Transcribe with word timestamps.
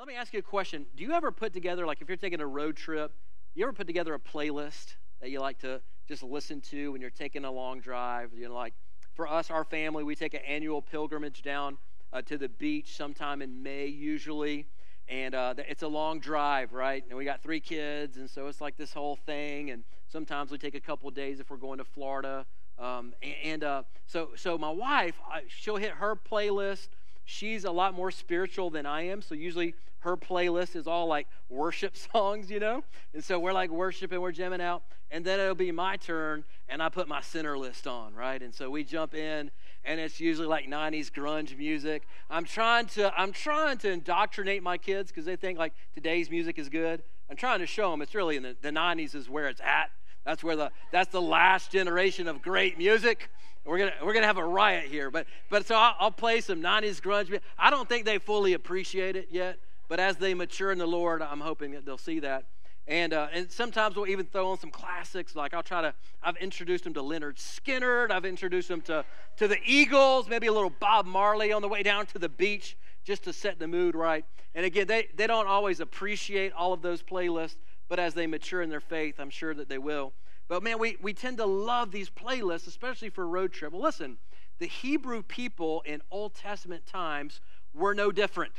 Let 0.00 0.08
me 0.08 0.14
ask 0.16 0.32
you 0.32 0.38
a 0.38 0.42
question. 0.42 0.86
Do 0.96 1.04
you 1.04 1.12
ever 1.12 1.30
put 1.30 1.52
together, 1.52 1.84
like 1.84 2.00
if 2.00 2.08
you're 2.08 2.16
taking 2.16 2.40
a 2.40 2.46
road 2.46 2.74
trip, 2.74 3.12
you 3.54 3.62
ever 3.64 3.74
put 3.74 3.86
together 3.86 4.14
a 4.14 4.18
playlist 4.18 4.94
that 5.20 5.28
you 5.28 5.40
like 5.40 5.58
to 5.58 5.82
just 6.08 6.22
listen 6.22 6.62
to 6.70 6.92
when 6.92 7.02
you're 7.02 7.10
taking 7.10 7.44
a 7.44 7.50
long 7.50 7.80
drive? 7.80 8.30
You 8.34 8.48
know, 8.48 8.54
like 8.54 8.72
for 9.12 9.28
us, 9.28 9.50
our 9.50 9.62
family, 9.62 10.02
we 10.02 10.14
take 10.14 10.32
an 10.32 10.40
annual 10.48 10.80
pilgrimage 10.80 11.42
down 11.42 11.76
uh, 12.14 12.22
to 12.22 12.38
the 12.38 12.48
beach 12.48 12.96
sometime 12.96 13.42
in 13.42 13.62
May, 13.62 13.88
usually. 13.88 14.64
And 15.06 15.34
uh, 15.34 15.52
it's 15.68 15.82
a 15.82 15.88
long 15.88 16.18
drive, 16.18 16.72
right? 16.72 17.04
And 17.06 17.18
we 17.18 17.26
got 17.26 17.42
three 17.42 17.60
kids, 17.60 18.16
and 18.16 18.30
so 18.30 18.46
it's 18.46 18.62
like 18.62 18.78
this 18.78 18.94
whole 18.94 19.16
thing. 19.16 19.68
And 19.68 19.84
sometimes 20.08 20.50
we 20.50 20.56
take 20.56 20.74
a 20.74 20.80
couple 20.80 21.10
days 21.10 21.40
if 21.40 21.50
we're 21.50 21.58
going 21.58 21.76
to 21.76 21.84
Florida. 21.84 22.46
Um, 22.78 23.12
and, 23.22 23.34
and 23.44 23.64
uh, 23.64 23.82
so, 24.06 24.30
so 24.34 24.56
my 24.56 24.70
wife, 24.70 25.16
she'll 25.48 25.76
hit 25.76 25.90
her 25.90 26.16
playlist 26.16 26.88
she's 27.30 27.64
a 27.64 27.70
lot 27.70 27.94
more 27.94 28.10
spiritual 28.10 28.70
than 28.70 28.86
I 28.86 29.02
am. 29.02 29.22
So 29.22 29.34
usually 29.34 29.74
her 30.00 30.16
playlist 30.16 30.74
is 30.74 30.86
all 30.86 31.06
like 31.06 31.28
worship 31.48 31.96
songs, 32.12 32.50
you 32.50 32.58
know? 32.58 32.82
And 33.14 33.22
so 33.22 33.38
we're 33.38 33.52
like 33.52 33.70
worshiping, 33.70 34.20
we're 34.20 34.32
jamming 34.32 34.60
out. 34.60 34.82
And 35.12 35.24
then 35.24 35.40
it'll 35.40 35.56
be 35.56 35.72
my 35.72 35.96
turn, 35.96 36.44
and 36.68 36.80
I 36.80 36.88
put 36.88 37.08
my 37.08 37.20
center 37.20 37.58
list 37.58 37.88
on, 37.88 38.14
right? 38.14 38.40
And 38.40 38.54
so 38.54 38.70
we 38.70 38.84
jump 38.84 39.12
in, 39.12 39.50
and 39.84 39.98
it's 39.98 40.20
usually 40.20 40.46
like 40.46 40.68
90s 40.68 41.10
grunge 41.10 41.56
music. 41.58 42.04
I'm 42.28 42.44
trying 42.44 42.86
to, 42.86 43.12
I'm 43.20 43.32
trying 43.32 43.78
to 43.78 43.90
indoctrinate 43.90 44.62
my 44.62 44.78
kids 44.78 45.10
because 45.10 45.24
they 45.24 45.34
think 45.34 45.58
like 45.58 45.72
today's 45.94 46.30
music 46.30 46.60
is 46.60 46.68
good. 46.68 47.02
I'm 47.28 47.36
trying 47.36 47.58
to 47.58 47.66
show 47.66 47.90
them 47.90 48.02
it's 48.02 48.14
really 48.14 48.36
in 48.36 48.44
the, 48.44 48.56
the 48.60 48.70
90s 48.70 49.16
is 49.16 49.28
where 49.28 49.48
it's 49.48 49.60
at. 49.60 49.90
That's 50.24 50.44
where 50.44 50.54
the 50.54 50.70
that's 50.92 51.10
the 51.10 51.22
last 51.22 51.72
generation 51.72 52.28
of 52.28 52.42
great 52.42 52.76
music. 52.78 53.30
We're 53.64 53.78
gonna 53.78 53.92
we're 54.02 54.14
gonna 54.14 54.26
have 54.26 54.38
a 54.38 54.44
riot 54.44 54.86
here, 54.86 55.10
but 55.10 55.26
but 55.50 55.66
so 55.66 55.74
I'll, 55.74 55.94
I'll 55.98 56.10
play 56.10 56.40
some 56.40 56.62
'90s 56.62 57.00
grunge. 57.00 57.38
I 57.58 57.70
don't 57.70 57.88
think 57.88 58.06
they 58.06 58.18
fully 58.18 58.54
appreciate 58.54 59.16
it 59.16 59.28
yet, 59.30 59.58
but 59.88 60.00
as 60.00 60.16
they 60.16 60.34
mature 60.34 60.72
in 60.72 60.78
the 60.78 60.86
Lord, 60.86 61.20
I'm 61.20 61.40
hoping 61.40 61.72
that 61.72 61.84
they'll 61.84 61.98
see 61.98 62.20
that. 62.20 62.46
And 62.86 63.12
uh, 63.12 63.28
and 63.32 63.50
sometimes 63.52 63.96
we'll 63.96 64.08
even 64.08 64.26
throw 64.26 64.50
on 64.50 64.58
some 64.58 64.70
classics. 64.70 65.36
Like 65.36 65.52
I'll 65.52 65.62
try 65.62 65.82
to. 65.82 65.94
I've 66.22 66.36
introduced 66.38 66.84
them 66.84 66.94
to 66.94 67.02
Lynyrd 67.02 67.36
Skynyrd. 67.36 68.10
I've 68.10 68.24
introduced 68.24 68.68
them 68.68 68.80
to 68.82 69.04
to 69.36 69.46
the 69.46 69.58
Eagles. 69.64 70.28
Maybe 70.28 70.46
a 70.46 70.52
little 70.52 70.70
Bob 70.70 71.04
Marley 71.04 71.52
on 71.52 71.60
the 71.60 71.68
way 71.68 71.82
down 71.82 72.06
to 72.06 72.18
the 72.18 72.30
beach, 72.30 72.78
just 73.04 73.24
to 73.24 73.32
set 73.32 73.58
the 73.58 73.68
mood 73.68 73.94
right. 73.94 74.24
And 74.54 74.64
again, 74.64 74.86
they 74.86 75.08
they 75.14 75.26
don't 75.26 75.46
always 75.46 75.80
appreciate 75.80 76.52
all 76.54 76.72
of 76.72 76.80
those 76.80 77.02
playlists, 77.02 77.56
but 77.88 78.00
as 78.00 78.14
they 78.14 78.26
mature 78.26 78.62
in 78.62 78.70
their 78.70 78.80
faith, 78.80 79.20
I'm 79.20 79.30
sure 79.30 79.54
that 79.54 79.68
they 79.68 79.78
will. 79.78 80.14
But 80.50 80.64
man, 80.64 80.80
we, 80.80 80.96
we 81.00 81.14
tend 81.14 81.38
to 81.38 81.46
love 81.46 81.92
these 81.92 82.10
playlists, 82.10 82.66
especially 82.66 83.08
for 83.08 83.22
a 83.22 83.26
road 83.26 83.52
trip. 83.52 83.72
Well, 83.72 83.82
listen, 83.82 84.16
the 84.58 84.66
Hebrew 84.66 85.22
people 85.22 85.80
in 85.86 86.02
Old 86.10 86.34
Testament 86.34 86.86
times 86.86 87.40
were 87.72 87.94
no 87.94 88.10
different. 88.10 88.50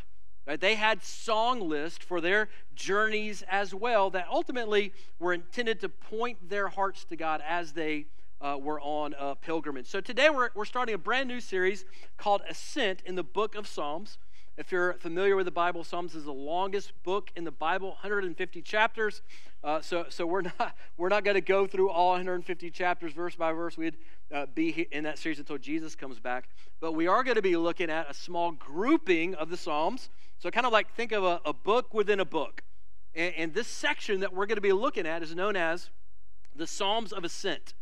Right? 0.47 0.59
They 0.59 0.75
had 0.75 1.03
song 1.03 1.59
lists 1.67 2.03
for 2.03 2.21
their 2.21 2.47
journeys 2.73 3.43
as 3.49 3.75
well 3.75 4.09
that 4.11 4.25
ultimately 4.31 4.93
were 5.19 5.33
intended 5.33 5.81
to 5.81 5.89
point 5.89 6.49
their 6.49 6.69
hearts 6.69 7.03
to 7.03 7.17
God 7.17 7.43
as 7.45 7.73
they 7.73 8.05
uh, 8.39 8.57
were 8.57 8.79
on 8.79 9.13
a 9.19 9.35
pilgrimage. 9.35 9.87
So 9.87 9.99
today 9.99 10.29
we're, 10.29 10.49
we're 10.55 10.63
starting 10.63 10.95
a 10.95 10.97
brand 10.97 11.27
new 11.27 11.41
series 11.41 11.83
called 12.15 12.41
Ascent 12.49 13.01
in 13.05 13.15
the 13.15 13.23
book 13.23 13.53
of 13.53 13.67
Psalms. 13.67 14.17
If 14.57 14.71
you're 14.71 14.93
familiar 14.93 15.37
with 15.37 15.45
the 15.45 15.51
Bible, 15.51 15.83
Psalms 15.83 16.13
is 16.13 16.25
the 16.25 16.33
longest 16.33 16.91
book 17.03 17.31
in 17.37 17.45
the 17.45 17.51
Bible, 17.51 17.89
150 17.89 18.61
chapters. 18.61 19.21
Uh, 19.63 19.79
so, 19.81 20.05
so 20.09 20.25
we're 20.25 20.41
not 20.59 20.75
we're 20.97 21.09
not 21.09 21.23
going 21.23 21.35
to 21.35 21.41
go 21.41 21.65
through 21.65 21.89
all 21.89 22.11
150 22.11 22.69
chapters 22.71 23.13
verse 23.13 23.35
by 23.35 23.53
verse. 23.53 23.77
We'd 23.77 23.97
uh, 24.33 24.47
be 24.53 24.87
in 24.91 25.05
that 25.05 25.17
series 25.17 25.39
until 25.39 25.57
Jesus 25.57 25.95
comes 25.95 26.19
back. 26.19 26.49
But 26.81 26.93
we 26.93 27.07
are 27.07 27.23
going 27.23 27.35
to 27.35 27.41
be 27.41 27.55
looking 27.55 27.89
at 27.89 28.09
a 28.09 28.13
small 28.13 28.51
grouping 28.51 29.35
of 29.35 29.49
the 29.49 29.57
Psalms. 29.57 30.09
So, 30.39 30.51
kind 30.51 30.65
of 30.65 30.73
like 30.73 30.93
think 30.95 31.13
of 31.13 31.23
a, 31.23 31.39
a 31.45 31.53
book 31.53 31.93
within 31.93 32.19
a 32.19 32.25
book. 32.25 32.63
And, 33.15 33.33
and 33.35 33.53
this 33.53 33.67
section 33.67 34.19
that 34.19 34.33
we're 34.33 34.47
going 34.47 34.57
to 34.57 34.61
be 34.61 34.73
looking 34.73 35.07
at 35.07 35.23
is 35.23 35.33
known 35.33 35.55
as 35.55 35.89
the 36.55 36.67
Psalms 36.67 37.13
of 37.13 37.23
Ascent. 37.23 37.73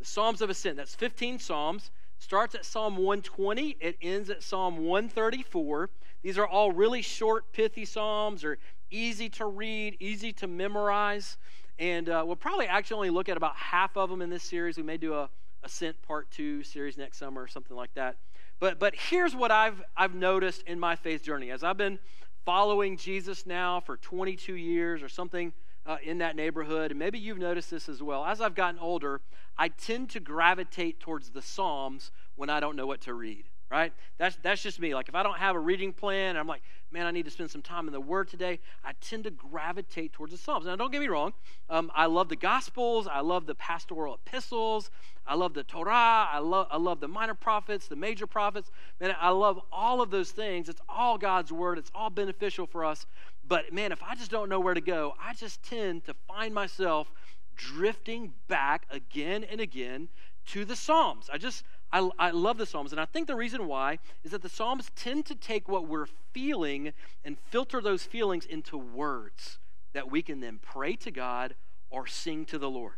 The 0.00 0.04
Psalms 0.04 0.42
of 0.42 0.50
Ascent. 0.50 0.76
That's 0.76 0.96
15 0.96 1.38
Psalms. 1.38 1.90
Starts 2.18 2.56
at 2.56 2.64
Psalm 2.64 2.96
120. 2.96 3.76
It 3.80 3.96
ends 4.02 4.28
at 4.30 4.42
Psalm 4.42 4.78
134. 4.78 5.90
These 6.22 6.38
are 6.38 6.46
all 6.46 6.72
really 6.72 7.02
short, 7.02 7.52
pithy 7.52 7.84
Psalms, 7.84 8.44
or 8.44 8.58
easy 8.90 9.28
to 9.30 9.46
read, 9.46 9.96
easy 10.00 10.32
to 10.34 10.46
memorize. 10.46 11.38
And 11.78 12.08
uh, 12.08 12.24
we'll 12.26 12.36
probably 12.36 12.66
actually 12.66 12.96
only 12.96 13.10
look 13.10 13.28
at 13.28 13.36
about 13.36 13.54
half 13.56 13.96
of 13.96 14.10
them 14.10 14.20
in 14.20 14.30
this 14.30 14.42
series. 14.42 14.76
We 14.76 14.82
may 14.82 14.96
do 14.96 15.14
a 15.14 15.30
Ascent 15.62 16.00
Part 16.02 16.30
2 16.30 16.62
series 16.62 16.96
next 16.96 17.18
summer 17.18 17.42
or 17.42 17.48
something 17.48 17.76
like 17.76 17.92
that. 17.94 18.16
But, 18.60 18.78
but 18.78 18.94
here's 18.94 19.34
what 19.36 19.50
I've, 19.50 19.82
I've 19.96 20.14
noticed 20.14 20.62
in 20.62 20.80
my 20.80 20.96
faith 20.96 21.22
journey. 21.22 21.50
As 21.50 21.62
I've 21.62 21.76
been 21.76 21.98
following 22.44 22.96
Jesus 22.96 23.46
now 23.46 23.80
for 23.80 23.96
22 23.96 24.54
years 24.54 25.02
or 25.02 25.08
something 25.08 25.52
uh, 25.86 25.96
in 26.02 26.18
that 26.18 26.34
neighborhood, 26.34 26.90
and 26.90 26.98
maybe 26.98 27.18
you've 27.18 27.38
noticed 27.38 27.70
this 27.70 27.88
as 27.88 28.02
well. 28.02 28.24
As 28.24 28.40
I've 28.40 28.54
gotten 28.54 28.80
older, 28.80 29.20
I 29.56 29.68
tend 29.68 30.10
to 30.10 30.20
gravitate 30.20 31.00
towards 31.00 31.30
the 31.30 31.42
Psalms 31.42 32.10
when 32.36 32.50
I 32.50 32.60
don't 32.60 32.76
know 32.76 32.86
what 32.86 33.00
to 33.02 33.14
read 33.14 33.44
right? 33.70 33.92
That's, 34.16 34.36
that's 34.42 34.62
just 34.62 34.80
me. 34.80 34.94
Like, 34.94 35.08
if 35.08 35.14
I 35.14 35.22
don't 35.22 35.38
have 35.38 35.54
a 35.54 35.58
reading 35.58 35.92
plan, 35.92 36.36
I'm 36.36 36.46
like, 36.46 36.62
man, 36.90 37.06
I 37.06 37.10
need 37.10 37.26
to 37.26 37.30
spend 37.30 37.50
some 37.50 37.62
time 37.62 37.86
in 37.86 37.92
the 37.92 38.00
Word 38.00 38.28
today, 38.28 38.60
I 38.84 38.92
tend 39.00 39.24
to 39.24 39.30
gravitate 39.30 40.12
towards 40.12 40.32
the 40.32 40.38
Psalms. 40.38 40.66
Now, 40.66 40.76
don't 40.76 40.90
get 40.90 41.00
me 41.00 41.08
wrong. 41.08 41.34
Um, 41.68 41.90
I 41.94 42.06
love 42.06 42.28
the 42.28 42.36
Gospels. 42.36 43.06
I 43.06 43.20
love 43.20 43.46
the 43.46 43.54
pastoral 43.54 44.14
epistles. 44.14 44.90
I 45.26 45.34
love 45.34 45.52
the 45.52 45.64
Torah. 45.64 46.28
I 46.32 46.38
love, 46.38 46.68
I 46.70 46.78
love 46.78 47.00
the 47.00 47.08
minor 47.08 47.34
prophets, 47.34 47.88
the 47.88 47.96
major 47.96 48.26
prophets. 48.26 48.70
Man, 49.00 49.14
I 49.20 49.28
love 49.30 49.60
all 49.70 50.00
of 50.00 50.10
those 50.10 50.30
things. 50.30 50.68
It's 50.68 50.80
all 50.88 51.18
God's 51.18 51.52
Word. 51.52 51.76
It's 51.76 51.90
all 51.94 52.10
beneficial 52.10 52.66
for 52.66 52.84
us. 52.84 53.04
But, 53.46 53.72
man, 53.72 53.92
if 53.92 54.02
I 54.02 54.14
just 54.14 54.30
don't 54.30 54.48
know 54.48 54.60
where 54.60 54.74
to 54.74 54.80
go, 54.80 55.14
I 55.22 55.34
just 55.34 55.62
tend 55.62 56.04
to 56.06 56.14
find 56.26 56.54
myself 56.54 57.12
drifting 57.56 58.32
back 58.46 58.86
again 58.90 59.44
and 59.44 59.60
again 59.60 60.08
to 60.46 60.64
the 60.64 60.76
Psalms. 60.76 61.28
I 61.30 61.36
just, 61.36 61.64
I, 61.92 62.08
I 62.18 62.30
love 62.30 62.58
the 62.58 62.66
Psalms, 62.66 62.92
and 62.92 63.00
I 63.00 63.06
think 63.06 63.26
the 63.26 63.34
reason 63.34 63.66
why 63.66 63.98
is 64.22 64.32
that 64.32 64.42
the 64.42 64.48
Psalms 64.48 64.90
tend 64.94 65.24
to 65.26 65.34
take 65.34 65.68
what 65.68 65.86
we're 65.86 66.08
feeling 66.32 66.92
and 67.24 67.38
filter 67.50 67.80
those 67.80 68.02
feelings 68.04 68.44
into 68.44 68.76
words 68.76 69.58
that 69.94 70.10
we 70.10 70.22
can 70.22 70.40
then 70.40 70.58
pray 70.60 70.96
to 70.96 71.10
God 71.10 71.54
or 71.90 72.06
sing 72.06 72.44
to 72.46 72.58
the 72.58 72.68
Lord. 72.68 72.96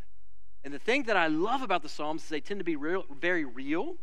And 0.64 0.74
the 0.74 0.78
thing 0.78 1.04
that 1.04 1.16
I 1.16 1.28
love 1.28 1.62
about 1.62 1.82
the 1.82 1.88
Psalms 1.88 2.24
is 2.24 2.28
they 2.28 2.40
tend 2.40 2.60
to 2.60 2.64
be 2.64 2.76
real, 2.76 3.04
very 3.20 3.44
real, 3.44 3.94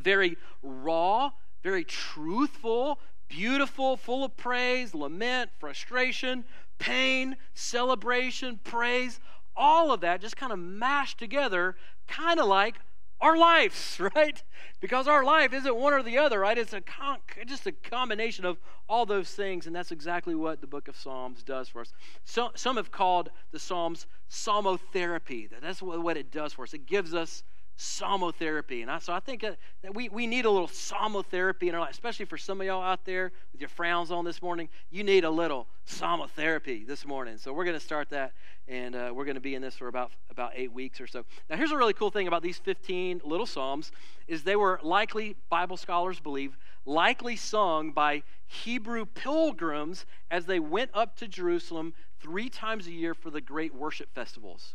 very 0.00 0.36
raw, 0.62 1.30
very 1.62 1.84
truthful, 1.84 2.98
beautiful, 3.28 3.96
full 3.96 4.24
of 4.24 4.36
praise, 4.36 4.94
lament, 4.94 5.50
frustration, 5.58 6.44
pain, 6.78 7.36
celebration, 7.54 8.58
praise. 8.64 9.20
All 9.56 9.92
of 9.92 10.00
that 10.00 10.20
just 10.20 10.36
kind 10.36 10.52
of 10.52 10.58
mashed 10.58 11.18
together, 11.18 11.76
kind 12.06 12.40
of 12.40 12.46
like 12.46 12.76
our 13.20 13.36
lives, 13.36 13.98
right? 14.14 14.42
Because 14.80 15.08
our 15.08 15.24
life 15.24 15.52
isn't 15.52 15.76
one 15.76 15.92
or 15.92 16.02
the 16.02 16.18
other, 16.18 16.40
right? 16.40 16.56
It's 16.56 16.72
a 16.72 16.80
con- 16.80 17.18
just 17.46 17.66
a 17.66 17.72
combination 17.72 18.44
of 18.44 18.58
all 18.88 19.06
those 19.06 19.30
things, 19.30 19.66
and 19.66 19.74
that's 19.74 19.90
exactly 19.90 20.34
what 20.34 20.60
the 20.60 20.66
book 20.66 20.88
of 20.88 20.96
Psalms 20.96 21.42
does 21.42 21.68
for 21.68 21.80
us. 21.80 21.92
So, 22.24 22.50
some 22.54 22.76
have 22.76 22.90
called 22.90 23.30
the 23.50 23.58
Psalms 23.58 24.06
psalmotherapy. 24.30 25.48
That's 25.60 25.82
what 25.82 26.16
it 26.16 26.30
does 26.30 26.52
for 26.52 26.62
us. 26.62 26.74
It 26.74 26.86
gives 26.86 27.14
us 27.14 27.42
psalmotherapy. 27.78 28.82
And 28.82 28.90
I, 28.90 28.98
so 28.98 29.12
I 29.12 29.20
think 29.20 29.44
uh, 29.44 29.52
that 29.82 29.94
we, 29.94 30.08
we 30.08 30.26
need 30.26 30.44
a 30.44 30.50
little 30.50 30.66
psalmotherapy 30.66 31.68
in 31.68 31.74
our 31.74 31.80
life, 31.80 31.92
especially 31.92 32.26
for 32.26 32.36
some 32.36 32.60
of 32.60 32.66
y'all 32.66 32.82
out 32.82 33.04
there 33.04 33.30
with 33.52 33.60
your 33.60 33.68
frowns 33.68 34.10
on 34.10 34.24
this 34.24 34.42
morning. 34.42 34.68
You 34.90 35.04
need 35.04 35.24
a 35.24 35.30
little 35.30 35.68
psalmotherapy 35.86 36.86
this 36.86 37.06
morning. 37.06 37.38
So 37.38 37.52
we're 37.52 37.64
going 37.64 37.78
to 37.78 37.84
start 37.84 38.10
that, 38.10 38.32
and 38.66 38.96
uh, 38.96 39.12
we're 39.14 39.24
going 39.24 39.36
to 39.36 39.40
be 39.40 39.54
in 39.54 39.62
this 39.62 39.76
for 39.76 39.86
about, 39.86 40.10
about 40.28 40.52
eight 40.56 40.72
weeks 40.72 41.00
or 41.00 41.06
so. 41.06 41.24
Now, 41.48 41.56
here's 41.56 41.70
a 41.70 41.76
really 41.76 41.92
cool 41.92 42.10
thing 42.10 42.26
about 42.26 42.42
these 42.42 42.58
15 42.58 43.22
little 43.24 43.46
psalms 43.46 43.92
is 44.26 44.42
they 44.42 44.56
were 44.56 44.80
likely, 44.82 45.36
Bible 45.48 45.76
scholars 45.76 46.18
believe, 46.18 46.58
likely 46.84 47.36
sung 47.36 47.92
by 47.92 48.24
Hebrew 48.48 49.06
pilgrims 49.06 50.04
as 50.32 50.46
they 50.46 50.58
went 50.58 50.90
up 50.94 51.16
to 51.18 51.28
Jerusalem 51.28 51.94
three 52.20 52.48
times 52.48 52.88
a 52.88 52.92
year 52.92 53.14
for 53.14 53.30
the 53.30 53.40
great 53.40 53.72
worship 53.72 54.12
festivals 54.12 54.74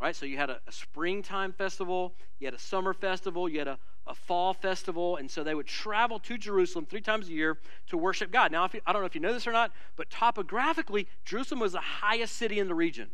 right? 0.00 0.14
So 0.14 0.26
you 0.26 0.36
had 0.36 0.50
a, 0.50 0.60
a, 0.66 0.72
springtime 0.72 1.52
festival, 1.52 2.14
you 2.38 2.46
had 2.46 2.54
a 2.54 2.58
summer 2.58 2.92
festival, 2.92 3.48
you 3.48 3.58
had 3.58 3.68
a, 3.68 3.78
a 4.06 4.14
fall 4.14 4.54
festival, 4.54 5.16
and 5.16 5.30
so 5.30 5.42
they 5.42 5.54
would 5.54 5.66
travel 5.66 6.18
to 6.20 6.38
Jerusalem 6.38 6.86
three 6.86 7.00
times 7.00 7.28
a 7.28 7.32
year 7.32 7.58
to 7.88 7.96
worship 7.96 8.30
God. 8.30 8.52
Now, 8.52 8.68
you, 8.72 8.80
I 8.86 8.92
don't 8.92 9.02
know 9.02 9.06
if 9.06 9.14
you 9.14 9.20
know 9.20 9.32
this 9.32 9.46
or 9.46 9.52
not, 9.52 9.72
but 9.96 10.08
topographically, 10.10 11.08
Jerusalem 11.24 11.60
was 11.60 11.72
the 11.72 11.80
highest 11.80 12.36
city 12.36 12.58
in 12.58 12.68
the 12.68 12.74
region. 12.74 13.10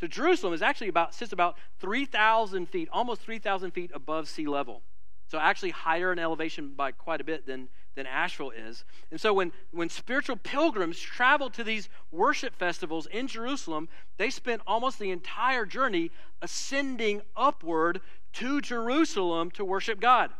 So 0.00 0.06
Jerusalem 0.06 0.54
is 0.54 0.62
actually 0.62 0.88
about 0.88 1.14
sits 1.14 1.32
about 1.32 1.56
3,000 1.80 2.66
feet, 2.66 2.88
almost 2.90 3.20
3,000 3.20 3.72
feet 3.72 3.90
above 3.92 4.28
sea 4.28 4.46
level. 4.46 4.82
So 5.30 5.38
actually 5.38 5.70
higher 5.70 6.10
in 6.10 6.18
elevation 6.18 6.72
by 6.74 6.92
quite 6.92 7.20
a 7.20 7.24
bit 7.24 7.46
than, 7.46 7.68
than 7.94 8.06
Asheville 8.06 8.50
is. 8.50 8.84
And 9.10 9.20
so 9.20 9.32
when, 9.32 9.52
when 9.72 9.88
spiritual 9.88 10.36
pilgrims 10.36 10.98
traveled 10.98 11.54
to 11.54 11.64
these 11.64 11.88
worship 12.10 12.54
festivals 12.54 13.06
in 13.06 13.26
Jerusalem, 13.26 13.88
they 14.16 14.30
spent 14.30 14.62
almost 14.66 14.98
the 14.98 15.10
entire 15.10 15.66
journey 15.66 16.10
ascending 16.42 17.22
upward 17.36 18.00
to 18.34 18.60
Jerusalem 18.60 19.50
to 19.52 19.64
worship 19.64 20.00
God. 20.00 20.30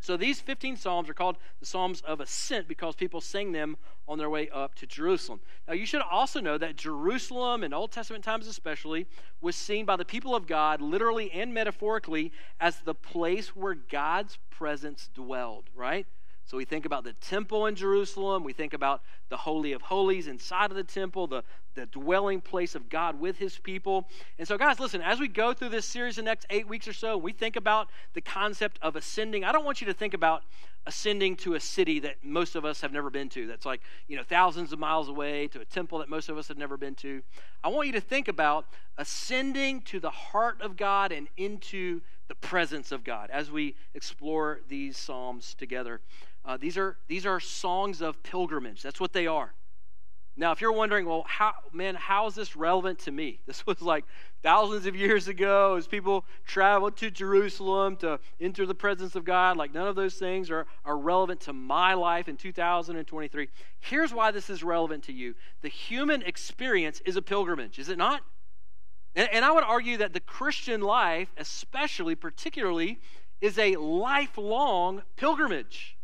So 0.00 0.16
these 0.16 0.40
15 0.40 0.76
Psalms 0.76 1.08
are 1.08 1.14
called 1.14 1.38
the 1.58 1.66
Psalms 1.66 2.02
of 2.02 2.20
Ascent 2.20 2.68
because 2.68 2.94
people 2.94 3.20
sing 3.20 3.50
them 3.52 3.76
on 4.06 4.16
their 4.16 4.30
way 4.30 4.48
up 4.50 4.74
to 4.76 4.86
Jerusalem. 4.86 5.40
Now, 5.66 5.74
you 5.74 5.86
should 5.86 6.02
also 6.02 6.40
know 6.40 6.56
that 6.56 6.76
Jerusalem, 6.76 7.64
in 7.64 7.74
Old 7.74 7.90
Testament 7.90 8.24
times 8.24 8.46
especially, 8.46 9.06
was 9.40 9.56
seen 9.56 9.84
by 9.84 9.96
the 9.96 10.04
people 10.04 10.36
of 10.36 10.46
God, 10.46 10.80
literally 10.80 11.32
and 11.32 11.52
metaphorically, 11.52 12.32
as 12.60 12.78
the 12.80 12.94
place 12.94 13.56
where 13.56 13.74
God's 13.74 14.38
presence 14.50 15.10
dwelled, 15.12 15.64
right? 15.74 16.06
So 16.48 16.56
we 16.56 16.64
think 16.64 16.86
about 16.86 17.04
the 17.04 17.12
temple 17.12 17.66
in 17.66 17.74
Jerusalem. 17.74 18.42
We 18.42 18.54
think 18.54 18.72
about 18.72 19.02
the 19.28 19.36
Holy 19.36 19.72
of 19.72 19.82
Holies 19.82 20.26
inside 20.26 20.70
of 20.70 20.76
the 20.78 20.82
temple, 20.82 21.26
the, 21.26 21.44
the 21.78 21.86
dwelling 21.86 22.40
place 22.40 22.74
of 22.74 22.88
God 22.88 23.20
with 23.20 23.38
his 23.38 23.56
people. 23.56 24.08
And 24.38 24.48
so, 24.48 24.58
guys, 24.58 24.80
listen, 24.80 25.00
as 25.00 25.20
we 25.20 25.28
go 25.28 25.52
through 25.52 25.68
this 25.68 25.86
series 25.86 26.16
the 26.16 26.22
next 26.22 26.46
eight 26.50 26.68
weeks 26.68 26.88
or 26.88 26.92
so, 26.92 27.16
we 27.16 27.32
think 27.32 27.54
about 27.54 27.88
the 28.14 28.20
concept 28.20 28.78
of 28.82 28.96
ascending. 28.96 29.44
I 29.44 29.52
don't 29.52 29.64
want 29.64 29.80
you 29.80 29.86
to 29.86 29.94
think 29.94 30.12
about 30.12 30.42
ascending 30.86 31.36
to 31.36 31.54
a 31.54 31.60
city 31.60 32.00
that 32.00 32.16
most 32.24 32.56
of 32.56 32.64
us 32.64 32.80
have 32.80 32.92
never 32.92 33.10
been 33.10 33.28
to, 33.28 33.46
that's 33.46 33.66
like, 33.66 33.82
you 34.08 34.16
know, 34.16 34.22
thousands 34.22 34.72
of 34.72 34.78
miles 34.78 35.08
away, 35.08 35.46
to 35.46 35.60
a 35.60 35.64
temple 35.64 35.98
that 35.98 36.08
most 36.08 36.28
of 36.28 36.38
us 36.38 36.48
have 36.48 36.56
never 36.56 36.76
been 36.76 36.94
to. 36.96 37.22
I 37.62 37.68
want 37.68 37.86
you 37.86 37.92
to 37.92 38.00
think 38.00 38.26
about 38.26 38.66
ascending 38.96 39.82
to 39.82 40.00
the 40.00 40.10
heart 40.10 40.60
of 40.62 40.76
God 40.76 41.12
and 41.12 41.28
into 41.36 42.00
the 42.26 42.34
presence 42.34 42.90
of 42.90 43.04
God 43.04 43.30
as 43.30 43.50
we 43.50 43.76
explore 43.94 44.60
these 44.68 44.96
Psalms 44.96 45.54
together. 45.54 46.00
Uh, 46.44 46.56
these, 46.56 46.78
are, 46.78 46.96
these 47.06 47.26
are 47.26 47.38
songs 47.38 48.00
of 48.00 48.22
pilgrimage. 48.22 48.82
That's 48.82 49.00
what 49.00 49.12
they 49.12 49.26
are. 49.26 49.52
Now, 50.38 50.52
if 50.52 50.60
you're 50.60 50.72
wondering, 50.72 51.04
well, 51.04 51.24
how, 51.26 51.52
man, 51.72 51.96
how 51.96 52.28
is 52.28 52.36
this 52.36 52.54
relevant 52.54 53.00
to 53.00 53.10
me? 53.10 53.40
This 53.48 53.66
was 53.66 53.82
like 53.82 54.04
thousands 54.42 54.86
of 54.86 54.94
years 54.94 55.26
ago 55.26 55.74
as 55.74 55.88
people 55.88 56.24
traveled 56.46 56.96
to 56.98 57.10
Jerusalem 57.10 57.96
to 57.96 58.20
enter 58.40 58.64
the 58.64 58.74
presence 58.74 59.16
of 59.16 59.24
God. 59.24 59.56
Like, 59.56 59.74
none 59.74 59.88
of 59.88 59.96
those 59.96 60.14
things 60.14 60.48
are, 60.50 60.66
are 60.84 60.96
relevant 60.96 61.40
to 61.42 61.52
my 61.52 61.94
life 61.94 62.28
in 62.28 62.36
2023. 62.36 63.48
Here's 63.80 64.14
why 64.14 64.30
this 64.30 64.48
is 64.48 64.62
relevant 64.62 65.02
to 65.04 65.12
you 65.12 65.34
the 65.62 65.68
human 65.68 66.22
experience 66.22 67.02
is 67.04 67.16
a 67.16 67.22
pilgrimage, 67.22 67.80
is 67.80 67.88
it 67.88 67.98
not? 67.98 68.22
And, 69.16 69.28
and 69.32 69.44
I 69.44 69.50
would 69.50 69.64
argue 69.64 69.96
that 69.96 70.12
the 70.12 70.20
Christian 70.20 70.82
life, 70.82 71.32
especially, 71.36 72.14
particularly, 72.14 73.00
is 73.40 73.58
a 73.58 73.74
lifelong 73.74 75.02
pilgrimage. 75.16 75.97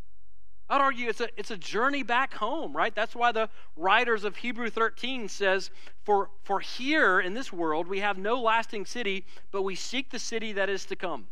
I'd 0.69 0.81
argue 0.81 1.08
it's 1.08 1.20
a, 1.20 1.28
it's 1.37 1.50
a 1.50 1.56
journey 1.56 2.02
back 2.02 2.34
home, 2.34 2.75
right? 2.75 2.94
That's 2.94 3.14
why 3.14 3.32
the 3.32 3.50
writers 3.76 4.25
of 4.25 4.37
Hebrew 4.37 4.70
13 4.70 5.28
says, 5.28 5.70
for, 6.05 6.31
for 6.43 6.61
here 6.61 7.20
in 7.20 7.34
this 7.34 7.52
world 7.52 7.87
we 7.87 8.00
have 8.00 8.16
no 8.16 8.40
lasting 8.40 8.87
city, 8.87 9.26
but 9.50 9.62
we 9.62 9.75
seek 9.75 10.11
the 10.11 10.19
city 10.19 10.52
that 10.52 10.70
is 10.70 10.87
to 10.87 10.96
come. 10.96 11.26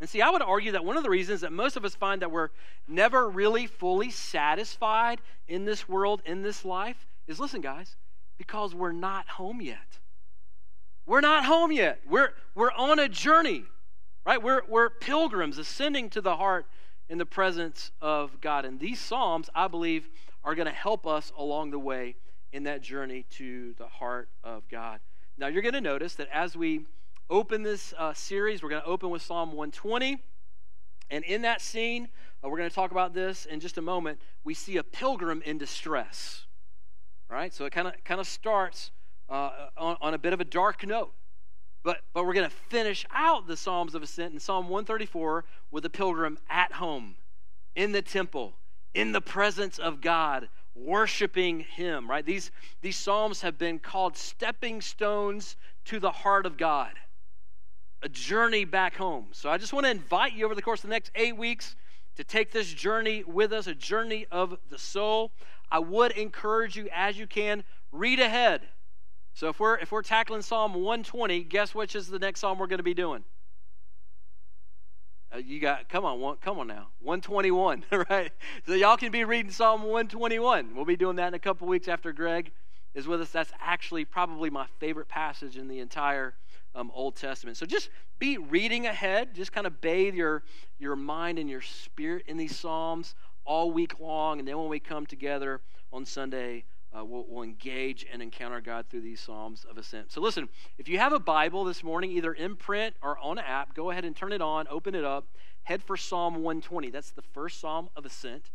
And 0.00 0.08
see, 0.08 0.22
I 0.22 0.30
would 0.30 0.42
argue 0.42 0.72
that 0.72 0.84
one 0.84 0.96
of 0.96 1.02
the 1.02 1.10
reasons 1.10 1.40
that 1.40 1.52
most 1.52 1.76
of 1.76 1.84
us 1.84 1.94
find 1.94 2.22
that 2.22 2.30
we're 2.30 2.50
never 2.86 3.28
really 3.28 3.66
fully 3.66 4.10
satisfied 4.10 5.20
in 5.48 5.64
this 5.64 5.88
world, 5.88 6.22
in 6.24 6.42
this 6.42 6.64
life, 6.64 7.06
is 7.26 7.40
listen, 7.40 7.60
guys, 7.60 7.96
because 8.36 8.74
we're 8.74 8.92
not 8.92 9.26
home 9.28 9.60
yet. 9.60 9.98
We're 11.06 11.20
not 11.20 11.44
home 11.44 11.72
yet. 11.72 12.00
We're, 12.08 12.30
we're 12.54 12.72
on 12.72 12.98
a 12.98 13.08
journey, 13.08 13.64
right? 14.24 14.42
We're, 14.42 14.62
we're 14.68 14.90
pilgrims 14.90 15.58
ascending 15.58 16.10
to 16.10 16.20
the 16.20 16.36
heart 16.36 16.66
in 17.08 17.18
the 17.18 17.26
presence 17.26 17.90
of 18.00 18.40
God. 18.40 18.64
And 18.64 18.80
these 18.80 19.00
Psalms, 19.00 19.50
I 19.54 19.68
believe, 19.68 20.08
are 20.42 20.54
going 20.54 20.66
to 20.66 20.72
help 20.72 21.06
us 21.06 21.32
along 21.36 21.70
the 21.70 21.78
way 21.78 22.16
in 22.52 22.64
that 22.64 22.82
journey 22.82 23.24
to 23.30 23.74
the 23.78 23.86
heart 23.86 24.28
of 24.42 24.68
God. 24.68 25.00
Now, 25.36 25.48
you're 25.48 25.62
going 25.62 25.74
to 25.74 25.80
notice 25.80 26.14
that 26.14 26.28
as 26.32 26.56
we 26.56 26.86
open 27.28 27.62
this 27.62 27.92
uh, 27.98 28.14
series, 28.14 28.62
we're 28.62 28.68
going 28.68 28.82
to 28.82 28.88
open 28.88 29.10
with 29.10 29.22
Psalm 29.22 29.48
120. 29.48 30.18
And 31.10 31.24
in 31.24 31.42
that 31.42 31.60
scene, 31.60 32.08
uh, 32.44 32.48
we're 32.48 32.58
going 32.58 32.68
to 32.68 32.74
talk 32.74 32.90
about 32.90 33.14
this 33.14 33.44
in 33.44 33.60
just 33.60 33.78
a 33.78 33.82
moment. 33.82 34.20
We 34.44 34.54
see 34.54 34.76
a 34.76 34.82
pilgrim 34.82 35.42
in 35.44 35.58
distress. 35.58 36.46
Right? 37.28 37.52
So 37.52 37.64
it 37.64 37.72
kind 37.72 37.88
of 37.88 37.94
kind 38.04 38.20
of 38.20 38.26
starts 38.26 38.90
uh, 39.28 39.68
on, 39.76 39.96
on 40.00 40.14
a 40.14 40.18
bit 40.18 40.32
of 40.32 40.40
a 40.40 40.44
dark 40.44 40.86
note. 40.86 41.12
But, 41.84 42.00
but 42.14 42.24
we're 42.24 42.32
going 42.32 42.48
to 42.48 42.56
finish 42.70 43.06
out 43.12 43.46
the 43.46 43.58
Psalms 43.58 43.94
of 43.94 44.02
Ascent 44.02 44.32
in 44.32 44.40
Psalm 44.40 44.64
134 44.70 45.44
with 45.70 45.84
a 45.84 45.90
pilgrim 45.90 46.38
at 46.48 46.72
home, 46.72 47.14
in 47.76 47.92
the 47.92 48.00
temple, 48.00 48.54
in 48.94 49.12
the 49.12 49.20
presence 49.20 49.78
of 49.78 50.00
God, 50.00 50.48
worshiping 50.74 51.60
Him, 51.60 52.08
right? 52.08 52.24
These, 52.24 52.50
these 52.80 52.96
Psalms 52.96 53.42
have 53.42 53.58
been 53.58 53.78
called 53.78 54.16
stepping 54.16 54.80
stones 54.80 55.56
to 55.84 56.00
the 56.00 56.10
heart 56.10 56.46
of 56.46 56.56
God, 56.56 56.92
a 58.02 58.08
journey 58.08 58.64
back 58.64 58.96
home. 58.96 59.26
So 59.32 59.50
I 59.50 59.58
just 59.58 59.74
want 59.74 59.84
to 59.84 59.90
invite 59.90 60.32
you 60.32 60.46
over 60.46 60.54
the 60.54 60.62
course 60.62 60.82
of 60.82 60.88
the 60.88 60.94
next 60.94 61.12
eight 61.14 61.36
weeks 61.36 61.76
to 62.16 62.24
take 62.24 62.50
this 62.50 62.72
journey 62.72 63.24
with 63.24 63.52
us, 63.52 63.66
a 63.66 63.74
journey 63.74 64.26
of 64.30 64.56
the 64.70 64.78
soul. 64.78 65.32
I 65.70 65.80
would 65.80 66.12
encourage 66.12 66.76
you, 66.76 66.88
as 66.94 67.18
you 67.18 67.26
can, 67.26 67.62
read 67.92 68.20
ahead 68.20 68.62
so 69.34 69.48
if 69.48 69.58
we're 69.58 69.76
if 69.78 69.90
we're 69.90 70.02
tackling 70.02 70.42
Psalm 70.42 70.74
120, 70.74 71.42
guess 71.42 71.74
which 71.74 71.96
is 71.96 72.08
the 72.08 72.20
next 72.20 72.40
psalm 72.40 72.58
we're 72.58 72.68
going 72.68 72.78
to 72.78 72.84
be 72.84 72.94
doing? 72.94 73.24
Uh, 75.34 75.38
you 75.38 75.58
got 75.58 75.88
come 75.88 76.04
on, 76.04 76.20
one, 76.20 76.36
come 76.36 76.60
on 76.60 76.68
now, 76.68 76.86
121, 77.00 77.84
right? 78.08 78.30
So 78.64 78.74
y'all 78.74 78.96
can 78.96 79.10
be 79.10 79.24
reading 79.24 79.50
Psalm 79.50 79.82
121. 79.82 80.76
We'll 80.76 80.84
be 80.84 80.96
doing 80.96 81.16
that 81.16 81.28
in 81.28 81.34
a 81.34 81.40
couple 81.40 81.66
weeks 81.66 81.88
after 81.88 82.12
Greg 82.12 82.52
is 82.94 83.08
with 83.08 83.20
us. 83.20 83.30
That's 83.30 83.50
actually 83.60 84.04
probably 84.04 84.50
my 84.50 84.66
favorite 84.78 85.08
passage 85.08 85.56
in 85.56 85.66
the 85.66 85.80
entire 85.80 86.34
um, 86.76 86.92
Old 86.94 87.16
Testament. 87.16 87.56
So 87.56 87.66
just 87.66 87.90
be 88.20 88.38
reading 88.38 88.86
ahead. 88.86 89.34
Just 89.34 89.50
kind 89.50 89.66
of 89.66 89.80
bathe 89.80 90.14
your 90.14 90.44
your 90.78 90.94
mind 90.94 91.40
and 91.40 91.50
your 91.50 91.60
spirit 91.60 92.24
in 92.28 92.36
these 92.36 92.56
psalms 92.56 93.16
all 93.44 93.72
week 93.72 93.98
long, 93.98 94.38
and 94.38 94.46
then 94.46 94.56
when 94.56 94.68
we 94.68 94.78
come 94.78 95.06
together 95.06 95.60
on 95.92 96.04
Sunday 96.04 96.64
uh, 96.96 97.04
we'll, 97.04 97.24
we'll, 97.28 97.42
engage 97.42 98.06
and 98.12 98.22
encounter 98.22 98.60
God 98.60 98.86
through 98.88 99.00
these 99.00 99.20
Psalms 99.20 99.66
of 99.68 99.76
Ascent. 99.78 100.12
So, 100.12 100.20
listen, 100.20 100.48
if 100.78 100.88
you 100.88 100.98
have 100.98 101.12
a 101.12 101.18
Bible 101.18 101.64
this 101.64 101.82
morning, 101.82 102.10
either 102.12 102.32
in 102.32 102.56
print 102.56 102.94
or 103.02 103.18
on 103.18 103.38
an 103.38 103.44
app, 103.46 103.74
go 103.74 103.90
ahead 103.90 104.04
and 104.04 104.14
turn 104.14 104.32
it 104.32 104.40
on, 104.40 104.66
open 104.70 104.94
it 104.94 105.04
up, 105.04 105.26
head 105.64 105.82
for 105.82 105.96
Psalm 105.96 106.34
120. 106.34 106.90
That's 106.90 107.10
the 107.10 107.22
first 107.22 107.60
Psalm 107.60 107.88
of 107.96 108.04
Ascent. 108.04 108.50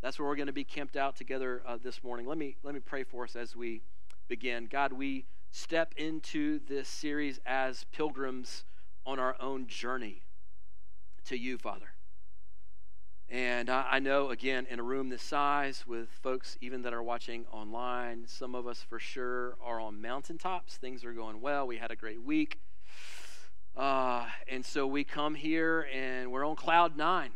That's 0.00 0.18
where 0.18 0.26
we're 0.26 0.36
going 0.36 0.46
to 0.46 0.52
be 0.52 0.64
camped 0.64 0.96
out 0.96 1.16
together 1.16 1.62
uh, 1.66 1.78
this 1.82 2.02
morning. 2.02 2.26
Let 2.26 2.38
me, 2.38 2.56
let 2.62 2.74
me 2.74 2.80
pray 2.80 3.04
for 3.04 3.24
us 3.24 3.36
as 3.36 3.54
we 3.54 3.82
begin. 4.26 4.66
God, 4.70 4.92
we 4.92 5.26
step 5.50 5.92
into 5.96 6.60
this 6.66 6.88
series 6.88 7.40
as 7.44 7.84
pilgrims 7.92 8.64
on 9.04 9.18
our 9.18 9.36
own 9.38 9.66
journey 9.66 10.22
to 11.26 11.36
you, 11.36 11.58
Father. 11.58 11.92
And 13.32 13.70
I, 13.70 13.86
I, 13.92 13.98
know, 13.98 14.28
again, 14.28 14.66
in 14.68 14.78
a 14.78 14.82
room 14.82 15.08
this 15.08 15.22
size 15.22 15.86
with 15.86 16.10
folks 16.20 16.58
even 16.60 16.82
that 16.82 16.92
are 16.92 17.02
watching 17.02 17.46
online, 17.50 18.26
some 18.26 18.54
of 18.54 18.66
us 18.66 18.84
for 18.86 18.98
sure 18.98 19.56
are 19.64 19.80
on 19.80 20.02
mountaintops. 20.02 20.76
Things 20.76 21.02
are 21.02 21.14
going 21.14 21.40
well. 21.40 21.66
We 21.66 21.78
had 21.78 21.90
a 21.90 21.96
great 21.96 22.22
week. 22.22 22.60
Uh, 23.74 24.26
and 24.48 24.62
so 24.62 24.86
we 24.86 25.02
come 25.02 25.34
here 25.34 25.88
and 25.94 26.30
we're 26.30 26.44
on 26.44 26.56
cloud 26.56 26.94
nine. 26.94 27.30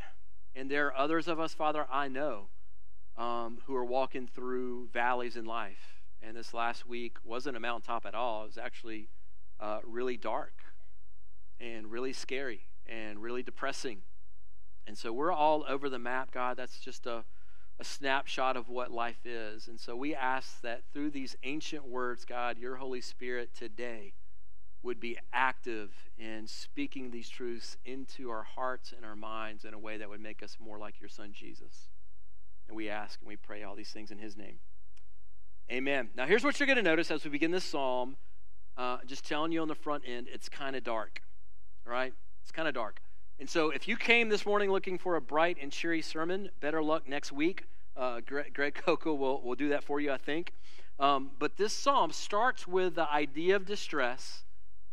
And 0.55 0.71
there 0.71 0.89
are 0.89 0.97
others 0.99 1.29
of 1.29 1.41
us, 1.41 1.55
Father, 1.55 1.87
I 1.91 2.09
know, 2.09 2.49
um, 3.17 3.61
who 3.65 3.75
are 3.75 3.85
walking 3.85 4.27
through 4.27 4.91
valleys 4.93 5.35
in 5.35 5.47
life. 5.47 6.03
And 6.23 6.37
this 6.37 6.53
last 6.53 6.87
week 6.87 7.17
wasn't 7.25 7.57
a 7.57 7.61
mountaintop 7.61 8.05
at 8.05 8.15
all. 8.15 8.45
It 8.45 8.49
was 8.49 8.59
actually 8.59 9.09
uh, 9.59 9.79
really 9.83 10.19
dark 10.19 10.53
and 11.59 11.91
really 11.91 12.13
scary 12.13 12.67
and 12.87 13.19
really 13.23 13.43
depressing 13.43 14.03
and 14.87 14.97
so 14.97 15.13
we're 15.13 15.33
all 15.33 15.65
over 15.69 15.89
the 15.89 15.99
map, 15.99 16.31
God. 16.31 16.57
That's 16.57 16.79
just 16.79 17.07
a, 17.07 17.25
a 17.81 17.85
snapshot 17.85 18.57
of 18.57 18.69
what 18.69 18.91
life 18.91 19.25
is. 19.25 19.69
And 19.69 19.81
so 19.81 19.97
we 19.97 20.15
ask 20.15 20.61
that 20.63 20.83
through 20.93 21.11
these 21.11 21.37
ancient 21.43 21.87
words, 21.87 22.25
God, 22.25 22.59
your 22.59 22.77
Holy 22.77 23.01
Spirit 23.01 23.51
today 23.57 24.13
would 24.83 25.01
be 25.01 25.19
active 25.33 25.91
in 26.19 26.47
speaking 26.47 27.11
these 27.11 27.29
truths 27.29 27.77
into 27.85 28.31
our 28.31 28.45
hearts 28.45 28.93
and 28.97 29.05
our 29.05 29.17
minds 29.17 29.65
in 29.65 29.75
a 29.75 29.79
way 29.79 29.97
that 29.97 30.09
would 30.09 30.21
make 30.21 30.43
us 30.43 30.57
more 30.61 30.79
like 30.79 31.01
your 31.01 31.09
Son, 31.09 31.33
Jesus. 31.33 31.89
And 32.69 32.77
we 32.77 32.89
ask 32.89 33.19
and 33.21 33.29
we 33.29 33.37
pray 33.37 33.65
all 33.65 33.75
these 33.75 33.91
things 33.91 34.13
in 34.13 34.19
his 34.19 34.37
name. 34.37 34.59
Amen. 35.71 36.11
Now, 36.15 36.27
here's 36.27 36.45
what 36.45 36.61
you're 36.61 36.69
going 36.69 36.77
to 36.77 36.83
notice 36.83 37.11
as 37.11 37.25
we 37.25 37.31
begin 37.31 37.51
this 37.51 37.65
psalm. 37.65 38.17
Uh, 38.77 38.99
just 39.07 39.27
telling 39.27 39.51
you 39.51 39.61
on 39.63 39.69
the 39.69 39.75
front 39.75 40.05
end, 40.07 40.29
it's 40.33 40.49
kind 40.49 40.77
of 40.77 40.85
dark. 40.85 41.23
All 41.85 41.93
right? 41.93 42.13
It's 42.43 42.53
kind 42.53 42.69
of 42.69 42.75
dark. 42.75 43.01
And 43.39 43.51
so, 43.51 43.69
if 43.69 43.87
you 43.87 43.97
came 43.97 44.31
this 44.31 44.47
morning 44.47 44.71
looking 44.71 44.97
for 44.97 45.17
a 45.17 45.21
bright 45.21 45.59
and 45.61 45.71
cheery 45.71 46.01
sermon, 46.01 46.49
better 46.61 46.83
luck 46.83 47.07
next 47.07 47.33
week. 47.33 47.65
Uh, 47.95 48.21
Greg, 48.25 48.51
Greg 48.55 48.75
Coco 48.75 49.13
will, 49.13 49.43
will 49.43 49.55
do 49.55 49.69
that 49.69 49.85
for 49.85 50.01
you, 50.01 50.11
I 50.11 50.17
think. 50.17 50.53
Um, 50.99 51.33
but 51.39 51.59
this 51.59 51.75
psalm 51.75 52.13
starts 52.13 52.67
with 52.67 52.95
the 52.95 53.11
idea 53.11 53.57
of 53.57 53.67
distress 53.67 54.45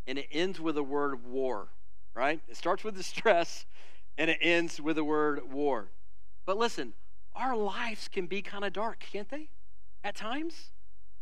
and 0.05 0.17
it 0.17 0.27
ends 0.29 0.59
with 0.59 0.75
the 0.75 0.83
word 0.83 1.25
war, 1.25 1.69
right? 2.13 2.41
It 2.50 2.57
starts 2.57 2.83
with 2.83 2.95
distress 2.97 3.65
and 4.17 4.29
it 4.29 4.39
ends 4.41 4.81
with 4.81 4.97
the 4.97 5.05
word 5.05 5.53
war. 5.53 5.88
But 6.45 6.57
listen, 6.57 6.91
our 7.33 7.55
lives 7.55 8.09
can 8.09 8.25
be 8.25 8.41
kind 8.41 8.65
of 8.65 8.73
dark, 8.73 9.00
can't 9.00 9.29
they? 9.29 9.47
At 10.03 10.15
times, 10.15 10.71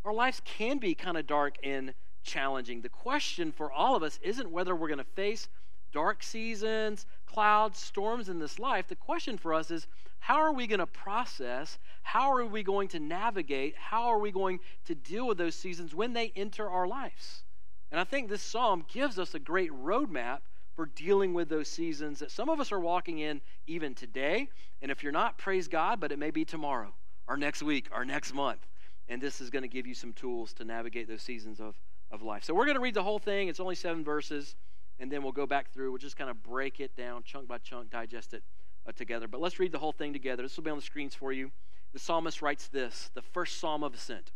our 0.04 0.12
lives 0.12 0.42
can 0.44 0.78
be 0.78 0.96
kind 0.96 1.16
of 1.16 1.28
dark 1.28 1.54
and 1.62 1.94
challenging. 2.24 2.80
The 2.80 2.88
question 2.88 3.52
for 3.52 3.70
all 3.70 3.94
of 3.94 4.02
us 4.02 4.18
isn't 4.22 4.50
whether 4.50 4.74
we're 4.74 4.88
going 4.88 4.98
to 4.98 5.04
face 5.04 5.48
dark 5.92 6.22
seasons, 6.22 7.06
clouds, 7.26 7.78
storms 7.78 8.28
in 8.28 8.38
this 8.38 8.58
life, 8.58 8.88
the 8.88 8.96
question 8.96 9.38
for 9.38 9.54
us 9.54 9.70
is 9.70 9.86
how 10.18 10.36
are 10.36 10.52
we 10.52 10.66
going 10.66 10.78
to 10.78 10.86
process? 10.86 11.78
How 12.02 12.32
are 12.32 12.44
we 12.44 12.62
going 12.62 12.88
to 12.88 13.00
navigate? 13.00 13.74
How 13.76 14.04
are 14.04 14.18
we 14.18 14.30
going 14.30 14.60
to 14.84 14.94
deal 14.94 15.26
with 15.26 15.38
those 15.38 15.54
seasons 15.54 15.94
when 15.94 16.12
they 16.12 16.32
enter 16.36 16.70
our 16.70 16.86
lives? 16.86 17.42
And 17.90 18.00
I 18.00 18.04
think 18.04 18.28
this 18.28 18.42
psalm 18.42 18.84
gives 18.88 19.18
us 19.18 19.34
a 19.34 19.38
great 19.38 19.70
roadmap 19.72 20.38
for 20.74 20.86
dealing 20.86 21.34
with 21.34 21.48
those 21.48 21.68
seasons 21.68 22.20
that 22.20 22.30
some 22.30 22.48
of 22.48 22.60
us 22.60 22.72
are 22.72 22.80
walking 22.80 23.18
in 23.18 23.40
even 23.66 23.94
today. 23.94 24.48
And 24.80 24.90
if 24.90 25.02
you're 25.02 25.12
not, 25.12 25.38
praise 25.38 25.68
God, 25.68 26.00
but 26.00 26.12
it 26.12 26.18
may 26.18 26.30
be 26.30 26.44
tomorrow 26.44 26.94
or 27.26 27.36
next 27.36 27.62
week 27.62 27.88
or 27.92 28.04
next 28.04 28.32
month. 28.32 28.66
And 29.08 29.20
this 29.20 29.40
is 29.40 29.50
going 29.50 29.62
to 29.62 29.68
give 29.68 29.86
you 29.86 29.94
some 29.94 30.12
tools 30.12 30.52
to 30.54 30.64
navigate 30.64 31.08
those 31.08 31.22
seasons 31.22 31.60
of, 31.60 31.74
of 32.10 32.22
life. 32.22 32.44
So 32.44 32.54
we're 32.54 32.64
going 32.64 32.76
to 32.76 32.80
read 32.80 32.94
the 32.94 33.02
whole 33.02 33.18
thing. 33.18 33.48
It's 33.48 33.60
only 33.60 33.74
seven 33.74 34.04
verses. 34.04 34.54
And 35.02 35.10
then 35.10 35.24
we'll 35.24 35.32
go 35.32 35.48
back 35.48 35.72
through. 35.72 35.90
We'll 35.90 35.98
just 35.98 36.16
kind 36.16 36.30
of 36.30 36.44
break 36.44 36.78
it 36.78 36.96
down 36.96 37.24
chunk 37.24 37.48
by 37.48 37.58
chunk, 37.58 37.90
digest 37.90 38.34
it 38.34 38.44
uh, 38.86 38.92
together. 38.92 39.26
But 39.26 39.40
let's 39.40 39.58
read 39.58 39.72
the 39.72 39.78
whole 39.80 39.90
thing 39.90 40.12
together. 40.12 40.44
This 40.44 40.56
will 40.56 40.62
be 40.62 40.70
on 40.70 40.78
the 40.78 40.82
screens 40.82 41.12
for 41.12 41.32
you. 41.32 41.50
The 41.92 41.98
psalmist 41.98 42.40
writes 42.40 42.68
this 42.68 43.10
the 43.12 43.20
first 43.20 43.58
psalm 43.58 43.82
of 43.82 43.94
ascent. 43.94 44.30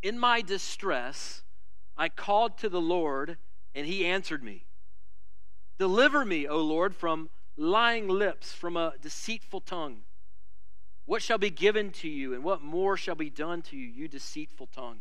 In 0.00 0.16
my 0.16 0.42
distress, 0.42 1.42
I 1.96 2.08
called 2.08 2.56
to 2.58 2.68
the 2.68 2.80
Lord, 2.80 3.36
and 3.74 3.84
he 3.84 4.06
answered 4.06 4.44
me. 4.44 4.62
Deliver 5.76 6.24
me, 6.24 6.46
O 6.46 6.58
Lord, 6.58 6.94
from 6.94 7.28
lying 7.56 8.06
lips, 8.06 8.52
from 8.52 8.76
a 8.76 8.94
deceitful 9.02 9.62
tongue. 9.62 10.02
What 11.04 11.20
shall 11.20 11.38
be 11.38 11.50
given 11.50 11.90
to 11.94 12.08
you, 12.08 12.32
and 12.32 12.44
what 12.44 12.62
more 12.62 12.96
shall 12.96 13.16
be 13.16 13.28
done 13.28 13.62
to 13.62 13.76
you, 13.76 13.88
you 13.88 14.06
deceitful 14.06 14.68
tongue? 14.68 15.00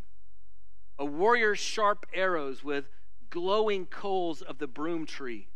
A 0.97 1.05
warrior's 1.05 1.59
sharp 1.59 2.07
arrows 2.11 2.63
with 2.63 2.85
glowing 3.29 3.85
coals 3.85 4.41
of 4.41 4.57
the 4.57 4.67
broom 4.67 5.05
tree. 5.05 5.47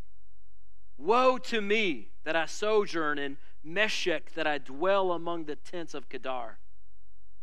Woe 0.98 1.38
to 1.38 1.62
me 1.62 2.10
that 2.24 2.36
I 2.36 2.46
sojourn 2.46 3.18
in 3.18 3.38
Meshech, 3.64 4.34
that 4.34 4.48
I 4.48 4.58
dwell 4.58 5.12
among 5.12 5.46
the 5.46 5.56
tents 5.56 5.94
of 5.94 6.10
Kedar. 6.10 6.58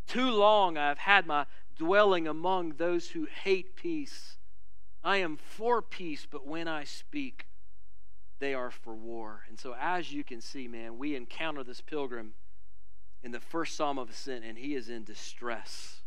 Too 0.07 0.31
long 0.31 0.79
I 0.79 0.89
have 0.89 0.99
had 0.99 1.27
my 1.27 1.47
dwelling 1.77 2.27
among 2.27 2.75
those 2.75 3.11
who 3.11 3.27
hate 3.27 3.77
peace. 3.77 4.37
I 5.05 5.19
am 5.19 5.37
for 5.37 5.81
peace, 5.81 6.27
but 6.29 6.47
when 6.47 6.67
I 6.67 6.85
speak, 6.85 7.47
they 8.41 8.55
are 8.55 8.71
for 8.71 8.95
war. 8.95 9.45
And 9.49 9.59
so, 9.59 9.75
as 9.79 10.13
you 10.13 10.25
can 10.25 10.41
see, 10.41 10.69
man, 10.69 10.99
we 10.99 11.15
encounter 11.15 11.63
this 11.65 11.81
pilgrim 11.81 12.35
in 13.23 13.33
the 13.33 13.41
first 13.41 13.77
psalm 13.77 13.99
of 13.99 14.11
ascent, 14.11 14.45
and 14.45 14.59
he 14.59 14.75
is 14.75 14.89
in 14.89 15.05
distress. 15.05 16.03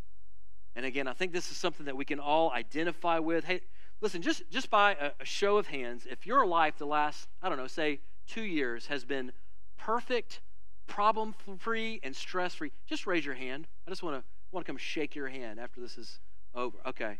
And 0.75 0.85
again, 0.85 1.07
I 1.07 1.13
think 1.13 1.33
this 1.33 1.51
is 1.51 1.57
something 1.57 1.85
that 1.85 1.97
we 1.97 2.05
can 2.05 2.19
all 2.19 2.51
identify 2.51 3.19
with. 3.19 3.43
Hey, 3.45 3.61
listen, 4.01 4.21
just, 4.21 4.43
just 4.49 4.69
by 4.69 4.95
a, 4.95 5.11
a 5.19 5.25
show 5.25 5.57
of 5.57 5.67
hands, 5.67 6.07
if 6.09 6.25
your 6.25 6.45
life 6.45 6.77
the 6.77 6.85
last, 6.85 7.27
I 7.41 7.49
don't 7.49 7.57
know, 7.57 7.67
say 7.67 7.99
two 8.27 8.43
years 8.43 8.87
has 8.87 9.05
been 9.05 9.31
perfect, 9.77 10.41
problem 10.87 11.35
free, 11.59 11.99
and 12.03 12.15
stress 12.15 12.55
free, 12.55 12.71
just 12.87 13.07
raise 13.07 13.25
your 13.25 13.35
hand. 13.35 13.67
I 13.87 13.91
just 13.91 14.03
want 14.03 14.17
to 14.17 14.23
want 14.51 14.65
to 14.65 14.69
come 14.69 14.77
shake 14.77 15.15
your 15.15 15.29
hand 15.29 15.59
after 15.59 15.79
this 15.79 15.97
is 15.97 16.19
over. 16.53 16.77
Okay. 16.85 17.19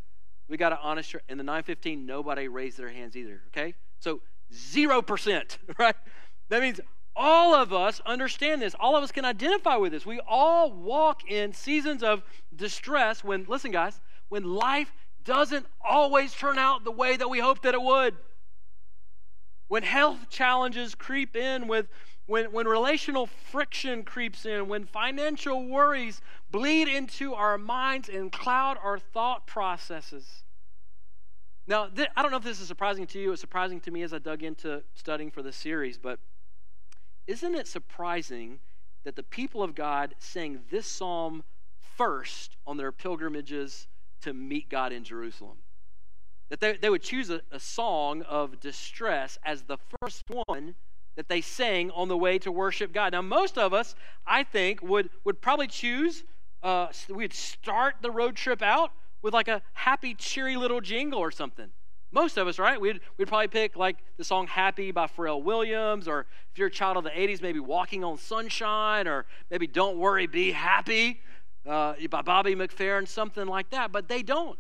We 0.49 0.57
got 0.57 0.69
to 0.69 0.79
honest 0.81 1.15
in 1.29 1.37
the 1.37 1.43
915, 1.43 2.05
nobody 2.05 2.49
raised 2.49 2.77
their 2.77 2.89
hands 2.89 3.15
either. 3.15 3.41
Okay? 3.47 3.73
So 3.99 4.21
0%, 4.53 5.57
right? 5.77 5.95
That 6.49 6.61
means 6.61 6.81
all 7.15 7.55
of 7.55 7.71
us 7.71 8.01
understand 8.05 8.61
this. 8.61 8.75
All 8.79 8.97
of 8.97 9.03
us 9.03 9.11
can 9.11 9.23
identify 9.23 9.77
with 9.77 9.93
this. 9.93 10.05
We 10.05 10.19
all 10.27 10.71
walk 10.71 11.29
in 11.29 11.53
seasons 11.53 12.03
of 12.03 12.23
distress 12.53 13.23
when, 13.23 13.45
listen, 13.47 13.71
guys, 13.71 14.01
when 14.27 14.43
life 14.43 14.91
doesn't 15.23 15.65
always 15.83 16.33
turn 16.33 16.57
out 16.57 16.83
the 16.83 16.91
way 16.91 17.15
that 17.17 17.29
we 17.29 17.39
hoped 17.39 17.63
that 17.63 17.73
it 17.73 17.81
would. 17.81 18.15
When 19.67 19.83
health 19.83 20.29
challenges 20.29 20.95
creep 20.95 21.35
in, 21.35 21.67
with, 21.67 21.87
when, 22.25 22.51
when 22.51 22.67
relational 22.67 23.27
friction 23.27 24.03
creeps 24.03 24.45
in, 24.45 24.67
when 24.67 24.85
financial 24.85 25.67
worries 25.67 26.21
bleed 26.49 26.87
into 26.87 27.33
our 27.33 27.57
minds 27.57 28.09
and 28.09 28.31
cloud 28.31 28.77
our 28.83 28.99
thought 28.99 29.47
processes. 29.47 30.43
Now, 31.67 31.87
th- 31.87 32.09
I 32.15 32.21
don't 32.21 32.31
know 32.31 32.37
if 32.37 32.43
this 32.43 32.59
is 32.59 32.67
surprising 32.67 33.07
to 33.07 33.19
you. 33.19 33.31
It's 33.31 33.41
surprising 33.41 33.79
to 33.81 33.91
me 33.91 34.01
as 34.03 34.13
I 34.13 34.19
dug 34.19 34.43
into 34.43 34.83
studying 34.93 35.31
for 35.31 35.41
this 35.41 35.55
series, 35.55 35.97
but 35.97 36.19
isn't 37.27 37.55
it 37.55 37.67
surprising 37.67 38.59
that 39.03 39.15
the 39.15 39.23
people 39.23 39.63
of 39.63 39.73
God 39.73 40.15
sang 40.19 40.59
this 40.69 40.85
psalm 40.85 41.43
first 41.79 42.57
on 42.67 42.77
their 42.77 42.91
pilgrimages 42.91 43.87
to 44.21 44.33
meet 44.33 44.69
God 44.69 44.91
in 44.91 45.03
Jerusalem? 45.03 45.57
That 46.49 46.59
they, 46.59 46.77
they 46.77 46.89
would 46.89 47.01
choose 47.01 47.29
a, 47.29 47.41
a 47.51 47.59
song 47.59 48.23
of 48.23 48.59
distress 48.59 49.37
as 49.43 49.63
the 49.63 49.77
first 49.99 50.23
one 50.29 50.75
that 51.15 51.27
they 51.27 51.41
sang 51.41 51.91
on 51.91 52.07
the 52.07 52.17
way 52.17 52.39
to 52.39 52.51
worship 52.51 52.93
God. 52.93 53.13
Now, 53.13 53.21
most 53.21 53.57
of 53.57 53.73
us, 53.73 53.95
I 54.25 54.43
think, 54.43 54.81
would, 54.81 55.09
would 55.23 55.41
probably 55.41 55.67
choose, 55.67 56.23
uh, 56.63 56.87
we'd 57.09 57.33
start 57.33 57.95
the 58.01 58.11
road 58.11 58.35
trip 58.35 58.61
out 58.61 58.91
with 59.21 59.33
like 59.33 59.47
a 59.47 59.61
happy, 59.73 60.13
cheery 60.13 60.55
little 60.55 60.81
jingle 60.81 61.19
or 61.19 61.31
something. 61.31 61.69
Most 62.13 62.37
of 62.37 62.47
us, 62.47 62.59
right? 62.59 62.79
We'd, 62.79 62.99
we'd 63.17 63.27
probably 63.27 63.47
pick 63.47 63.77
like 63.77 63.97
the 64.17 64.23
song 64.23 64.47
Happy 64.47 64.91
by 64.91 65.07
Pharrell 65.07 65.43
Williams, 65.43 66.07
or 66.07 66.25
if 66.51 66.57
you're 66.57 66.67
a 66.67 66.71
child 66.71 66.97
of 66.97 67.03
the 67.03 67.09
80s, 67.09 67.41
maybe 67.41 67.59
Walking 67.59 68.03
on 68.03 68.17
Sunshine, 68.17 69.07
or 69.07 69.25
maybe 69.49 69.67
Don't 69.67 69.97
Worry, 69.97 70.27
Be 70.27 70.51
Happy 70.51 71.21
uh, 71.67 71.93
by 72.09 72.21
Bobby 72.21 72.55
McFerrin, 72.55 73.07
something 73.07 73.45
like 73.45 73.69
that. 73.71 73.91
But 73.91 74.07
they 74.07 74.21
don't. 74.23 74.59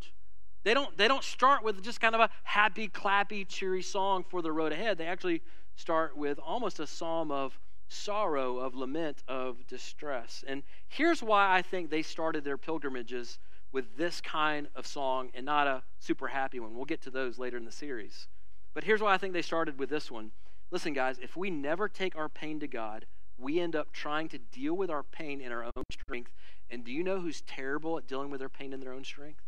They 0.63 0.73
don't, 0.73 0.95
they 0.97 1.07
don't 1.07 1.23
start 1.23 1.63
with 1.63 1.81
just 1.81 1.99
kind 1.99 2.13
of 2.13 2.21
a 2.21 2.29
happy, 2.43 2.87
clappy, 2.87 3.47
cheery 3.47 3.81
song 3.81 4.23
for 4.29 4.41
the 4.41 4.51
road 4.51 4.71
ahead. 4.71 4.97
They 4.97 5.07
actually 5.07 5.41
start 5.75 6.15
with 6.15 6.37
almost 6.39 6.79
a 6.79 6.85
psalm 6.85 7.31
of 7.31 7.57
sorrow, 7.87 8.57
of 8.57 8.75
lament, 8.75 9.23
of 9.27 9.65
distress. 9.67 10.43
And 10.47 10.63
here's 10.87 11.23
why 11.23 11.55
I 11.55 11.61
think 11.61 11.89
they 11.89 12.03
started 12.03 12.43
their 12.43 12.57
pilgrimages 12.57 13.39
with 13.71 13.97
this 13.97 14.21
kind 14.21 14.67
of 14.75 14.85
song 14.85 15.29
and 15.33 15.45
not 15.45 15.67
a 15.67 15.83
super 15.99 16.27
happy 16.27 16.59
one. 16.59 16.75
We'll 16.75 16.85
get 16.85 17.01
to 17.03 17.09
those 17.09 17.39
later 17.39 17.57
in 17.57 17.65
the 17.65 17.71
series. 17.71 18.27
But 18.73 18.83
here's 18.83 19.01
why 19.01 19.13
I 19.13 19.17
think 19.17 19.33
they 19.33 19.41
started 19.41 19.79
with 19.79 19.89
this 19.89 20.11
one. 20.11 20.31
Listen, 20.71 20.93
guys, 20.93 21.17
if 21.21 21.35
we 21.35 21.49
never 21.49 21.89
take 21.89 22.15
our 22.15 22.29
pain 22.29 22.59
to 22.59 22.67
God, 22.67 23.05
we 23.41 23.59
end 23.59 23.75
up 23.75 23.91
trying 23.91 24.29
to 24.29 24.37
deal 24.37 24.75
with 24.75 24.89
our 24.89 25.03
pain 25.03 25.41
in 25.41 25.51
our 25.51 25.63
own 25.63 25.83
strength. 25.91 26.31
And 26.69 26.83
do 26.83 26.91
you 26.91 27.03
know 27.03 27.19
who's 27.19 27.41
terrible 27.41 27.97
at 27.97 28.07
dealing 28.07 28.29
with 28.29 28.39
their 28.39 28.49
pain 28.49 28.73
in 28.73 28.79
their 28.79 28.93
own 28.93 29.03
strength? 29.03 29.41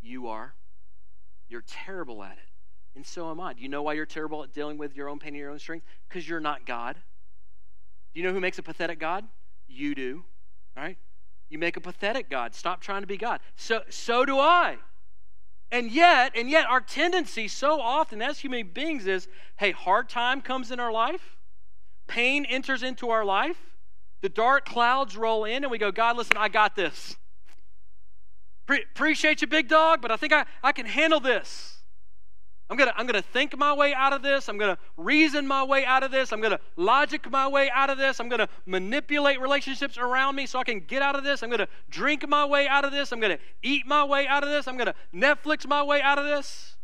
You 0.00 0.28
are. 0.28 0.54
You're 1.48 1.64
terrible 1.66 2.22
at 2.22 2.32
it. 2.32 2.48
And 2.94 3.06
so 3.06 3.30
am 3.30 3.40
I. 3.40 3.52
Do 3.52 3.62
you 3.62 3.68
know 3.68 3.82
why 3.82 3.92
you're 3.92 4.06
terrible 4.06 4.42
at 4.42 4.52
dealing 4.52 4.78
with 4.78 4.96
your 4.96 5.08
own 5.08 5.18
pain 5.18 5.34
in 5.34 5.40
your 5.40 5.50
own 5.50 5.58
strength? 5.58 5.86
Because 6.08 6.28
you're 6.28 6.40
not 6.40 6.66
God. 6.66 6.96
Do 8.14 8.20
you 8.20 8.26
know 8.26 8.32
who 8.32 8.40
makes 8.40 8.58
a 8.58 8.62
pathetic 8.62 8.98
God? 8.98 9.24
You 9.68 9.94
do. 9.94 10.24
Right? 10.76 10.96
You 11.48 11.58
make 11.58 11.76
a 11.76 11.80
pathetic 11.80 12.28
God. 12.28 12.54
Stop 12.54 12.80
trying 12.80 13.02
to 13.02 13.06
be 13.06 13.16
God. 13.16 13.40
So, 13.56 13.82
so 13.88 14.24
do 14.24 14.38
I. 14.38 14.78
And 15.70 15.90
yet, 15.90 16.32
and 16.34 16.48
yet, 16.48 16.66
our 16.66 16.80
tendency 16.80 17.46
so 17.46 17.80
often 17.80 18.22
as 18.22 18.38
human 18.38 18.68
beings 18.68 19.06
is 19.06 19.28
hey, 19.56 19.70
hard 19.70 20.08
time 20.08 20.40
comes 20.40 20.70
in 20.70 20.80
our 20.80 20.90
life, 20.90 21.36
pain 22.08 22.44
enters 22.44 22.82
into 22.82 23.10
our 23.10 23.24
life, 23.24 23.58
the 24.20 24.28
dark 24.28 24.64
clouds 24.64 25.16
roll 25.16 25.44
in, 25.44 25.62
and 25.62 25.70
we 25.70 25.78
go, 25.78 25.92
God, 25.92 26.16
listen, 26.16 26.36
I 26.36 26.48
got 26.48 26.74
this. 26.74 27.16
Pre- 28.66 28.82
appreciate 28.82 29.40
you, 29.40 29.46
big 29.46 29.68
dog, 29.68 30.02
but 30.02 30.10
I 30.10 30.16
think 30.16 30.32
I, 30.32 30.44
I 30.62 30.72
can 30.72 30.86
handle 30.86 31.20
this. 31.20 31.78
I'm 32.70 32.76
going 32.76 32.90
to 32.90 32.98
I'm 32.98 33.06
going 33.06 33.20
to 33.20 33.26
think 33.26 33.56
my 33.56 33.72
way 33.72 33.94
out 33.94 34.12
of 34.12 34.20
this. 34.20 34.48
I'm 34.48 34.58
going 34.58 34.76
to 34.76 34.82
reason 34.98 35.46
my 35.46 35.64
way 35.64 35.86
out 35.86 36.02
of 36.02 36.10
this. 36.10 36.32
I'm 36.32 36.40
going 36.40 36.50
to 36.50 36.60
logic 36.76 37.30
my 37.30 37.48
way 37.48 37.70
out 37.70 37.88
of 37.88 37.96
this. 37.96 38.20
I'm 38.20 38.28
going 38.28 38.40
to 38.40 38.48
manipulate 38.66 39.40
relationships 39.40 39.96
around 39.96 40.36
me 40.36 40.44
so 40.44 40.58
I 40.58 40.64
can 40.64 40.80
get 40.80 41.00
out 41.00 41.16
of 41.16 41.24
this. 41.24 41.42
I'm 41.42 41.48
going 41.48 41.60
to 41.60 41.68
drink 41.88 42.28
my 42.28 42.44
way 42.44 42.68
out 42.68 42.84
of 42.84 42.92
this. 42.92 43.10
I'm 43.10 43.20
going 43.20 43.38
to 43.38 43.42
eat 43.62 43.86
my 43.86 44.04
way 44.04 44.26
out 44.26 44.42
of 44.42 44.50
this. 44.50 44.68
I'm 44.68 44.76
going 44.76 44.92
to 44.92 44.94
Netflix 45.14 45.66
my 45.66 45.82
way 45.82 46.02
out 46.02 46.18
of 46.18 46.26
this. 46.26 46.76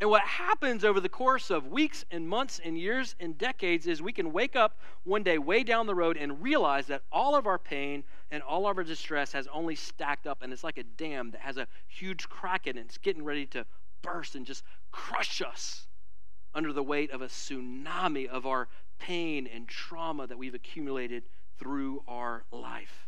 And 0.00 0.08
what 0.08 0.22
happens 0.22 0.82
over 0.82 0.98
the 0.98 1.10
course 1.10 1.50
of 1.50 1.66
weeks 1.66 2.06
and 2.10 2.26
months 2.26 2.58
and 2.64 2.78
years 2.78 3.14
and 3.20 3.36
decades 3.36 3.86
is 3.86 4.00
we 4.00 4.14
can 4.14 4.32
wake 4.32 4.56
up 4.56 4.78
one 5.04 5.22
day 5.22 5.36
way 5.36 5.62
down 5.62 5.86
the 5.86 5.94
road 5.94 6.16
and 6.16 6.42
realize 6.42 6.86
that 6.86 7.02
all 7.12 7.34
of 7.34 7.46
our 7.46 7.58
pain 7.58 8.02
and 8.30 8.42
all 8.42 8.66
of 8.66 8.78
our 8.78 8.84
distress 8.84 9.32
has 9.32 9.46
only 9.52 9.74
stacked 9.74 10.26
up 10.26 10.40
and 10.40 10.54
it's 10.54 10.64
like 10.64 10.78
a 10.78 10.84
dam 10.84 11.30
that 11.32 11.42
has 11.42 11.58
a 11.58 11.66
huge 11.86 12.30
crack 12.30 12.66
in 12.66 12.78
it. 12.78 12.86
It's 12.86 12.96
getting 12.96 13.24
ready 13.24 13.44
to 13.46 13.66
burst 14.00 14.36
and 14.36 14.46
just 14.46 14.64
crush 14.90 15.42
us 15.42 15.86
under 16.54 16.72
the 16.72 16.82
weight 16.82 17.10
of 17.10 17.20
a 17.20 17.26
tsunami 17.26 18.26
of 18.26 18.46
our 18.46 18.68
pain 18.98 19.46
and 19.46 19.68
trauma 19.68 20.26
that 20.26 20.38
we've 20.38 20.54
accumulated 20.54 21.24
through 21.58 22.02
our 22.08 22.44
life. 22.50 23.06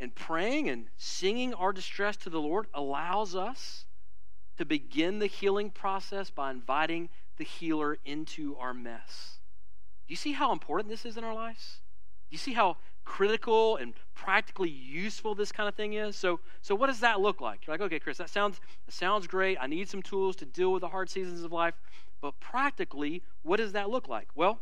And 0.00 0.12
praying 0.12 0.68
and 0.68 0.86
singing 0.96 1.54
our 1.54 1.72
distress 1.72 2.16
to 2.18 2.30
the 2.30 2.40
Lord 2.40 2.66
allows 2.74 3.36
us 3.36 3.84
to 4.58 4.64
begin 4.64 5.18
the 5.18 5.26
healing 5.26 5.70
process 5.70 6.30
by 6.30 6.50
inviting 6.50 7.08
the 7.36 7.44
healer 7.44 7.98
into 8.04 8.56
our 8.56 8.74
mess. 8.74 9.38
Do 10.06 10.12
you 10.12 10.16
see 10.16 10.32
how 10.32 10.52
important 10.52 10.90
this 10.90 11.04
is 11.06 11.16
in 11.16 11.24
our 11.24 11.34
lives? 11.34 11.80
Do 12.30 12.34
you 12.34 12.38
see 12.38 12.52
how 12.52 12.76
critical 13.08 13.76
and 13.76 13.94
practically 14.14 14.68
useful 14.68 15.34
this 15.34 15.50
kind 15.50 15.68
of 15.68 15.74
thing 15.74 15.94
is. 15.94 16.14
So, 16.14 16.40
so 16.60 16.74
what 16.74 16.88
does 16.88 17.00
that 17.00 17.20
look 17.20 17.40
like? 17.40 17.66
You're 17.66 17.74
like, 17.74 17.80
okay, 17.80 17.98
Chris, 17.98 18.18
that 18.18 18.28
sounds 18.28 18.60
that 18.86 18.92
sounds 18.92 19.26
great. 19.26 19.56
I 19.60 19.66
need 19.66 19.88
some 19.88 20.02
tools 20.02 20.36
to 20.36 20.44
deal 20.44 20.72
with 20.72 20.82
the 20.82 20.88
hard 20.88 21.08
seasons 21.08 21.42
of 21.42 21.50
life. 21.50 21.74
But 22.20 22.38
practically, 22.38 23.22
what 23.42 23.56
does 23.56 23.72
that 23.72 23.88
look 23.88 24.08
like? 24.08 24.28
Well, 24.34 24.60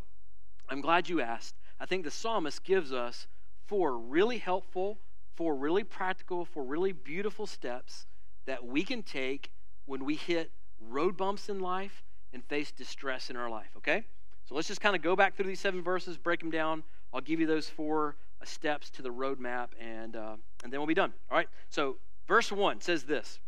I'm 0.68 0.80
glad 0.80 1.08
you 1.08 1.20
asked. 1.20 1.56
I 1.80 1.86
think 1.86 2.04
the 2.04 2.10
psalmist 2.10 2.64
gives 2.64 2.92
us 2.92 3.26
four 3.66 3.98
really 3.98 4.38
helpful, 4.38 4.98
four 5.34 5.56
really 5.56 5.84
practical, 5.84 6.44
four 6.44 6.64
really 6.64 6.92
beautiful 6.92 7.46
steps 7.46 8.06
that 8.46 8.64
we 8.64 8.84
can 8.84 9.02
take 9.02 9.50
when 9.86 10.04
we 10.04 10.14
hit 10.14 10.50
road 10.80 11.16
bumps 11.16 11.48
in 11.48 11.60
life 11.60 12.02
and 12.32 12.44
face 12.44 12.70
distress 12.70 13.30
in 13.30 13.36
our 13.36 13.48
life, 13.48 13.70
okay? 13.78 14.04
So 14.44 14.54
let's 14.54 14.68
just 14.68 14.80
kind 14.80 14.94
of 14.94 15.02
go 15.02 15.16
back 15.16 15.36
through 15.36 15.46
these 15.46 15.60
seven 15.60 15.82
verses, 15.82 16.16
break 16.16 16.40
them 16.40 16.50
down. 16.50 16.84
I'll 17.12 17.20
give 17.20 17.40
you 17.40 17.46
those 17.46 17.68
four 17.68 18.16
uh, 18.40 18.44
steps 18.44 18.90
to 18.90 19.02
the 19.02 19.08
roadmap, 19.08 19.68
and, 19.80 20.14
uh, 20.14 20.36
and 20.62 20.72
then 20.72 20.78
we'll 20.78 20.86
be 20.86 20.94
done. 20.94 21.12
All 21.30 21.36
right? 21.36 21.48
So, 21.70 21.96
verse 22.28 22.52
1 22.52 22.80
says 22.80 23.04
this 23.04 23.38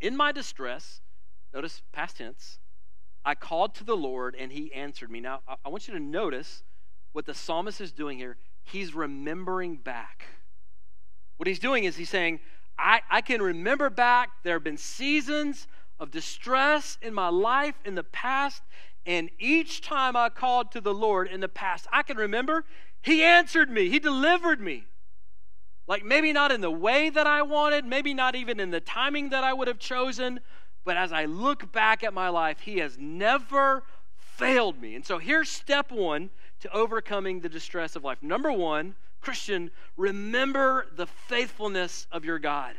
In 0.00 0.16
my 0.16 0.32
distress, 0.32 1.00
notice 1.52 1.82
past 1.92 2.16
tense, 2.16 2.58
I 3.24 3.34
called 3.34 3.74
to 3.76 3.84
the 3.84 3.96
Lord, 3.96 4.34
and 4.38 4.50
he 4.50 4.72
answered 4.72 5.10
me. 5.10 5.20
Now, 5.20 5.40
I 5.64 5.68
want 5.68 5.86
you 5.86 5.94
to 5.94 6.00
notice 6.00 6.62
what 7.12 7.26
the 7.26 7.34
psalmist 7.34 7.80
is 7.80 7.92
doing 7.92 8.18
here. 8.18 8.36
He's 8.62 8.94
remembering 8.94 9.76
back. 9.76 10.24
What 11.36 11.46
he's 11.46 11.58
doing 11.58 11.84
is 11.84 11.96
he's 11.96 12.10
saying, 12.10 12.40
I, 12.78 13.00
I 13.10 13.20
can 13.20 13.42
remember 13.42 13.90
back. 13.90 14.30
There 14.44 14.54
have 14.54 14.64
been 14.64 14.76
seasons 14.76 15.66
of 15.98 16.10
distress 16.10 16.96
in 17.02 17.12
my 17.12 17.28
life 17.28 17.74
in 17.84 17.94
the 17.94 18.04
past, 18.04 18.62
and 19.04 19.30
each 19.38 19.80
time 19.80 20.16
I 20.16 20.28
called 20.28 20.70
to 20.72 20.80
the 20.80 20.94
Lord 20.94 21.28
in 21.28 21.40
the 21.40 21.48
past, 21.48 21.86
I 21.92 22.02
can 22.02 22.16
remember 22.16 22.64
He 23.02 23.22
answered 23.24 23.70
me, 23.70 23.88
He 23.88 23.98
delivered 23.98 24.60
me. 24.60 24.84
Like 25.86 26.04
maybe 26.04 26.32
not 26.32 26.52
in 26.52 26.60
the 26.60 26.70
way 26.70 27.08
that 27.10 27.26
I 27.26 27.42
wanted, 27.42 27.84
maybe 27.84 28.12
not 28.12 28.34
even 28.34 28.60
in 28.60 28.70
the 28.70 28.80
timing 28.80 29.30
that 29.30 29.42
I 29.42 29.54
would 29.54 29.68
have 29.68 29.78
chosen, 29.78 30.40
but 30.84 30.96
as 30.96 31.12
I 31.12 31.24
look 31.24 31.72
back 31.72 32.04
at 32.04 32.14
my 32.14 32.28
life, 32.28 32.60
He 32.60 32.78
has 32.78 32.96
never 32.98 33.82
failed 34.16 34.80
me. 34.80 34.94
And 34.94 35.04
so 35.04 35.18
here's 35.18 35.48
step 35.48 35.90
one 35.90 36.30
to 36.60 36.72
overcoming 36.72 37.40
the 37.40 37.48
distress 37.48 37.96
of 37.96 38.04
life. 38.04 38.22
Number 38.22 38.52
one, 38.52 38.94
Christian, 39.28 39.70
remember 39.98 40.86
the 40.96 41.06
faithfulness 41.06 42.06
of 42.10 42.24
your 42.24 42.38
God. 42.38 42.74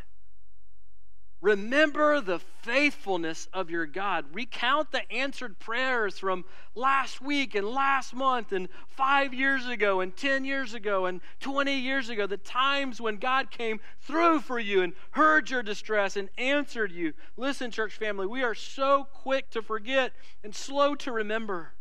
Remember 1.41 2.21
the 2.21 2.39
faithfulness 2.39 3.47
of 3.53 3.69
your 3.69 3.85
God. 3.85 4.25
Recount 4.33 4.91
the 4.91 5.09
answered 5.11 5.59
prayers 5.59 6.17
from 6.17 6.43
last 6.73 7.21
week 7.21 7.53
and 7.53 7.67
last 7.67 8.15
month 8.15 8.51
and 8.51 8.67
five 8.87 9.31
years 9.31 9.67
ago 9.67 10.01
and 10.01 10.17
10 10.17 10.43
years 10.43 10.73
ago 10.73 11.05
and 11.05 11.21
20 11.39 11.71
years 11.71 12.09
ago, 12.09 12.25
the 12.25 12.37
times 12.37 12.99
when 12.99 13.17
God 13.17 13.51
came 13.51 13.79
through 13.99 14.39
for 14.39 14.57
you 14.57 14.81
and 14.81 14.93
heard 15.11 15.51
your 15.51 15.61
distress 15.61 16.15
and 16.15 16.29
answered 16.39 16.91
you. 16.91 17.13
Listen, 17.37 17.69
church 17.69 17.93
family, 17.93 18.25
we 18.25 18.41
are 18.41 18.55
so 18.55 19.07
quick 19.13 19.51
to 19.51 19.61
forget 19.61 20.13
and 20.43 20.55
slow 20.55 20.95
to 20.95 21.11
remember. 21.11 21.73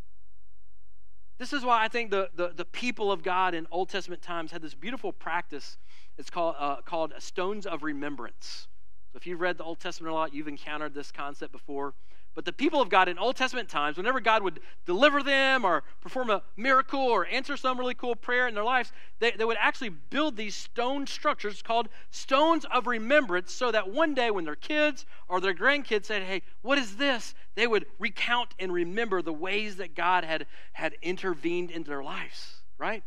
This 1.39 1.53
is 1.53 1.65
why 1.65 1.85
I 1.85 1.89
think 1.89 2.11
the, 2.11 2.29
the, 2.35 2.53
the 2.55 2.65
people 2.65 3.13
of 3.13 3.23
God 3.23 3.55
in 3.55 3.67
Old 3.71 3.89
Testament 3.89 4.23
times 4.23 4.51
had 4.51 4.61
this 4.61 4.75
beautiful 4.75 5.13
practice. 5.13 5.79
It's 6.19 6.31
called, 6.31 6.57
uh, 6.59 6.83
called 6.83 7.13
stones 7.19 7.65
of 7.65 7.85
remembrance. 7.85 8.67
So 9.13 9.17
if 9.17 9.27
you've 9.27 9.41
read 9.41 9.57
the 9.57 9.65
Old 9.65 9.79
Testament 9.79 10.11
a 10.11 10.15
lot, 10.15 10.35
you've 10.35 10.49
encountered 10.49 10.95
this 10.95 11.13
concept 11.13 11.53
before. 11.53 11.95
But 12.35 12.45
the 12.45 12.53
people 12.53 12.81
of 12.81 12.89
God 12.89 13.09
in 13.09 13.19
Old 13.19 13.35
Testament 13.35 13.69
times, 13.69 13.97
whenever 13.97 14.21
God 14.21 14.45
would 14.45 14.61
deliver 14.87 15.23
them 15.25 15.65
or 15.65 15.83
perform 16.01 16.31
a 16.31 16.43
miracle 16.57 17.01
or 17.01 17.27
answer 17.27 17.57
some 17.57 17.79
really 17.79 17.95
cool 17.95 18.15
prayer 18.15 18.47
in 18.47 18.55
their 18.55 18.65
lives, 18.65 18.93
they, 19.19 19.33
they 19.33 19.45
would 19.45 19.57
actually 19.59 19.89
build 19.89 20.37
these 20.37 20.55
stone 20.55 21.07
structures 21.07 21.63
called 21.63 21.89
stones 22.11 22.65
of 22.73 22.87
remembrance 22.87 23.53
so 23.53 23.73
that 23.73 23.91
one 23.91 24.15
day 24.15 24.31
when 24.31 24.45
their 24.45 24.55
kids 24.55 25.05
or 25.29 25.41
their 25.41 25.55
grandkids 25.55 26.07
said, 26.07 26.23
Hey, 26.23 26.43
what 26.63 26.79
is 26.79 26.97
this? 26.97 27.35
They 27.57 27.67
would 27.67 27.87
recount 27.99 28.55
and 28.61 28.73
remember 28.73 29.21
the 29.21 29.33
ways 29.33 29.77
that 29.77 29.97
God 29.97 30.25
had, 30.25 30.47
had 30.75 30.95
intervened 31.03 31.73
into 31.73 31.91
their 31.91 32.05
lives, 32.05 32.63
right? 32.79 33.03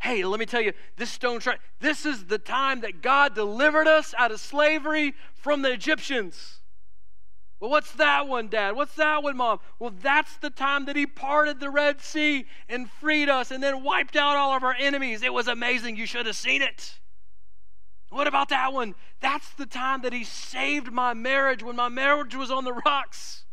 Hey, 0.00 0.24
let 0.24 0.40
me 0.40 0.46
tell 0.46 0.60
you, 0.60 0.72
this 0.96 1.10
stone 1.10 1.40
shrine, 1.40 1.58
this 1.80 2.04
is 2.04 2.24
the 2.24 2.38
time 2.38 2.80
that 2.80 3.02
God 3.02 3.34
delivered 3.34 3.86
us 3.86 4.14
out 4.18 4.32
of 4.32 4.40
slavery 4.40 5.14
from 5.32 5.62
the 5.62 5.72
Egyptians. 5.72 6.60
Well, 7.60 7.70
what's 7.70 7.92
that 7.92 8.28
one, 8.28 8.48
Dad? 8.48 8.76
What's 8.76 8.94
that 8.96 9.22
one, 9.22 9.36
Mom? 9.36 9.58
Well, 9.78 9.94
that's 10.02 10.36
the 10.36 10.50
time 10.50 10.84
that 10.86 10.96
He 10.96 11.06
parted 11.06 11.60
the 11.60 11.70
Red 11.70 12.00
Sea 12.00 12.46
and 12.68 12.90
freed 12.90 13.28
us 13.28 13.50
and 13.50 13.62
then 13.62 13.82
wiped 13.82 14.16
out 14.16 14.36
all 14.36 14.56
of 14.56 14.62
our 14.62 14.76
enemies. 14.78 15.22
It 15.22 15.32
was 15.32 15.48
amazing. 15.48 15.96
You 15.96 16.06
should 16.06 16.26
have 16.26 16.36
seen 16.36 16.62
it. 16.62 16.98
What 18.10 18.26
about 18.26 18.50
that 18.50 18.72
one? 18.72 18.94
That's 19.20 19.50
the 19.54 19.66
time 19.66 20.02
that 20.02 20.12
He 20.12 20.24
saved 20.24 20.92
my 20.92 21.14
marriage 21.14 21.62
when 21.62 21.76
my 21.76 21.88
marriage 21.88 22.34
was 22.34 22.50
on 22.50 22.64
the 22.64 22.80
rocks. 22.84 23.44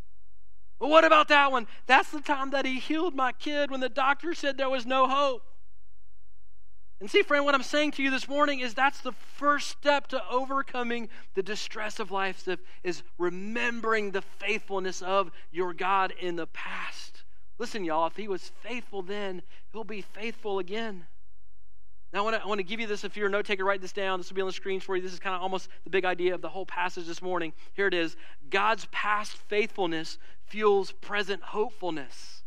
Well, 0.79 0.89
what 0.89 1.05
about 1.05 1.27
that 1.29 1.51
one? 1.51 1.67
That's 1.85 2.11
the 2.11 2.21
time 2.21 2.49
that 2.51 2.65
He 2.65 2.79
healed 2.79 3.15
my 3.15 3.31
kid 3.31 3.71
when 3.71 3.79
the 3.79 3.89
doctor 3.89 4.33
said 4.33 4.57
there 4.57 4.69
was 4.69 4.85
no 4.85 5.07
hope. 5.07 5.43
And 7.01 7.09
see, 7.09 7.23
friend, 7.23 7.45
what 7.45 7.55
I'm 7.55 7.63
saying 7.63 7.91
to 7.93 8.03
you 8.03 8.11
this 8.11 8.27
morning 8.27 8.59
is 8.59 8.75
that's 8.75 9.01
the 9.01 9.11
first 9.11 9.69
step 9.69 10.05
to 10.09 10.21
overcoming 10.29 11.09
the 11.33 11.41
distress 11.41 11.99
of 11.99 12.11
life 12.11 12.47
is 12.83 13.01
remembering 13.17 14.11
the 14.11 14.21
faithfulness 14.21 15.01
of 15.01 15.31
your 15.51 15.73
God 15.73 16.13
in 16.21 16.35
the 16.35 16.45
past. 16.45 17.23
Listen, 17.57 17.83
y'all, 17.83 18.05
if 18.05 18.15
he 18.15 18.27
was 18.27 18.51
faithful 18.61 19.01
then, 19.01 19.41
he'll 19.73 19.83
be 19.83 20.01
faithful 20.01 20.59
again. 20.59 21.07
Now, 22.13 22.27
I 22.27 22.45
want, 22.45 22.59
to, 22.59 22.63
give 22.63 22.79
you 22.79 22.85
this. 22.85 23.03
If 23.03 23.17
you're 23.17 23.27
a 23.27 23.31
note 23.31 23.45
taker, 23.45 23.65
write 23.65 23.81
this 23.81 23.93
down. 23.93 24.19
This 24.19 24.29
will 24.29 24.35
be 24.35 24.41
on 24.41 24.47
the 24.47 24.53
screens 24.53 24.83
for 24.83 24.95
you. 24.95 25.01
This 25.01 25.13
is 25.13 25.19
kind 25.19 25.35
of 25.35 25.41
almost 25.41 25.69
the 25.85 25.89
big 25.89 26.05
idea 26.05 26.35
of 26.35 26.41
the 26.41 26.49
whole 26.49 26.67
passage 26.67 27.07
this 27.07 27.21
morning. 27.21 27.53
Here 27.73 27.87
it 27.87 27.95
is 27.95 28.15
God's 28.51 28.85
past 28.91 29.37
faithfulness 29.37 30.19
fuels 30.45 30.91
present 30.91 31.41
hopefulness. 31.41 32.43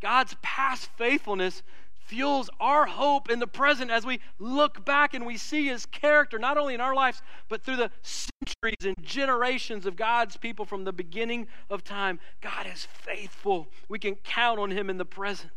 God's 0.00 0.36
past 0.42 0.88
faithfulness 0.96 1.62
fuels 2.06 2.48
our 2.60 2.86
hope 2.86 3.30
in 3.30 3.40
the 3.40 3.46
present 3.46 3.90
as 3.90 4.06
we 4.06 4.20
look 4.38 4.84
back 4.84 5.12
and 5.12 5.26
we 5.26 5.36
see 5.36 5.66
his 5.66 5.86
character, 5.86 6.38
not 6.38 6.56
only 6.56 6.74
in 6.74 6.80
our 6.80 6.94
lives, 6.94 7.20
but 7.48 7.62
through 7.62 7.76
the 7.76 7.90
centuries 8.02 8.84
and 8.84 8.94
generations 9.02 9.86
of 9.86 9.96
God's 9.96 10.36
people 10.36 10.64
from 10.64 10.84
the 10.84 10.92
beginning 10.92 11.48
of 11.68 11.82
time. 11.82 12.20
God 12.40 12.66
is 12.72 12.86
faithful. 12.86 13.68
We 13.88 13.98
can 13.98 14.14
count 14.16 14.60
on 14.60 14.70
him 14.70 14.88
in 14.88 14.98
the 14.98 15.04
present. 15.04 15.52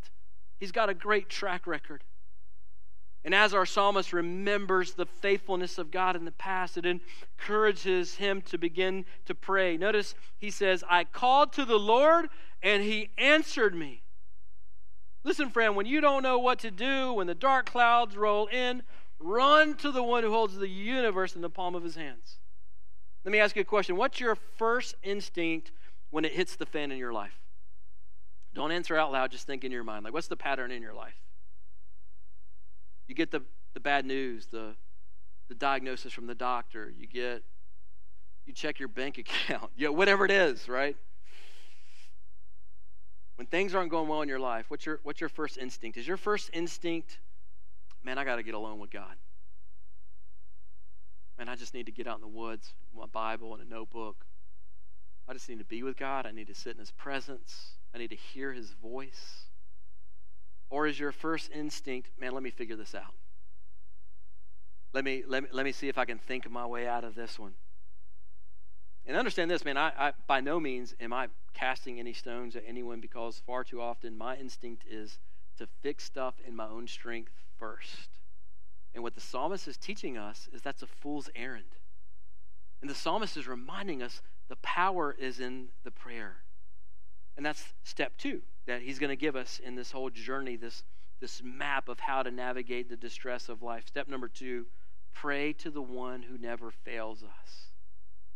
He's 0.59 0.71
got 0.71 0.89
a 0.89 0.93
great 0.93 1.29
track 1.29 1.67
record. 1.67 2.03
And 3.23 3.35
as 3.35 3.53
our 3.53 3.65
psalmist 3.65 4.13
remembers 4.13 4.93
the 4.93 5.05
faithfulness 5.05 5.77
of 5.77 5.91
God 5.91 6.15
in 6.15 6.25
the 6.25 6.31
past, 6.31 6.77
it 6.77 6.85
encourages 6.85 8.15
him 8.15 8.41
to 8.43 8.57
begin 8.57 9.05
to 9.25 9.35
pray. 9.35 9.77
Notice 9.77 10.15
he 10.37 10.49
says, 10.49 10.83
I 10.89 11.03
called 11.03 11.53
to 11.53 11.65
the 11.65 11.77
Lord 11.77 12.29
and 12.63 12.81
he 12.81 13.09
answered 13.17 13.75
me. 13.75 14.01
Listen, 15.23 15.49
friend, 15.49 15.75
when 15.75 15.85
you 15.85 16.01
don't 16.01 16.23
know 16.23 16.39
what 16.39 16.59
to 16.59 16.71
do, 16.71 17.13
when 17.13 17.27
the 17.27 17.35
dark 17.35 17.65
clouds 17.65 18.15
roll 18.15 18.47
in, 18.47 18.83
run 19.19 19.75
to 19.75 19.91
the 19.91 20.03
one 20.03 20.23
who 20.23 20.31
holds 20.31 20.55
the 20.55 20.69
universe 20.69 21.35
in 21.35 21.41
the 21.41 21.49
palm 21.49 21.75
of 21.75 21.83
his 21.83 21.95
hands. 21.95 22.39
Let 23.25 23.31
me 23.31 23.39
ask 23.39 23.55
you 23.55 23.61
a 23.61 23.65
question. 23.65 23.97
What's 23.97 24.19
your 24.19 24.35
first 24.35 24.95
instinct 25.03 25.71
when 26.09 26.23
it 26.23 26.31
hits 26.33 26.55
the 26.55 26.65
fan 26.65 26.91
in 26.91 26.97
your 26.97 27.11
life? 27.11 27.39
Don't 28.53 28.71
answer 28.71 28.97
out 28.97 29.11
loud, 29.11 29.31
just 29.31 29.45
think 29.45 29.63
in 29.63 29.71
your 29.71 29.83
mind. 29.83 30.05
Like, 30.05 30.13
what's 30.13 30.27
the 30.27 30.37
pattern 30.37 30.71
in 30.71 30.81
your 30.81 30.93
life? 30.93 31.19
You 33.07 33.15
get 33.15 33.31
the, 33.31 33.41
the 33.73 33.79
bad 33.79 34.05
news, 34.05 34.47
the, 34.47 34.75
the 35.49 35.55
diagnosis 35.55 36.13
from 36.13 36.27
the 36.27 36.35
doctor, 36.35 36.91
you 36.97 37.07
get, 37.07 37.43
you 38.45 38.53
check 38.53 38.79
your 38.79 38.87
bank 38.87 39.17
account, 39.19 39.71
yeah, 39.75 39.89
whatever 39.89 40.25
it 40.25 40.31
is, 40.31 40.69
right? 40.69 40.95
When 43.39 43.47
things 43.47 43.73
aren't 43.73 43.89
going 43.89 44.09
well 44.09 44.21
in 44.21 44.27
your 44.27 44.37
life, 44.37 44.65
what's 44.67 44.85
your, 44.85 44.99
what's 45.03 45.21
your 45.21 45.29
first 45.29 45.57
instinct? 45.57 45.97
Is 45.97 46.05
your 46.05 46.17
first 46.17 46.49
instinct, 46.51 47.19
man, 48.03 48.17
I 48.17 48.25
got 48.25 48.35
to 48.35 48.43
get 48.43 48.53
alone 48.53 48.79
with 48.79 48.91
God? 48.91 49.15
Man, 51.37 51.47
I 51.47 51.55
just 51.55 51.73
need 51.73 51.85
to 51.85 51.91
get 51.93 52.05
out 52.05 52.15
in 52.15 52.21
the 52.21 52.27
woods, 52.27 52.73
my 52.93 53.05
Bible 53.05 53.53
and 53.53 53.65
a 53.65 53.69
notebook. 53.73 54.25
I 55.25 55.31
just 55.31 55.47
need 55.47 55.59
to 55.59 55.63
be 55.63 55.83
with 55.83 55.95
God. 55.95 56.25
I 56.25 56.31
need 56.31 56.47
to 56.47 56.53
sit 56.53 56.73
in 56.73 56.79
His 56.79 56.91
presence. 56.91 57.75
I 57.95 57.97
need 57.97 58.09
to 58.09 58.17
hear 58.17 58.51
His 58.51 58.71
voice. 58.71 59.43
Or 60.69 60.85
is 60.85 60.99
your 60.99 61.13
first 61.13 61.49
instinct, 61.55 62.09
man, 62.19 62.33
let 62.33 62.43
me 62.43 62.49
figure 62.49 62.75
this 62.75 62.93
out? 62.93 63.13
Let 64.91 65.05
me, 65.05 65.23
let 65.25 65.43
me, 65.43 65.49
let 65.53 65.63
me 65.63 65.71
see 65.71 65.87
if 65.87 65.97
I 65.97 66.03
can 66.03 66.17
think 66.17 66.51
my 66.51 66.65
way 66.65 66.89
out 66.89 67.05
of 67.05 67.15
this 67.15 67.39
one. 67.39 67.53
And 69.09 69.17
understand 69.17 69.49
this, 69.49 69.65
man, 69.65 69.75
I, 69.75 69.91
I, 69.97 70.13
by 70.27 70.39
no 70.39 70.59
means 70.59 70.93
am 70.99 71.13
I 71.13 71.29
casting 71.55 71.99
any 71.99 72.13
stones 72.13 72.55
at 72.55 72.61
anyone 72.67 73.01
because 73.01 73.41
far 73.43 73.63
too 73.63 73.81
often 73.81 74.15
my 74.15 74.37
instinct 74.37 74.83
is 74.87 75.17
to 75.57 75.67
fix 75.81 76.03
stuff 76.03 76.35
in 76.47 76.55
my 76.55 76.67
own 76.67 76.87
strength 76.87 77.31
first. 77.57 78.09
And 78.93 79.01
what 79.01 79.15
the 79.15 79.21
psalmist 79.21 79.67
is 79.67 79.77
teaching 79.77 80.15
us 80.15 80.47
is 80.53 80.61
that's 80.61 80.83
a 80.83 80.87
fool's 80.87 81.27
errand. 81.35 81.65
And 82.81 82.89
the 82.89 82.93
psalmist 82.93 83.35
is 83.35 83.47
reminding 83.47 84.03
us 84.03 84.21
the 84.47 84.57
power 84.57 85.15
is 85.19 85.39
in 85.39 85.69
the 85.83 85.91
prayer. 85.91 86.43
And 87.35 87.43
that's 87.43 87.63
step 87.83 88.15
two 88.19 88.43
that 88.67 88.83
he's 88.83 88.99
going 88.99 89.09
to 89.09 89.15
give 89.15 89.35
us 89.35 89.59
in 89.65 89.73
this 89.73 89.91
whole 89.91 90.11
journey, 90.11 90.55
this, 90.55 90.83
this 91.19 91.41
map 91.43 91.89
of 91.89 91.99
how 91.99 92.21
to 92.21 92.29
navigate 92.29 92.89
the 92.89 92.95
distress 92.95 93.49
of 93.49 93.63
life. 93.63 93.87
Step 93.87 94.07
number 94.07 94.27
two 94.27 94.67
pray 95.15 95.51
to 95.53 95.71
the 95.71 95.81
one 95.81 96.21
who 96.21 96.37
never 96.37 96.69
fails 96.69 97.23
us. 97.23 97.68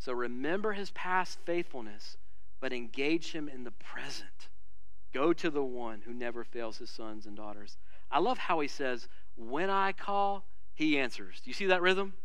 So 0.04 0.12
remember 0.12 0.74
his 0.74 0.92
past 0.92 1.40
faithfulness, 1.46 2.18
but 2.60 2.74
engage 2.74 3.32
him 3.32 3.48
in 3.48 3.64
the 3.64 3.72
present. 3.72 4.50
Go 5.14 5.32
to 5.32 5.50
the 5.50 5.64
one 5.64 6.02
who 6.06 6.14
never 6.14 6.44
fails 6.44 6.78
his 6.78 6.90
sons 6.90 7.26
and 7.26 7.38
daughters. 7.38 7.78
I 8.12 8.20
love 8.20 8.38
how 8.38 8.60
he 8.60 8.68
says, 8.68 9.08
When 9.38 9.70
I 9.70 9.94
call, 9.94 10.44
he 10.74 11.00
answers. 11.00 11.40
Do 11.42 11.50
you 11.50 11.54
see 11.54 11.68
that 11.68 11.82
rhythm? 11.82 12.16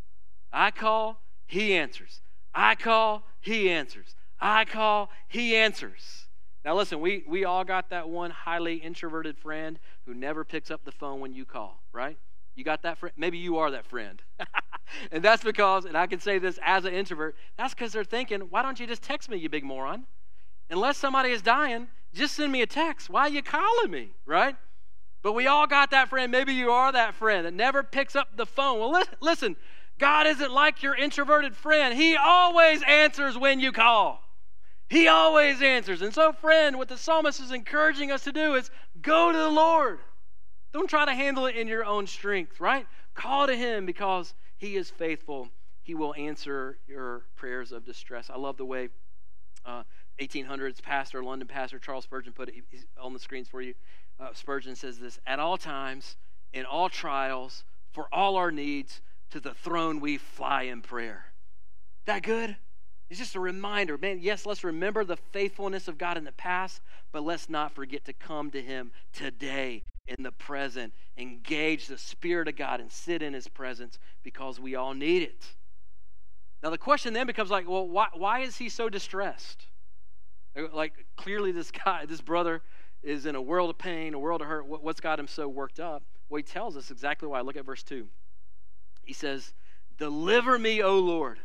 I 0.53 0.73
call, 0.73 1.21
he 1.47 1.73
answers. 1.75 2.21
I 2.53 2.75
call, 2.75 3.23
he 3.41 3.71
answers. 3.71 4.17
I 4.41 4.65
call, 4.65 5.11
he 5.29 5.55
answers. 5.55 6.27
Now, 6.65 6.75
listen, 6.75 6.99
we, 6.99 7.23
we 7.29 7.45
all 7.45 7.63
got 7.63 7.91
that 7.91 8.09
one 8.09 8.33
highly 8.33 8.75
introverted 8.75 9.39
friend 9.39 9.79
who 10.05 10.15
never 10.15 10.45
picks 10.45 10.73
up 10.73 10.85
the 10.85 10.91
phone 10.91 11.21
when 11.21 11.33
you 11.33 11.45
call, 11.45 11.81
right? 11.93 12.19
You 12.59 12.65
got 12.65 12.83
that 12.83 12.99
friend? 12.99 13.15
Maybe 13.17 13.39
you 13.39 13.59
are 13.59 13.71
that 13.71 13.87
friend. 13.87 14.21
and 15.13 15.23
that's 15.23 15.45
because, 15.45 15.85
and 15.85 15.97
I 15.97 16.09
can 16.09 16.19
say 16.19 16.41
this 16.41 16.59
as 16.67 16.85
an 16.85 16.93
introvert, 16.93 17.37
that's 17.57 17.73
because 17.73 17.93
they're 17.93 18.03
thinking, 18.03 18.41
why 18.51 18.63
don't 18.63 18.81
you 18.81 18.87
just 18.89 19.01
text 19.01 19.31
me, 19.31 19.37
you 19.37 19.49
big 19.49 19.63
moron? 19.63 20.07
Unless 20.69 20.97
somebody 20.97 21.31
is 21.31 21.41
dying, 21.41 21.87
just 22.13 22.35
send 22.35 22.51
me 22.51 22.61
a 22.61 22.67
text. 22.67 23.09
Why 23.11 23.23
are 23.23 23.29
you 23.29 23.45
calling 23.45 23.93
me, 23.93 24.09
right? 24.27 24.57
But 25.23 25.35
we 25.35 25.47
all 25.47 25.69
got 25.69 25.93
that 25.93 26.09
friend. 26.09 26.33
Maybe 26.33 26.53
you 26.53 26.73
are 26.73 26.91
that 26.91 27.15
friend 27.15 27.47
that 27.47 27.55
never 27.55 27.85
picks 27.85 28.17
up 28.17 28.37
the 28.37 28.45
phone. 28.45 28.81
Well, 28.81 29.05
listen, 29.21 29.55
God 30.01 30.27
isn't 30.27 30.51
like 30.51 30.83
your 30.83 30.97
introverted 30.97 31.55
friend. 31.55 31.97
He 31.97 32.17
always 32.17 32.83
answers 32.89 33.39
when 33.39 33.61
you 33.61 33.71
call. 33.71 34.21
He 34.89 35.07
always 35.07 35.63
answers. 35.63 36.03
And 36.03 36.13
so, 36.13 36.33
friend, 36.33 36.77
what 36.77 36.89
the 36.89 36.99
psalmist 36.99 37.39
is 37.39 37.53
encouraging 37.53 38.11
us 38.11 38.25
to 38.25 38.33
do 38.33 38.57
is 38.57 38.73
go 39.01 39.31
to 39.31 39.39
the 39.39 39.49
Lord. 39.49 40.01
Don't 40.73 40.89
try 40.89 41.05
to 41.05 41.15
handle 41.15 41.47
it 41.47 41.57
in 41.57 41.67
your 41.67 41.85
own 41.85 42.07
strength, 42.07 42.61
right? 42.61 42.87
Call 43.15 43.47
to 43.47 43.57
Him 43.57 43.87
because 43.87 44.35
He 44.59 44.77
is 44.77 44.91
faithful. 44.91 45.49
He 45.83 45.95
will 45.95 46.15
answer 46.15 46.77
your 46.87 47.23
prayers 47.37 47.73
of 47.73 47.87
distress. 47.87 48.29
I 48.31 48.37
love 48.37 48.59
the 48.59 48.67
way 48.67 48.91
uh, 49.65 49.83
1800s 50.21 50.83
pastor, 50.83 51.23
London 51.23 51.49
pastor 51.49 51.79
Charles 51.79 52.05
Spurgeon 52.05 52.33
put 52.33 52.49
it. 52.49 52.55
He's 52.71 52.87
on 53.01 53.13
the 53.13 53.19
screens 53.19 53.49
for 53.49 53.63
you. 53.63 53.75
Uh, 54.21 54.29
Spurgeon 54.35 54.77
says 54.77 54.99
this 54.99 55.19
At 55.27 55.39
all 55.39 55.57
times, 55.57 56.17
in 56.53 56.65
all 56.65 56.89
trials, 56.89 57.65
for 57.93 58.09
all 58.13 58.37
our 58.37 58.51
needs, 58.51 59.01
to 59.31 59.41
the 59.41 59.55
throne 59.55 60.01
we 60.01 60.17
fly 60.17 60.63
in 60.63 60.83
prayer. 60.83 61.27
That 62.07 62.23
good? 62.23 62.57
It's 63.11 63.19
just 63.19 63.37
a 63.37 63.41
reminder, 63.41 63.97
man. 63.97 64.19
Yes, 64.21 64.45
let's 64.45 64.65
remember 64.65 65.05
the 65.05 65.17
faithfulness 65.17 65.89
of 65.89 65.97
God 65.97 66.19
in 66.19 66.25
the 66.25 66.33
past, 66.33 66.83
but 67.13 67.23
let's 67.23 67.49
not 67.49 67.73
forget 67.73 68.05
to 68.05 68.13
come 68.13 68.51
to 68.51 68.61
Him 68.61 68.91
today 69.13 69.85
in 70.09 70.23
the 70.23 70.33
present. 70.33 70.93
Engage 71.17 71.87
the 71.87 71.99
Spirit 71.99 72.49
of 72.49 72.57
God 72.57 72.81
and 72.81 72.91
sit 72.91 73.23
in 73.23 73.33
His 73.35 73.49
presence 73.49 73.99
because 74.23 74.59
we 74.59 74.75
all 74.75 74.95
need 74.95 75.23
it. 75.23 75.47
Now, 76.63 76.71
the 76.71 76.79
question 76.79 77.13
then 77.13 77.27
becomes 77.27 77.51
like, 77.51 77.69
well, 77.69 77.87
why, 77.87 78.09
why 78.15 78.41
is 78.41 78.57
he 78.57 78.69
so 78.69 78.89
distressed? 78.89 79.67
Like, 80.73 81.07
clearly, 81.17 81.53
this 81.53 81.71
guy, 81.71 82.05
this 82.05 82.21
brother, 82.21 82.63
is 83.05 83.27
in 83.27 83.37
a 83.37 83.43
world 83.43 83.71
of 83.71 83.79
pain, 83.79 84.13
a 84.13 84.19
world 84.19 84.41
of 84.41 84.49
hurt. 84.49 84.67
What's 84.67 85.01
got 85.01 85.21
him 85.21 85.29
so 85.29 85.47
worked 85.47 85.79
up? 85.79 86.03
Well, 86.29 86.39
he 86.39 86.43
tells 86.43 86.77
us 86.77 86.91
exactly 86.91 87.29
why. 87.29 87.43
Look 87.43 87.57
at 87.57 87.65
verse 87.65 87.85
2. 87.85 88.09
He 89.05 89.13
says, 89.13 89.55
Deliver 89.99 90.59
me, 90.59 90.83
O 90.83 90.99
Lord 90.99 91.39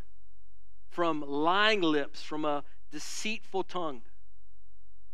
from 0.94 1.24
lying 1.28 1.82
lips, 1.82 2.22
from 2.22 2.46
a 2.46 2.64
deceitful 2.92 3.64
tongue. 3.64 4.04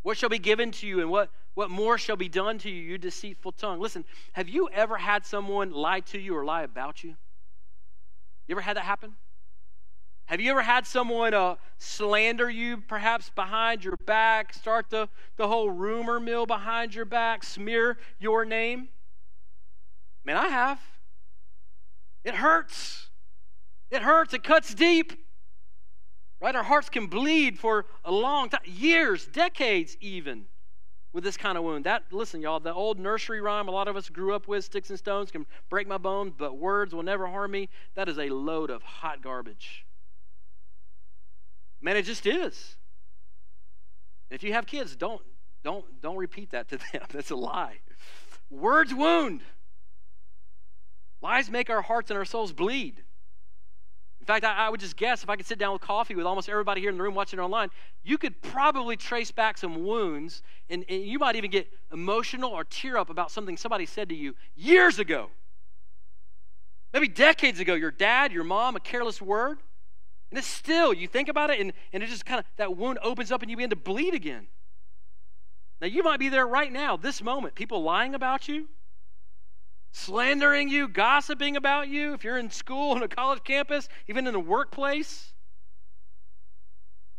What 0.02 0.18
shall 0.18 0.30
be 0.30 0.40
given 0.40 0.72
to 0.72 0.88
you, 0.88 1.02
and 1.02 1.10
what, 1.10 1.30
what 1.54 1.70
more 1.70 1.98
shall 1.98 2.16
be 2.16 2.30
done 2.30 2.58
to 2.60 2.70
you, 2.70 2.82
you 2.82 2.98
deceitful 2.98 3.52
tongue? 3.54 3.80
Listen, 3.80 4.06
have 4.34 4.48
you 4.48 4.70
ever 4.72 4.98
had 4.98 5.26
someone 5.26 5.72
lie 5.72 6.00
to 6.02 6.20
you 6.20 6.36
or 6.36 6.46
lie 6.46 6.64
about 6.64 7.04
you? 7.04 7.16
You 8.48 8.54
ever 8.54 8.62
had 8.62 8.78
that 8.78 8.86
happen? 8.86 9.16
Have 10.26 10.40
you 10.40 10.52
ever 10.52 10.62
had 10.62 10.86
someone 10.86 11.34
uh, 11.34 11.56
slander 11.80 12.50
you, 12.50 12.78
perhaps 12.78 13.32
behind 13.32 13.84
your 13.84 13.96
back, 14.06 14.54
start 14.54 14.90
the, 14.90 15.10
the 15.38 15.48
whole 15.48 15.72
rumor 15.72 16.20
mill 16.20 16.46
behind 16.46 16.94
your 16.94 17.06
back, 17.06 17.44
smear 17.44 17.98
your 18.20 18.46
name? 18.46 18.90
Man, 20.24 20.38
I 20.38 20.48
have. 20.48 20.80
It 22.24 22.36
hurts. 22.36 23.10
It 23.90 24.04
hurts. 24.04 24.34
It 24.34 24.44
cuts 24.44 24.74
deep. 24.74 25.14
Right? 26.42 26.56
Our 26.56 26.64
hearts 26.64 26.90
can 26.90 27.08
bleed 27.08 27.60
for 27.60 27.86
a 28.06 28.12
long 28.12 28.50
time, 28.50 28.62
years, 28.66 29.26
decades 29.26 29.98
even, 30.00 30.46
with 31.12 31.24
this 31.24 31.36
kind 31.36 31.58
of 31.58 31.64
wound. 31.64 31.86
That 31.86 32.04
listen, 32.12 32.42
y'all, 32.42 32.60
the 32.60 32.74
old 32.74 32.98
nursery 32.98 33.42
rhyme 33.42 33.68
a 33.68 33.72
lot 33.72 33.88
of 33.88 33.98
us 33.98 34.10
grew 34.10 34.34
up 34.34 34.48
with, 34.48 34.64
sticks 34.64 34.90
and 34.90 34.98
stones 34.98 35.32
can 35.32 35.46
break 35.70 35.88
my 35.88 35.98
bones, 35.98 36.34
but 36.38 36.58
words 36.58 36.94
will 36.94 37.04
never 37.04 37.28
harm 37.28 37.52
me. 37.52 37.68
That 37.96 38.08
is 38.08 38.18
a 38.18 38.30
load 38.30 38.70
of 38.70 38.84
hot 38.84 39.22
garbage. 39.22 39.86
Man, 41.82 41.98
it 41.98 42.04
just 42.04 42.26
is. 42.26 42.78
If 44.30 44.44
you 44.44 44.54
have 44.54 44.66
kids, 44.66 44.96
don't 44.96 45.22
don't 45.64 46.02
don't 46.02 46.18
repeat 46.18 46.52
that 46.52 46.70
to 46.70 46.78
them. 46.94 47.02
That's 47.12 47.32
a 47.32 47.36
lie. 47.36 47.80
Words 48.50 48.94
wound. 48.94 49.42
Lies 51.22 51.50
make 51.50 51.70
our 51.70 51.82
hearts 51.82 52.10
and 52.10 52.18
our 52.18 52.26
souls 52.26 52.54
bleed. 52.54 53.04
In 54.20 54.26
fact, 54.26 54.46
I, 54.46 54.68
I, 54.68 54.70
would 54.70 54.80
just 54.80 54.98
guess 54.98 55.24
if 55.24 55.30
I 55.30 55.36
could 55.36 55.46
sit 55.46 55.58
down 55.58 55.74
with 55.74 55.82
coffee 55.82 56.14
with 56.14 56.26
almost 56.26 56.50
everybody 56.50 56.82
here 56.82 56.90
in 56.90 56.98
the 56.98 57.04
room 57.04 57.16
watching 57.16 57.40
online, 57.40 57.70
you 58.04 58.18
could 58.18 58.42
probably 58.42 58.96
trace 58.96 59.32
back 59.32 59.58
some 59.58 59.86
wounds, 59.86 60.44
and, 60.70 60.86
and 60.90 61.04
you 61.04 61.18
might 61.20 61.36
even 61.36 61.50
get 61.50 61.68
emotional 61.92 62.52
or 62.52 62.64
tear 62.64 62.98
up 62.98 63.10
about 63.10 63.32
something 63.32 63.58
somebody 63.58 63.86
said 63.86 64.10
to 64.10 64.16
you 64.16 64.36
years 64.56 65.00
ago. 65.00 65.30
Maybe 66.94 67.08
decades 67.08 67.60
ago, 67.60 67.76
your 67.76 67.92
dad, 67.92 68.32
your 68.32 68.44
mom, 68.44 68.76
a 68.76 68.80
careless 68.80 69.22
word. 69.22 69.60
And 70.32 70.38
it's 70.38 70.48
still, 70.48 70.94
you 70.94 71.08
think 71.08 71.28
about 71.28 71.50
it, 71.50 71.60
and, 71.60 71.74
and 71.94 72.04
it 72.04 72.08
just 72.08 72.26
kind 72.26 72.40
of, 72.40 72.46
that 72.58 72.78
wound 72.78 73.00
opens 73.02 73.32
up 73.32 73.42
and 73.42 73.50
you 73.50 73.58
begin 73.58 73.72
to 73.72 73.76
bleed 73.76 74.14
again. 74.14 74.48
Now, 75.82 75.88
you 75.88 76.04
might 76.04 76.20
be 76.20 76.30
there 76.30 76.46
right 76.46 76.72
now, 76.72 76.98
this 76.98 77.22
moment, 77.24 77.56
people 77.56 77.82
lying 77.82 78.14
about 78.14 78.48
you, 78.48 78.68
slandering 79.92 80.70
you, 80.70 80.88
gossiping 80.88 81.56
about 81.56 81.88
you, 81.88 82.14
if 82.14 82.24
you're 82.24 82.38
in 82.38 82.50
school, 82.50 82.92
on 82.96 83.04
a 83.04 83.08
college 83.08 83.44
campus, 83.44 83.90
even 84.08 84.28
in 84.28 84.36
a 84.36 84.40
workplace. 84.40 85.34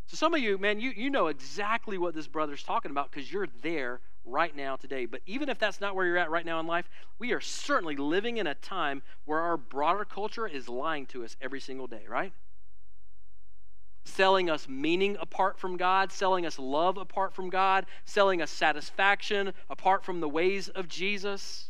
So, 0.06 0.16
some 0.16 0.34
of 0.34 0.40
you, 0.40 0.58
man, 0.58 0.80
you, 0.80 0.90
you 0.90 1.10
know 1.10 1.28
exactly 1.28 1.96
what 1.96 2.14
this 2.14 2.26
brother's 2.26 2.62
talking 2.62 2.90
about 2.90 3.10
because 3.10 3.32
you're 3.32 3.48
there 3.62 4.00
right 4.24 4.54
now 4.54 4.76
today. 4.76 5.06
But 5.06 5.20
even 5.26 5.48
if 5.48 5.58
that's 5.58 5.80
not 5.80 5.94
where 5.94 6.04
you're 6.04 6.18
at 6.18 6.30
right 6.30 6.44
now 6.44 6.60
in 6.60 6.66
life, 6.66 6.88
we 7.18 7.32
are 7.32 7.40
certainly 7.40 7.96
living 7.96 8.36
in 8.38 8.46
a 8.46 8.54
time 8.54 9.02
where 9.24 9.40
our 9.40 9.56
broader 9.56 10.04
culture 10.04 10.46
is 10.46 10.68
lying 10.68 11.06
to 11.06 11.24
us 11.24 11.36
every 11.40 11.60
single 11.60 11.86
day, 11.86 12.02
right? 12.08 12.32
Selling 14.04 14.50
us 14.50 14.68
meaning 14.68 15.16
apart 15.20 15.58
from 15.58 15.76
God, 15.76 16.10
selling 16.10 16.44
us 16.44 16.58
love 16.58 16.96
apart 16.96 17.32
from 17.32 17.48
God, 17.48 17.86
selling 18.04 18.42
us 18.42 18.50
satisfaction 18.50 19.52
apart 19.68 20.04
from 20.04 20.20
the 20.20 20.28
ways 20.28 20.68
of 20.68 20.88
Jesus 20.88 21.69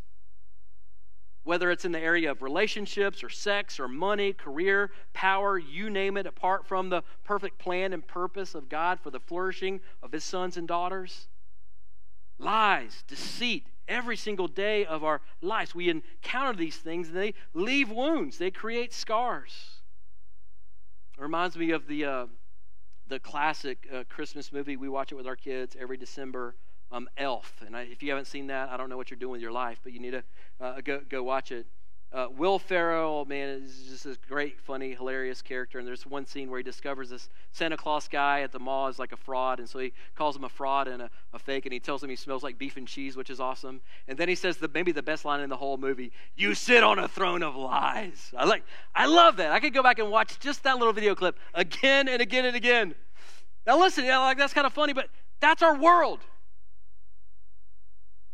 whether 1.44 1.70
it's 1.70 1.85
in 1.85 1.92
the 1.92 2.00
area 2.00 2.31
of 2.31 2.42
relationships 2.42 3.24
or 3.24 3.29
sex 3.29 3.81
or 3.81 3.88
money, 3.88 4.33
career, 4.33 4.90
power, 5.12 5.59
you 5.59 5.88
name 5.88 6.16
it, 6.16 6.26
apart 6.26 6.66
from 6.66 6.90
the 6.90 7.03
perfect 7.24 7.59
plan 7.59 7.92
and 7.92 8.07
purpose 8.07 8.55
of 8.55 8.68
God 8.68 9.00
for 9.00 9.11
the 9.11 9.20
flourishing 9.20 9.81
of 10.03 10.12
his 10.12 10.24
sons 10.24 10.57
and 10.57 10.68
daughters. 10.68 11.29
Lies, 12.38 13.05
deceit, 13.07 13.66
every 13.88 14.16
single 14.16 14.48
day 14.48 14.85
of 14.85 15.03
our 15.03 15.20
lives. 15.42 15.74
We 15.74 15.88
encounter 15.88 16.57
these 16.57 16.76
things 16.76 17.09
and 17.09 17.16
they 17.16 17.35
leave 17.55 17.90
wounds, 17.90 18.38
they 18.38 18.50
create 18.50 18.92
scars. 18.92 19.81
It 21.18 21.22
reminds 21.22 21.57
me 21.57 21.70
of 21.72 21.87
the, 21.87 22.05
uh, 22.05 22.26
the 23.09 23.18
classic 23.18 23.87
uh, 23.92 24.05
Christmas 24.09 24.53
movie. 24.53 24.76
We 24.76 24.88
watch 24.88 25.12
it 25.12 25.16
with 25.16 25.26
our 25.26 25.37
kids 25.37 25.76
every 25.79 25.96
December 25.96 26.55
um, 26.92 27.09
Elf. 27.16 27.62
And 27.66 27.76
I, 27.76 27.83
if 27.83 28.03
you 28.03 28.11
haven't 28.11 28.26
seen 28.26 28.48
that, 28.48 28.68
I 28.70 28.76
don't 28.76 28.88
know 28.88 28.96
what 28.96 29.11
you're 29.11 29.18
doing 29.18 29.33
with 29.33 29.40
your 29.40 29.53
life, 29.53 29.81
but 29.83 29.92
you 29.92 30.00
need 30.00 30.12
to 30.12 30.24
uh, 30.61 30.81
go, 30.81 31.00
go 31.09 31.22
watch 31.22 31.53
it. 31.53 31.66
Uh, 32.12 32.26
Will 32.37 32.59
Ferrell, 32.59 33.24
man, 33.24 33.48
is 33.50 33.85
just 33.88 34.03
this 34.03 34.16
great, 34.16 34.61
funny, 34.61 34.94
hilarious 34.94 35.40
character. 35.40 35.79
And 35.79 35.87
there's 35.87 36.05
one 36.05 36.26
scene 36.26 36.50
where 36.50 36.59
he 36.59 36.64
discovers 36.64 37.11
this 37.11 37.29
Santa 37.53 37.76
Claus 37.76 38.09
guy 38.09 38.40
at 38.40 38.50
the 38.50 38.59
mall 38.59 38.88
is 38.88 38.98
like 38.98 39.12
a 39.12 39.16
fraud. 39.16 39.61
And 39.61 39.68
so 39.68 39.79
he 39.79 39.92
calls 40.16 40.35
him 40.35 40.42
a 40.42 40.48
fraud 40.48 40.88
and 40.88 41.03
a, 41.03 41.11
a 41.33 41.38
fake. 41.38 41.66
And 41.66 41.72
he 41.72 41.79
tells 41.79 42.03
him 42.03 42.11
he 42.11 42.16
smells 42.16 42.42
like 42.42 42.59
beef 42.59 42.76
and 42.76 42.88
cheese, 42.88 43.16
which 43.16 43.31
is 43.31 43.38
awesome. 43.38 43.81
And 44.09 44.18
then 44.18 44.29
he 44.29 44.35
says 44.35 44.57
the, 44.57 44.66
maybe 44.66 44.90
the 44.90 45.05
best 45.05 45.24
line 45.24 45.38
in 45.38 45.48
the 45.48 45.57
whole 45.57 45.76
movie 45.76 46.11
You 46.35 46.55
sit 46.57 46.83
on 46.83 46.98
a 46.98 47.07
throne 47.07 47.44
of 47.44 47.55
lies. 47.55 48.35
I, 48.37 48.44
like, 48.44 48.64
I 48.92 49.07
love 49.07 49.37
that. 49.37 49.53
I 49.53 49.61
could 49.61 49.72
go 49.72 49.83
back 49.83 50.00
and 50.00 50.11
watch 50.11 50.40
just 50.40 50.64
that 50.64 50.79
little 50.79 50.92
video 50.92 51.14
clip 51.14 51.38
again 51.55 52.09
and 52.09 52.20
again 52.20 52.44
and 52.44 52.57
again. 52.57 52.96
Now, 53.68 53.79
listen, 53.79 54.05
yeah, 54.05 54.18
like, 54.18 54.37
that's 54.37 54.53
kind 54.53 54.66
of 54.66 54.72
funny, 54.72 54.94
but 54.94 55.11
that's 55.38 55.62
our 55.62 55.79
world. 55.79 56.18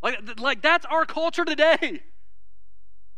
Like, 0.03 0.41
like 0.41 0.63
that's 0.63 0.87
our 0.87 1.05
culture 1.05 1.45
today. 1.45 2.03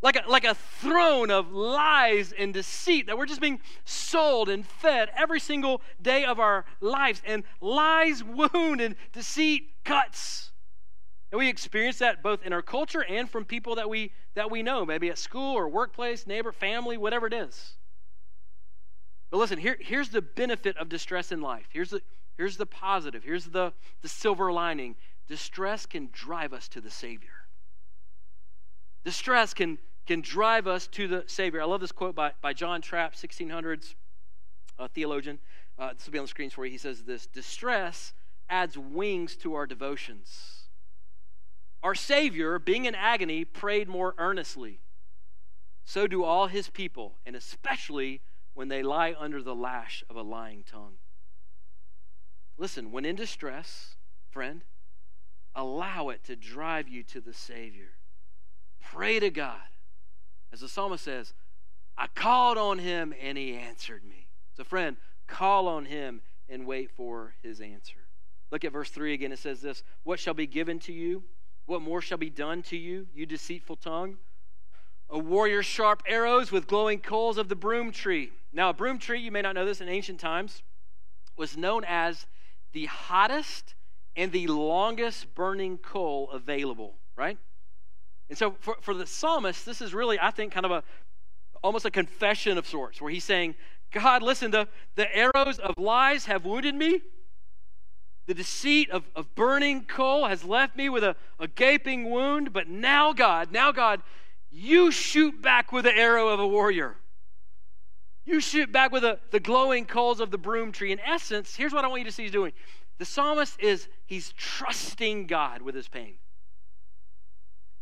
Like 0.00 0.14
a, 0.14 0.30
like 0.30 0.44
a 0.44 0.54
throne 0.54 1.30
of 1.30 1.50
lies 1.50 2.32
and 2.32 2.54
deceit 2.54 3.08
that 3.08 3.18
we're 3.18 3.26
just 3.26 3.40
being 3.40 3.60
sold 3.84 4.48
and 4.48 4.64
fed 4.64 5.10
every 5.16 5.40
single 5.40 5.82
day 6.00 6.24
of 6.24 6.38
our 6.38 6.64
lives. 6.80 7.20
And 7.24 7.42
lies 7.60 8.22
wound 8.22 8.80
and 8.80 8.94
deceit 9.12 9.70
cuts. 9.84 10.52
And 11.32 11.38
we 11.38 11.48
experience 11.48 11.98
that 11.98 12.22
both 12.22 12.44
in 12.44 12.52
our 12.52 12.62
culture 12.62 13.04
and 13.04 13.28
from 13.28 13.44
people 13.44 13.74
that 13.74 13.90
we 13.90 14.12
that 14.34 14.50
we 14.52 14.62
know, 14.62 14.86
maybe 14.86 15.10
at 15.10 15.18
school 15.18 15.56
or 15.56 15.68
workplace, 15.68 16.28
neighbor, 16.28 16.52
family, 16.52 16.96
whatever 16.96 17.26
it 17.26 17.32
is. 17.34 17.72
But 19.30 19.38
listen, 19.38 19.58
here, 19.58 19.76
here's 19.80 20.10
the 20.10 20.22
benefit 20.22 20.76
of 20.76 20.88
distress 20.88 21.32
in 21.32 21.40
life. 21.40 21.66
Here's 21.70 21.90
the 21.90 22.02
here's 22.36 22.56
the 22.56 22.66
positive. 22.66 23.24
Here's 23.24 23.46
the, 23.46 23.72
the 24.00 24.08
silver 24.08 24.52
lining. 24.52 24.94
Distress 25.28 25.86
can 25.86 26.08
drive 26.12 26.52
us 26.52 26.68
to 26.68 26.80
the 26.80 26.90
Savior. 26.90 27.28
Distress 29.04 29.54
can 29.54 29.78
can 30.08 30.22
drive 30.22 30.66
us 30.66 30.86
to 30.86 31.06
the 31.06 31.22
Savior. 31.26 31.60
I 31.60 31.66
love 31.66 31.82
this 31.82 31.92
quote 31.92 32.14
by, 32.14 32.32
by 32.40 32.54
John 32.54 32.80
Trapp, 32.80 33.14
1600s 33.14 33.94
uh, 34.78 34.88
theologian. 34.88 35.38
Uh, 35.78 35.92
this 35.92 36.06
will 36.06 36.12
be 36.12 36.18
on 36.18 36.24
the 36.24 36.28
screens 36.28 36.54
for 36.54 36.64
you. 36.64 36.72
He 36.72 36.78
says 36.78 37.02
this 37.02 37.26
Distress 37.26 38.14
adds 38.48 38.78
wings 38.78 39.36
to 39.36 39.54
our 39.54 39.66
devotions. 39.66 40.62
Our 41.82 41.94
Savior, 41.94 42.58
being 42.58 42.86
in 42.86 42.94
agony, 42.94 43.44
prayed 43.44 43.86
more 43.86 44.14
earnestly. 44.16 44.80
So 45.84 46.06
do 46.06 46.24
all 46.24 46.46
his 46.46 46.70
people, 46.70 47.16
and 47.26 47.36
especially 47.36 48.22
when 48.54 48.68
they 48.68 48.82
lie 48.82 49.14
under 49.18 49.42
the 49.42 49.54
lash 49.54 50.02
of 50.08 50.16
a 50.16 50.22
lying 50.22 50.64
tongue. 50.68 50.94
Listen, 52.56 52.90
when 52.90 53.04
in 53.04 53.14
distress, 53.14 53.96
friend, 54.30 54.62
allow 55.58 56.10
it 56.10 56.22
to 56.24 56.36
drive 56.36 56.88
you 56.88 57.02
to 57.02 57.20
the 57.20 57.32
Savior. 57.34 57.90
Pray 58.80 59.18
to 59.18 59.28
God. 59.28 59.60
As 60.52 60.60
the 60.60 60.68
psalmist 60.68 61.04
says, 61.04 61.34
I 61.96 62.06
called 62.06 62.56
on 62.56 62.78
him 62.78 63.12
and 63.20 63.36
he 63.36 63.54
answered 63.54 64.04
me. 64.04 64.28
So, 64.56 64.62
friend, 64.62 64.96
call 65.26 65.66
on 65.66 65.84
him 65.84 66.22
and 66.48 66.64
wait 66.64 66.92
for 66.92 67.34
his 67.42 67.60
answer. 67.60 67.98
Look 68.52 68.64
at 68.64 68.72
verse 68.72 68.90
3 68.90 69.12
again. 69.12 69.32
It 69.32 69.40
says 69.40 69.60
this 69.60 69.82
What 70.04 70.20
shall 70.20 70.32
be 70.32 70.46
given 70.46 70.78
to 70.80 70.92
you? 70.92 71.24
What 71.66 71.82
more 71.82 72.00
shall 72.00 72.18
be 72.18 72.30
done 72.30 72.62
to 72.62 72.76
you, 72.76 73.08
you 73.12 73.26
deceitful 73.26 73.76
tongue? 73.76 74.16
A 75.10 75.18
warrior's 75.18 75.66
sharp 75.66 76.02
arrows 76.06 76.52
with 76.52 76.68
glowing 76.68 77.00
coals 77.00 77.36
of 77.36 77.48
the 77.48 77.56
broom 77.56 77.90
tree. 77.90 78.30
Now, 78.52 78.70
a 78.70 78.74
broom 78.74 78.98
tree, 78.98 79.20
you 79.20 79.32
may 79.32 79.42
not 79.42 79.54
know 79.54 79.66
this 79.66 79.80
in 79.80 79.88
ancient 79.88 80.20
times, 80.20 80.62
was 81.36 81.56
known 81.56 81.84
as 81.84 82.26
the 82.72 82.86
hottest 82.86 83.74
and 84.18 84.32
the 84.32 84.48
longest 84.48 85.34
burning 85.34 85.78
coal 85.78 86.28
available, 86.32 86.94
right? 87.16 87.38
And 88.28 88.36
so 88.36 88.56
for, 88.58 88.76
for 88.82 88.92
the 88.92 89.06
psalmist, 89.06 89.64
this 89.64 89.80
is 89.80 89.94
really, 89.94 90.18
I 90.20 90.30
think, 90.32 90.52
kind 90.52 90.66
of 90.66 90.72
a 90.72 90.82
almost 91.62 91.84
a 91.84 91.90
confession 91.90 92.58
of 92.58 92.66
sorts, 92.66 93.00
where 93.00 93.10
he's 93.10 93.24
saying, 93.24 93.54
God, 93.90 94.22
listen, 94.22 94.50
the, 94.50 94.68
the 94.96 95.08
arrows 95.16 95.58
of 95.58 95.78
lies 95.78 96.26
have 96.26 96.44
wounded 96.44 96.74
me. 96.74 97.00
The 98.26 98.34
deceit 98.34 98.90
of, 98.90 99.04
of 99.16 99.34
burning 99.34 99.84
coal 99.84 100.26
has 100.26 100.44
left 100.44 100.76
me 100.76 100.88
with 100.88 101.02
a, 101.02 101.16
a 101.40 101.48
gaping 101.48 102.10
wound, 102.10 102.52
but 102.52 102.68
now, 102.68 103.12
God, 103.12 103.50
now, 103.50 103.72
God, 103.72 104.02
you 104.50 104.90
shoot 104.90 105.40
back 105.40 105.72
with 105.72 105.84
the 105.84 105.96
arrow 105.96 106.28
of 106.28 106.38
a 106.38 106.46
warrior. 106.46 106.96
You 108.24 108.40
shoot 108.40 108.70
back 108.70 108.92
with 108.92 109.02
the, 109.02 109.18
the 109.30 109.40
glowing 109.40 109.86
coals 109.86 110.20
of 110.20 110.30
the 110.30 110.38
broom 110.38 110.70
tree. 110.70 110.92
In 110.92 111.00
essence, 111.00 111.56
here's 111.56 111.72
what 111.72 111.84
I 111.84 111.88
want 111.88 112.00
you 112.00 112.06
to 112.06 112.12
see 112.12 112.24
he's 112.24 112.32
doing. 112.32 112.52
The 112.98 113.04
psalmist 113.04 113.58
is 113.60 113.88
he's 114.06 114.32
trusting 114.32 115.26
God 115.26 115.62
with 115.62 115.74
his 115.74 115.88
pain. 115.88 116.14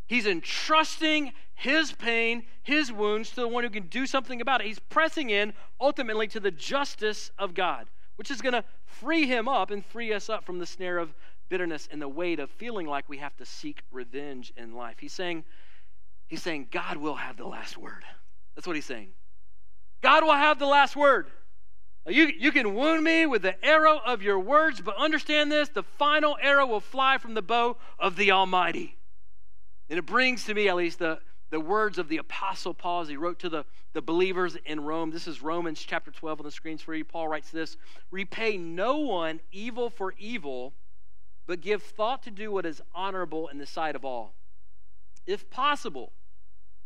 He's 0.07 0.27
entrusting 0.27 1.33
his 1.55 1.91
pain, 1.93 2.45
his 2.63 2.93
wounds 2.93 3.31
to 3.31 3.37
the 3.37 3.49
one 3.49 3.65
who 3.65 3.71
can 3.71 3.89
do 3.89 4.07
something 4.07 4.41
about 4.41 4.61
it. 4.61 4.67
He's 4.69 4.79
pressing 4.79 5.31
in 5.31 5.53
ultimately 5.81 6.29
to 6.29 6.41
the 6.41 6.51
justice 6.51 7.31
of 7.39 7.55
God 7.55 7.89
which 8.17 8.31
is 8.31 8.41
going 8.41 8.55
to 8.55 8.65
free 8.85 9.27
him 9.27 9.47
up 9.49 9.71
and 9.71 9.85
free 9.85 10.13
us 10.13 10.29
up 10.29 10.45
from 10.45 10.59
the 10.59 10.67
snare 10.67 10.99
of 10.99 11.15
bitterness 11.49 11.89
and 11.91 12.03
the 12.03 12.09
weight 12.09 12.41
of 12.41 12.51
feeling 12.51 12.87
like 12.87 13.09
we 13.09 13.19
have 13.19 13.37
to 13.37 13.45
seek 13.45 13.83
revenge 13.93 14.53
in 14.57 14.75
life. 14.75 14.97
He's 14.99 15.13
saying, 15.13 15.45
he's 16.27 16.43
saying, 16.43 16.69
God 16.71 16.97
will 16.97 17.15
have 17.15 17.37
the 17.37 17.47
last 17.47 17.79
word. 17.79 18.05
That's 18.55 18.67
what 18.67 18.75
he's 18.75 18.87
saying. 18.87 19.09
God 20.03 20.25
will 20.25 20.33
have 20.33 20.59
the 20.59 20.67
last 20.67 20.97
word. 20.97 21.29
You, 22.09 22.31
you 22.39 22.53
can 22.53 22.75
wound 22.75 23.03
me 23.03 23.27
with 23.27 23.43
the 23.43 23.65
arrow 23.65 24.01
of 24.05 24.23
your 24.23 24.39
words, 24.39 24.81
but 24.81 24.97
understand 24.97 25.51
this 25.51 25.69
the 25.69 25.83
final 25.83 26.37
arrow 26.41 26.67
will 26.67 26.81
fly 26.81 27.19
from 27.19 27.35
the 27.35 27.43
bow 27.43 27.77
of 27.99 28.17
the 28.17 28.31
Almighty. 28.31 28.97
And 29.91 29.99
it 29.99 30.07
brings 30.07 30.45
to 30.45 30.55
me, 30.55 30.69
at 30.69 30.77
least, 30.77 31.01
the, 31.01 31.19
the 31.51 31.59
words 31.59 31.99
of 31.99 32.09
the 32.09 32.19
Apostle 32.19 32.75
Paul 32.75 33.03
as 33.03 33.09
he 33.09 33.17
wrote 33.17 33.41
to 33.41 33.49
the, 33.49 33.65
the 33.93 34.03
believers 34.03 34.57
in 34.67 34.81
Rome. 34.81 35.11
This 35.11 35.27
is 35.27 35.43
Romans 35.43 35.85
chapter 35.85 36.13
12 36.13 36.41
on 36.41 36.45
the 36.45 36.51
screens 36.53 36.81
for 36.81 36.95
you. 36.95 37.05
Paul 37.05 37.27
writes 37.27 37.51
this 37.51 37.77
Repay 38.13 38.57
no 38.57 38.99
one 38.99 39.41
evil 39.51 39.91
for 39.91 40.15
evil, 40.19 40.75
but 41.47 41.61
give 41.61 41.83
thought 41.83 42.23
to 42.25 42.31
do 42.31 42.53
what 42.53 42.67
is 42.67 42.83
honorable 42.95 43.49
in 43.49 43.59
the 43.59 43.67
sight 43.67 43.97
of 43.97 44.05
all. 44.05 44.35
If 45.27 45.51
possible, 45.51 46.13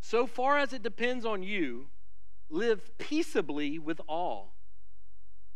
so 0.01 0.27
far 0.27 0.57
as 0.57 0.73
it 0.73 0.83
depends 0.83 1.27
on 1.27 1.43
you, 1.43 1.89
live 2.49 2.97
peaceably 2.97 3.79
with 3.79 4.01
all. 4.09 4.55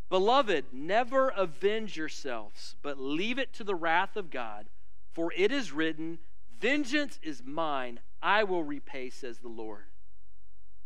Beloved, 0.08 0.66
never 0.72 1.28
avenge 1.30 1.96
yourselves, 1.96 2.76
but 2.82 3.00
leave 3.00 3.38
it 3.38 3.52
to 3.54 3.64
the 3.64 3.74
wrath 3.74 4.16
of 4.16 4.30
God, 4.30 4.66
for 5.12 5.32
it 5.36 5.50
is 5.50 5.72
written, 5.72 6.18
Vengeance 6.60 7.18
is 7.22 7.42
mine, 7.44 8.00
I 8.22 8.44
will 8.44 8.62
repay, 8.62 9.10
says 9.10 9.38
the 9.38 9.48
Lord. 9.48 9.84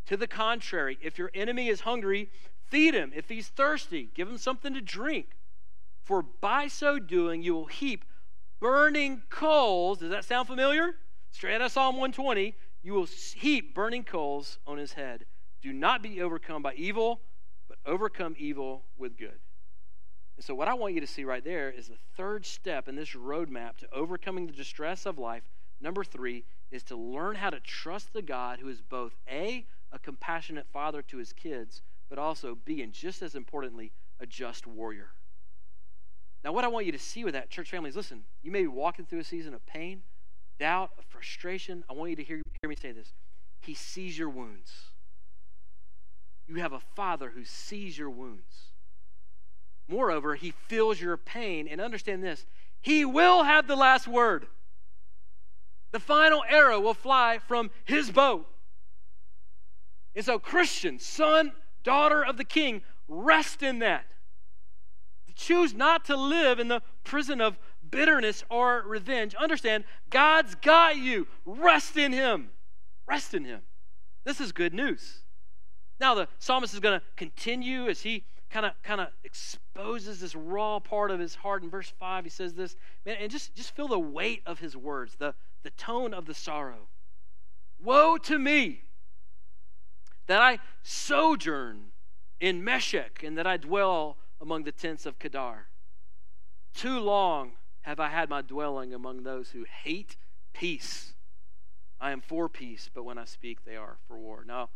To 0.07 0.17
the 0.17 0.27
contrary, 0.27 0.99
if 1.03 1.19
your 1.19 1.31
enemy 1.35 1.69
is 1.69 1.81
hungry, 1.81 2.31
feed 2.67 2.95
him. 2.95 3.13
If 3.15 3.29
he's 3.29 3.49
thirsty, 3.49 4.11
give 4.15 4.29
him 4.29 4.39
something 4.39 4.73
to 4.75 4.81
drink. 4.81 5.37
For 6.03 6.23
by 6.23 6.69
so 6.69 6.99
doing, 6.99 7.43
you 7.43 7.55
will 7.55 7.67
heap 7.67 8.05
burning 8.61 9.23
coals. 9.29 9.99
Does 9.99 10.11
that 10.11 10.25
sound 10.25 10.49
familiar? 10.49 10.97
Straight 11.31 11.57
out 11.57 11.63
of 11.63 11.73
Psalm 11.73 11.97
120. 11.97 12.55
You 12.83 12.95
will 12.95 13.07
heap 13.35 13.75
burning 13.75 14.05
coals 14.05 14.59
on 14.67 14.79
his 14.79 14.95
head. 14.95 15.27
Do 15.61 15.73
not 15.73 16.03
be 16.03 16.23
overcome 16.23 16.63
by 16.63 16.75
evil, 16.75 17.21
overcome 17.87 18.35
evil 18.39 18.85
with 18.97 19.17
good. 19.17 19.39
And 20.37 20.45
so, 20.45 20.55
what 20.55 20.69
I 20.69 20.75
want 20.75 20.95
you 20.95 21.01
to 21.01 21.07
see 21.07 21.25
right 21.25 21.43
there 21.43 21.71
is 21.71 21.89
the 21.89 21.99
third 22.17 22.47
step 22.47 22.89
in 22.89 22.95
this 22.95 23.11
roadmap 23.11 23.77
to 23.79 23.93
overcoming 23.93 24.47
the 24.47 24.53
distress 24.53 25.05
of 25.05 25.19
life. 25.19 25.43
Number 25.81 26.05
three 26.05 26.45
is 26.71 26.83
to 26.85 26.97
learn 26.97 27.37
how 27.37 27.51
to 27.51 27.61
trust 27.61 28.13
the 28.13 28.23
God 28.23 28.61
who 28.61 28.69
is 28.69 28.81
both 28.81 29.17
A, 29.29 29.67
a 29.93 29.99
compassionate 29.99 30.67
father 30.73 31.03
to 31.03 31.17
his 31.17 31.33
kids, 31.33 31.83
but 32.09 32.19
also 32.19 32.57
B, 32.65 32.83
and 32.83 32.93
just 32.93 33.23
as 33.23 33.35
importantly, 33.35 33.93
a 34.21 34.27
just 34.27 34.67
warrior. 34.67 35.11
Now, 36.45 36.53
what 36.53 36.65
I 36.65 36.69
want 36.69 36.87
you 36.87 36.93
to 36.93 36.99
see 36.99 37.25
with 37.25 37.35
that, 37.35 37.51
church 37.51 37.71
families, 37.71 37.97
listen, 37.97 38.23
you 38.43 38.51
may 38.51 38.63
be 38.63 38.69
walking 38.69 39.07
through 39.07 39.21
a 39.21 39.25
season 39.25 39.55
of 39.55 39.67
pain, 39.67 40.03
doubt, 40.59 40.93
of 40.99 41.05
frustration. 41.05 41.85
I 41.91 41.95
want 41.95 42.11
you 42.11 42.17
to 42.17 42.25
hear, 42.25 42.43
hear 42.61 42.69
me 42.69 42.77
say 42.77 42.93
this. 42.93 43.13
He 43.61 43.75
sees 43.75 44.17
your 44.17 44.29
wounds. 44.29 44.73
You 46.49 46.57
have 46.57 46.73
a 46.73 46.81
father 46.81 47.31
who 47.31 47.45
sees 47.45 47.99
your 47.99 48.11
wounds. 48.11 48.73
Moreover, 49.87 50.35
he 50.35 50.53
feels 50.67 51.01
your 51.01 51.17
pain. 51.17 51.69
And 51.69 51.81
understand 51.81 52.23
this 52.23 52.47
He 52.81 53.05
will 53.05 53.45
have 53.45 53.67
the 53.67 53.77
last 53.77 54.09
word. 54.09 54.47
The 55.91 56.01
final 56.01 56.45
arrow 56.49 56.81
will 56.81 56.95
fly 56.95 57.39
from 57.47 57.71
his 57.85 58.11
bow. 58.11 58.45
And 60.15 60.25
so, 60.25 60.39
Christian, 60.39 60.99
son, 60.99 61.53
daughter 61.83 62.23
of 62.23 62.37
the 62.37 62.45
king, 62.45 62.83
rest 63.09 63.63
in 63.63 63.79
that. 63.79 64.05
Choose 65.35 65.73
not 65.73 66.05
to 66.07 66.17
live 66.17 66.59
in 66.59 66.67
the 66.67 66.83
prison 67.05 67.41
of 67.41 67.59
bitterness 67.89 68.43
or 68.51 68.83
revenge. 68.85 69.37
Understand, 69.37 69.85
God's 70.11 70.57
got 70.57 70.97
you. 70.97 71.29
Rest 71.47 71.97
in 71.97 72.13
him. 72.13 72.51
Rest 73.07 73.35
in 73.35 73.45
him. 73.45 73.61
This 74.25 74.41
is 74.41 74.51
good 74.51 74.75
news. 74.75 75.21
Now, 76.01 76.15
the 76.15 76.29
psalmist 76.39 76.75
is 76.75 76.81
going 76.81 76.99
to 76.99 77.07
continue 77.17 77.89
as 77.89 78.03
he 78.03 78.25
kind 78.51 78.65
of 78.65 78.73
kind 78.83 79.01
of 79.01 79.09
exposes 79.25 80.21
this 80.21 80.35
raw 80.35 80.79
part 80.79 81.11
of 81.11 81.21
his 81.21 81.35
heart 81.35 81.63
in 81.63 81.69
verse 81.69 81.93
5 82.01 82.25
he 82.25 82.31
says 82.31 82.55
this 82.55 82.77
man 83.05 83.17
and 83.21 83.31
just 83.31 83.55
just 83.55 83.77
feel 83.77 83.89
the 83.89 83.99
weight 83.99 84.41
of 84.47 84.59
his 84.59 84.75
words 84.75 85.17
the 85.19 85.35
the 85.63 85.71
tone 85.71 86.15
of 86.15 86.27
the 86.27 86.35
sorrow. 86.35 86.89
Woe 87.83 88.17
to 88.19 88.39
me 88.39 88.83
that 90.27 90.41
I 90.41 90.59
sojourn 90.83 91.93
in 92.41 92.63
Meshech 92.65 93.23
and 93.23 93.37
that 93.37 93.47
I 93.47 93.57
dwell 93.57 94.17
among 94.41 94.65
the 94.65 94.73
tents 94.73 95.07
of 95.07 95.19
Kedar. 95.19 95.67
Too 96.75 96.99
long 97.01 97.53
have 97.83 97.99
I 97.99 98.09
had 98.09 98.29
my 98.29 98.43
dwelling 98.43 98.95
among 98.95 99.23
those 99.23 99.51
who 99.51 99.65
hate 99.65 100.17
peace. 100.53 101.15
I 102.01 102.13
am 102.13 102.21
for 102.21 102.49
peace, 102.49 102.89
but 102.93 103.05
when 103.05 103.19
I 103.19 103.25
speak, 103.25 103.65
they 103.65 103.77
are 103.77 103.97
for 104.07 104.17
war. 104.17 104.45
Now, 104.47 104.69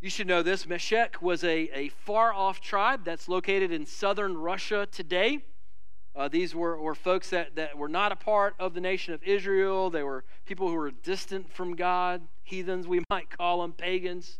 you 0.00 0.08
should 0.08 0.26
know 0.26 0.42
this 0.42 0.66
Meshech 0.66 1.20
was 1.20 1.44
a, 1.44 1.68
a 1.78 1.88
far 1.90 2.32
off 2.32 2.60
tribe 2.60 3.04
that's 3.04 3.28
located 3.28 3.70
in 3.70 3.84
southern 3.84 4.36
Russia 4.36 4.88
today. 4.90 5.40
Uh, 6.16 6.26
these 6.26 6.54
were, 6.54 6.80
were 6.80 6.94
folks 6.94 7.30
that, 7.30 7.54
that 7.56 7.76
were 7.76 7.88
not 7.88 8.10
a 8.10 8.16
part 8.16 8.54
of 8.58 8.72
the 8.72 8.80
nation 8.80 9.12
of 9.12 9.22
Israel. 9.22 9.90
They 9.90 10.02
were 10.02 10.24
people 10.46 10.68
who 10.68 10.74
were 10.74 10.90
distant 10.90 11.52
from 11.52 11.76
God, 11.76 12.22
heathens, 12.42 12.88
we 12.88 13.04
might 13.10 13.36
call 13.36 13.60
them, 13.60 13.72
pagans. 13.72 14.38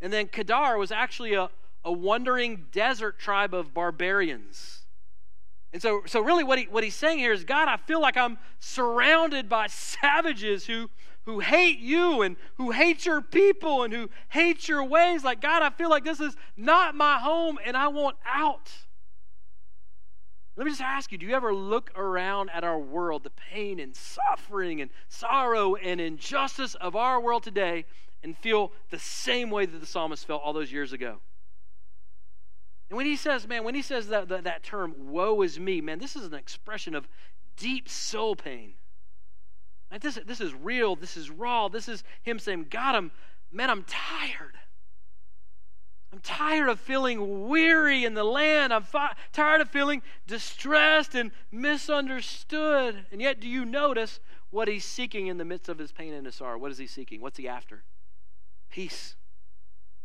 And 0.00 0.12
then 0.12 0.28
Kedar 0.28 0.76
was 0.76 0.92
actually 0.92 1.34
a, 1.34 1.48
a 1.84 1.92
wandering 1.92 2.66
desert 2.70 3.18
tribe 3.18 3.54
of 3.54 3.72
barbarians. 3.72 4.80
And 5.72 5.80
so, 5.80 6.02
so 6.04 6.20
really 6.20 6.44
what, 6.44 6.58
he, 6.58 6.64
what 6.66 6.84
he's 6.84 6.94
saying 6.94 7.18
here 7.18 7.32
is, 7.32 7.44
God, 7.44 7.66
I 7.66 7.78
feel 7.78 8.00
like 8.00 8.18
I'm 8.18 8.36
surrounded 8.60 9.48
by 9.48 9.66
savages 9.70 10.66
who, 10.66 10.90
who 11.24 11.40
hate 11.40 11.78
you 11.78 12.22
and 12.22 12.36
who 12.56 12.70
hate 12.72 13.06
your 13.06 13.20
people 13.20 13.84
and 13.84 13.92
who 13.92 14.10
hate 14.28 14.68
your 14.68 14.84
ways. 14.84 15.24
Like, 15.24 15.40
God, 15.40 15.62
I 15.62 15.70
feel 15.70 15.90
like 15.90 16.04
this 16.04 16.20
is 16.20 16.36
not 16.56 16.94
my 16.94 17.18
home 17.18 17.58
and 17.64 17.76
I 17.76 17.88
want 17.88 18.16
out. 18.26 18.70
Let 20.56 20.64
me 20.64 20.70
just 20.70 20.82
ask 20.82 21.10
you 21.12 21.18
do 21.18 21.26
you 21.26 21.34
ever 21.34 21.54
look 21.54 21.90
around 21.96 22.50
at 22.50 22.64
our 22.64 22.78
world, 22.78 23.24
the 23.24 23.30
pain 23.30 23.80
and 23.80 23.96
suffering 23.96 24.80
and 24.80 24.90
sorrow 25.08 25.76
and 25.76 26.00
injustice 26.00 26.74
of 26.74 26.94
our 26.94 27.20
world 27.20 27.42
today, 27.42 27.86
and 28.22 28.36
feel 28.36 28.72
the 28.90 28.98
same 28.98 29.50
way 29.50 29.64
that 29.64 29.78
the 29.78 29.86
psalmist 29.86 30.26
felt 30.26 30.42
all 30.42 30.52
those 30.52 30.70
years 30.70 30.92
ago? 30.92 31.20
And 32.90 32.96
when 32.98 33.06
he 33.06 33.16
says, 33.16 33.48
man, 33.48 33.64
when 33.64 33.74
he 33.74 33.80
says 33.80 34.08
that, 34.08 34.28
that, 34.28 34.44
that 34.44 34.62
term, 34.62 34.94
woe 34.98 35.40
is 35.40 35.58
me, 35.58 35.80
man, 35.80 35.98
this 35.98 36.14
is 36.14 36.26
an 36.26 36.34
expression 36.34 36.94
of 36.94 37.08
deep 37.56 37.88
soul 37.88 38.36
pain. 38.36 38.74
Like 39.92 40.00
this, 40.00 40.18
this 40.26 40.40
is 40.40 40.54
real. 40.54 40.96
This 40.96 41.18
is 41.18 41.30
raw. 41.30 41.68
This 41.68 41.86
is 41.86 42.02
him 42.22 42.38
saying, 42.38 42.66
God, 42.70 42.94
I'm, 42.94 43.10
man, 43.52 43.68
I'm 43.68 43.84
tired. 43.84 44.56
I'm 46.10 46.20
tired 46.20 46.68
of 46.68 46.80
feeling 46.80 47.48
weary 47.48 48.04
in 48.04 48.14
the 48.14 48.24
land. 48.24 48.72
I'm 48.72 48.84
fi- 48.84 49.14
tired 49.32 49.60
of 49.60 49.68
feeling 49.68 50.02
distressed 50.26 51.14
and 51.14 51.30
misunderstood. 51.50 53.04
And 53.12 53.20
yet, 53.20 53.38
do 53.38 53.48
you 53.48 53.66
notice 53.66 54.18
what 54.50 54.66
he's 54.66 54.84
seeking 54.84 55.26
in 55.26 55.36
the 55.36 55.44
midst 55.44 55.68
of 55.68 55.78
his 55.78 55.92
pain 55.92 56.14
and 56.14 56.24
his 56.24 56.36
sorrow? 56.36 56.58
What 56.58 56.70
is 56.70 56.78
he 56.78 56.86
seeking? 56.86 57.20
What's 57.20 57.36
he 57.36 57.46
after? 57.46 57.82
Peace. 58.70 59.16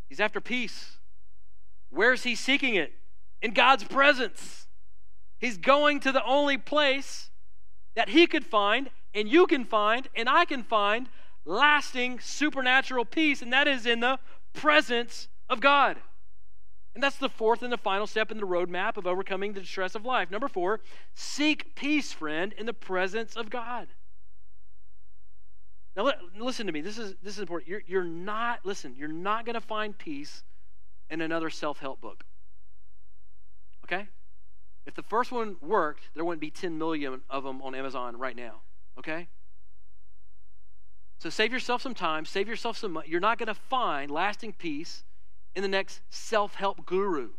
He's 0.10 0.20
after 0.20 0.42
peace. 0.42 0.98
Where's 1.90 2.24
he 2.24 2.36
seeking 2.36 2.76
it? 2.76 2.94
In 3.42 3.54
God's 3.54 3.86
presence. 3.86 4.68
He's 5.40 5.58
going 5.58 6.02
to 6.02 6.12
the 6.12 6.26
only 6.26 6.58
place 6.58 7.30
that 7.96 8.10
he 8.10 8.28
could 8.28 8.46
find, 8.46 8.90
and 9.18 9.28
you 9.28 9.48
can 9.48 9.66
find, 9.66 10.08
and 10.16 10.30
I 10.30 10.46
can 10.46 10.62
find 10.62 11.10
lasting 11.44 12.20
supernatural 12.20 13.04
peace, 13.04 13.42
and 13.42 13.52
that 13.52 13.68
is 13.68 13.88
in 13.88 14.00
the 14.00 14.20
presence 14.54 15.28
of 15.50 15.60
God. 15.60 15.98
And 16.94 17.04
that's 17.04 17.18
the 17.18 17.30
fourth 17.30 17.64
and 17.64 17.74
the 17.74 17.78
final 17.78 18.06
step 18.06 18.32
in 18.32 18.38
the 18.38 18.46
roadmap 18.46 18.96
of 18.96 19.08
overcoming 19.08 19.54
the 19.54 19.60
distress 19.60 19.96
of 19.96 20.06
life. 20.06 20.30
Number 20.30 20.48
four, 20.48 20.82
seek 21.16 21.74
peace, 21.74 22.14
friend, 22.14 22.54
in 22.54 22.68
the 22.68 22.74
presence 22.74 23.36
of 23.36 23.50
God. 23.50 23.88
Now, 25.96 26.12
listen 26.38 26.68
to 26.68 26.72
me. 26.72 26.82
This 26.82 27.00
is, 27.00 27.16
this 27.24 27.34
is 27.34 27.40
important. 27.40 27.68
You're, 27.68 27.82
you're 27.88 28.04
not, 28.04 28.60
listen, 28.66 28.94
you're 28.96 29.08
not 29.08 29.46
going 29.46 29.56
to 29.56 29.62
find 29.62 29.98
peace 29.98 30.44
in 31.10 31.22
another 31.22 31.50
self 31.50 31.80
help 31.80 32.02
book. 32.02 32.24
Okay? 33.84 34.10
If 34.86 34.94
the 34.94 35.02
first 35.02 35.32
one 35.32 35.56
worked, 35.60 36.10
there 36.14 36.24
wouldn't 36.24 36.42
be 36.42 36.52
10 36.52 36.78
million 36.78 37.22
of 37.32 37.44
them 37.44 37.64
on 37.64 37.74
Amazon 37.74 38.16
right 38.16 38.36
now. 38.36 38.62
Okay? 38.98 39.28
So 41.20 41.30
save 41.30 41.52
yourself 41.52 41.82
some 41.82 41.96
time, 41.96 42.26
save 42.26 42.48
yourself 42.48 42.78
some 42.78 42.94
money. 42.94 43.08
You're 43.10 43.20
not 43.20 43.38
going 43.38 43.48
to 43.48 43.56
find 43.56 44.12
lasting 44.12 44.54
peace 44.54 45.04
in 45.56 45.64
the 45.64 45.68
next 45.68 46.02
self 46.10 46.56
help 46.56 46.86
guru 46.86 47.30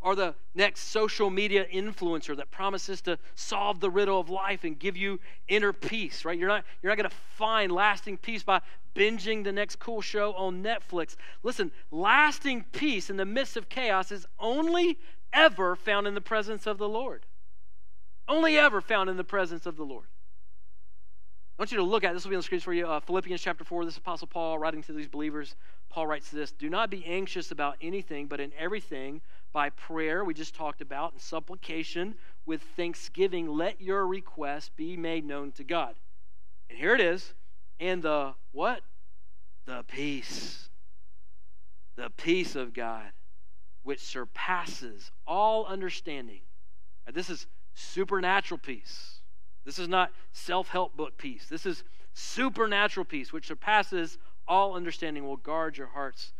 or 0.00 0.16
the 0.16 0.34
next 0.54 0.90
social 0.90 1.28
media 1.28 1.66
influencer 1.72 2.36
that 2.36 2.50
promises 2.50 3.02
to 3.02 3.18
solve 3.34 3.80
the 3.80 3.90
riddle 3.90 4.18
of 4.18 4.30
life 4.30 4.64
and 4.64 4.78
give 4.78 4.96
you 4.96 5.20
inner 5.46 5.72
peace, 5.72 6.24
right? 6.24 6.38
You're 6.38 6.48
not, 6.48 6.64
you're 6.82 6.90
not 6.90 6.96
going 6.96 7.10
to 7.10 7.16
find 7.36 7.70
lasting 7.70 8.16
peace 8.16 8.42
by 8.42 8.60
binging 8.94 9.44
the 9.44 9.52
next 9.52 9.78
cool 9.78 10.00
show 10.00 10.32
on 10.32 10.62
Netflix. 10.62 11.16
Listen, 11.42 11.70
lasting 11.90 12.64
peace 12.72 13.10
in 13.10 13.16
the 13.16 13.26
midst 13.26 13.56
of 13.56 13.68
chaos 13.68 14.10
is 14.10 14.26
only 14.38 14.98
ever 15.32 15.76
found 15.76 16.06
in 16.06 16.14
the 16.14 16.20
presence 16.20 16.66
of 16.66 16.78
the 16.78 16.88
Lord. 16.88 17.26
Only 18.26 18.56
ever 18.56 18.80
found 18.80 19.10
in 19.10 19.16
the 19.16 19.24
presence 19.24 19.66
of 19.66 19.76
the 19.76 19.84
Lord. 19.84 20.06
I 21.60 21.62
want 21.62 21.72
you 21.72 21.76
to 21.76 21.84
look 21.84 22.04
at 22.04 22.14
this 22.14 22.24
will 22.24 22.30
be 22.30 22.36
on 22.36 22.38
the 22.38 22.44
screens 22.44 22.64
for 22.64 22.72
you. 22.72 22.86
Uh, 22.86 23.00
Philippians 23.00 23.42
chapter 23.42 23.64
4, 23.64 23.84
this 23.84 23.98
Apostle 23.98 24.28
Paul 24.28 24.58
writing 24.58 24.82
to 24.84 24.94
these 24.94 25.08
believers. 25.08 25.56
Paul 25.90 26.06
writes 26.06 26.30
this 26.30 26.52
Do 26.52 26.70
not 26.70 26.88
be 26.88 27.04
anxious 27.04 27.50
about 27.50 27.76
anything, 27.82 28.28
but 28.28 28.40
in 28.40 28.50
everything, 28.58 29.20
by 29.52 29.68
prayer, 29.68 30.24
we 30.24 30.32
just 30.32 30.54
talked 30.54 30.80
about, 30.80 31.12
and 31.12 31.20
supplication 31.20 32.14
with 32.46 32.62
thanksgiving, 32.76 33.46
let 33.46 33.78
your 33.78 34.06
requests 34.06 34.70
be 34.74 34.96
made 34.96 35.26
known 35.26 35.52
to 35.52 35.62
God. 35.62 35.96
And 36.70 36.78
here 36.78 36.94
it 36.94 37.00
is. 37.02 37.34
And 37.78 38.02
the 38.02 38.32
what? 38.52 38.80
The 39.66 39.84
peace. 39.86 40.70
The 41.96 42.08
peace 42.08 42.56
of 42.56 42.72
God, 42.72 43.12
which 43.82 44.00
surpasses 44.00 45.10
all 45.26 45.66
understanding. 45.66 46.40
This 47.12 47.28
is 47.28 47.46
supernatural 47.74 48.56
peace 48.56 49.19
this 49.64 49.78
is 49.78 49.88
not 49.88 50.12
self 50.32 50.68
help 50.68 50.96
book 50.96 51.16
peace. 51.18 51.46
This 51.48 51.66
is 51.66 51.84
supernatural 52.14 53.04
peace, 53.04 53.32
which 53.32 53.46
surpasses 53.46 54.18
all 54.48 54.74
understanding, 54.74 55.24
will 55.24 55.36
guard 55.36 55.76
your 55.76 55.86
hearts 55.86 56.32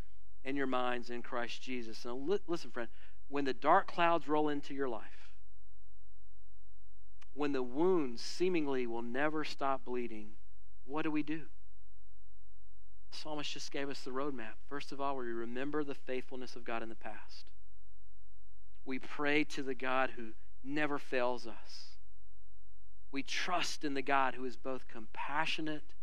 and 0.44 0.56
your 0.56 0.66
minds 0.66 1.10
in 1.10 1.22
Christ 1.22 1.62
Jesus. 1.62 2.04
Now, 2.04 2.16
li- 2.16 2.40
listen, 2.48 2.70
friend, 2.70 2.88
when 3.28 3.44
the 3.44 3.54
dark 3.54 3.86
clouds 3.86 4.26
roll 4.26 4.48
into 4.48 4.74
your 4.74 4.88
life, 4.88 5.30
when 7.34 7.52
the 7.52 7.62
wounds 7.62 8.20
seemingly 8.20 8.86
will 8.86 9.02
never 9.02 9.44
stop 9.44 9.84
bleeding, 9.84 10.30
what 10.86 11.02
do 11.02 11.10
we 11.10 11.22
do? 11.22 11.42
The 13.12 13.16
psalmist 13.18 13.52
just 13.52 13.70
gave 13.70 13.88
us 13.88 14.00
the 14.00 14.10
roadmap. 14.10 14.54
First 14.68 14.92
of 14.92 15.00
all, 15.00 15.16
we 15.16 15.26
remember 15.26 15.84
the 15.84 15.94
faithfulness 15.94 16.56
of 16.56 16.64
God 16.64 16.82
in 16.82 16.88
the 16.88 16.94
past. 16.96 17.46
We 18.84 18.98
pray 18.98 19.44
to 19.44 19.62
the 19.62 19.74
God 19.74 20.10
who 20.16 20.30
never 20.64 20.98
fails 20.98 21.46
us. 21.46 21.89
We 23.12 23.22
trust 23.22 23.84
in 23.84 23.94
the 23.94 24.02
God 24.02 24.34
who 24.34 24.44
is 24.44 24.56
both 24.56 24.86
compassionate 24.88 25.94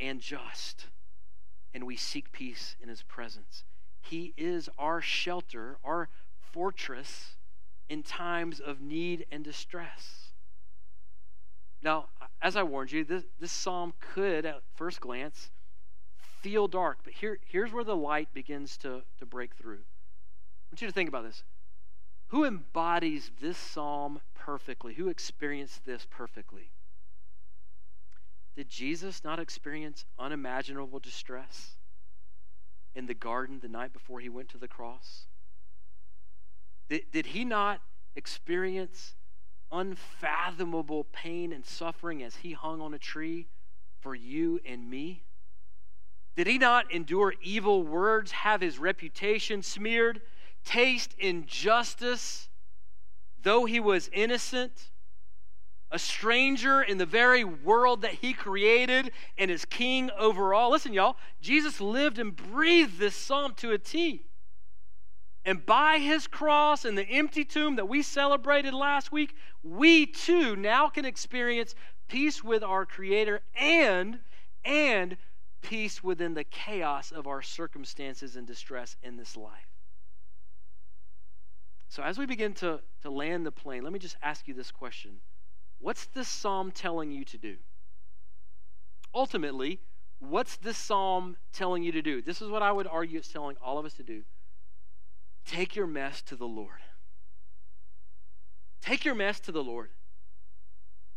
and 0.00 0.20
just, 0.20 0.86
and 1.74 1.84
we 1.84 1.96
seek 1.96 2.32
peace 2.32 2.76
in 2.80 2.88
his 2.88 3.02
presence. 3.02 3.64
He 4.00 4.32
is 4.36 4.68
our 4.78 5.00
shelter, 5.02 5.76
our 5.84 6.08
fortress 6.52 7.36
in 7.88 8.02
times 8.02 8.60
of 8.60 8.80
need 8.80 9.26
and 9.30 9.44
distress. 9.44 10.32
Now, 11.82 12.06
as 12.40 12.56
I 12.56 12.62
warned 12.62 12.92
you, 12.92 13.04
this, 13.04 13.24
this 13.38 13.52
psalm 13.52 13.92
could, 14.00 14.46
at 14.46 14.62
first 14.74 15.00
glance, 15.00 15.50
feel 16.40 16.68
dark, 16.68 16.98
but 17.04 17.12
here, 17.12 17.38
here's 17.46 17.72
where 17.72 17.84
the 17.84 17.96
light 17.96 18.32
begins 18.32 18.76
to, 18.78 19.02
to 19.18 19.26
break 19.26 19.54
through. 19.54 19.80
I 19.80 20.72
want 20.72 20.82
you 20.82 20.88
to 20.88 20.94
think 20.94 21.08
about 21.08 21.24
this. 21.24 21.42
Who 22.28 22.44
embodies 22.44 23.30
this 23.40 23.56
psalm 23.56 24.20
perfectly? 24.34 24.94
Who 24.94 25.08
experienced 25.08 25.86
this 25.86 26.06
perfectly? 26.10 26.70
Did 28.54 28.68
Jesus 28.68 29.24
not 29.24 29.38
experience 29.38 30.04
unimaginable 30.18 30.98
distress 30.98 31.76
in 32.94 33.06
the 33.06 33.14
garden 33.14 33.60
the 33.60 33.68
night 33.68 33.92
before 33.92 34.20
he 34.20 34.28
went 34.28 34.48
to 34.50 34.58
the 34.58 34.68
cross? 34.68 35.26
Did, 36.88 37.02
did 37.12 37.26
he 37.26 37.44
not 37.44 37.80
experience 38.16 39.14
unfathomable 39.70 41.04
pain 41.12 41.52
and 41.52 41.64
suffering 41.64 42.22
as 42.22 42.36
he 42.36 42.52
hung 42.52 42.80
on 42.80 42.94
a 42.94 42.98
tree 42.98 43.46
for 44.00 44.14
you 44.14 44.60
and 44.66 44.90
me? 44.90 45.22
Did 46.36 46.46
he 46.46 46.58
not 46.58 46.92
endure 46.92 47.34
evil 47.42 47.82
words, 47.82 48.32
have 48.32 48.60
his 48.60 48.78
reputation 48.78 49.62
smeared? 49.62 50.20
Taste 50.68 51.14
injustice, 51.18 52.50
though 53.42 53.64
he 53.64 53.80
was 53.80 54.10
innocent, 54.12 54.90
a 55.90 55.98
stranger 55.98 56.82
in 56.82 56.98
the 56.98 57.06
very 57.06 57.42
world 57.42 58.02
that 58.02 58.12
he 58.12 58.34
created 58.34 59.10
and 59.38 59.50
is 59.50 59.64
king 59.64 60.10
over 60.18 60.52
all. 60.52 60.70
Listen, 60.70 60.92
y'all, 60.92 61.16
Jesus 61.40 61.80
lived 61.80 62.18
and 62.18 62.36
breathed 62.36 62.98
this 62.98 63.14
psalm 63.14 63.54
to 63.56 63.72
a 63.72 63.78
T. 63.78 64.26
And 65.46 65.64
by 65.64 65.96
his 65.96 66.26
cross 66.26 66.84
and 66.84 66.98
the 66.98 67.08
empty 67.08 67.46
tomb 67.46 67.76
that 67.76 67.88
we 67.88 68.02
celebrated 68.02 68.74
last 68.74 69.10
week, 69.10 69.34
we 69.62 70.04
too 70.04 70.54
now 70.54 70.90
can 70.90 71.06
experience 71.06 71.74
peace 72.08 72.44
with 72.44 72.62
our 72.62 72.84
Creator 72.84 73.40
and, 73.58 74.18
and 74.66 75.16
peace 75.62 76.04
within 76.04 76.34
the 76.34 76.44
chaos 76.44 77.10
of 77.10 77.26
our 77.26 77.40
circumstances 77.40 78.36
and 78.36 78.46
distress 78.46 78.96
in 79.02 79.16
this 79.16 79.34
life. 79.34 79.77
So, 81.88 82.02
as 82.02 82.18
we 82.18 82.26
begin 82.26 82.52
to, 82.54 82.80
to 83.02 83.10
land 83.10 83.46
the 83.46 83.52
plane, 83.52 83.82
let 83.82 83.92
me 83.92 83.98
just 83.98 84.16
ask 84.22 84.46
you 84.46 84.54
this 84.54 84.70
question 84.70 85.20
What's 85.80 86.06
this 86.06 86.28
psalm 86.28 86.70
telling 86.70 87.10
you 87.10 87.24
to 87.24 87.38
do? 87.38 87.56
Ultimately, 89.14 89.80
what's 90.18 90.56
this 90.56 90.76
psalm 90.76 91.36
telling 91.52 91.82
you 91.82 91.92
to 91.92 92.02
do? 92.02 92.20
This 92.20 92.42
is 92.42 92.50
what 92.50 92.62
I 92.62 92.72
would 92.72 92.86
argue 92.86 93.18
it's 93.18 93.28
telling 93.28 93.56
all 93.62 93.78
of 93.78 93.86
us 93.86 93.94
to 93.94 94.02
do. 94.02 94.22
Take 95.46 95.76
your 95.76 95.86
mess 95.86 96.20
to 96.22 96.36
the 96.36 96.46
Lord. 96.46 96.82
Take 98.82 99.04
your 99.04 99.14
mess 99.14 99.40
to 99.40 99.52
the 99.52 99.64
Lord. 99.64 99.90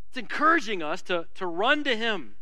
It's 0.09 0.17
encouraging 0.17 0.81
us 0.81 1.01
to, 1.03 1.27
to 1.35 1.45
run 1.45 1.83
to 1.83 1.95
Him 1.95 2.35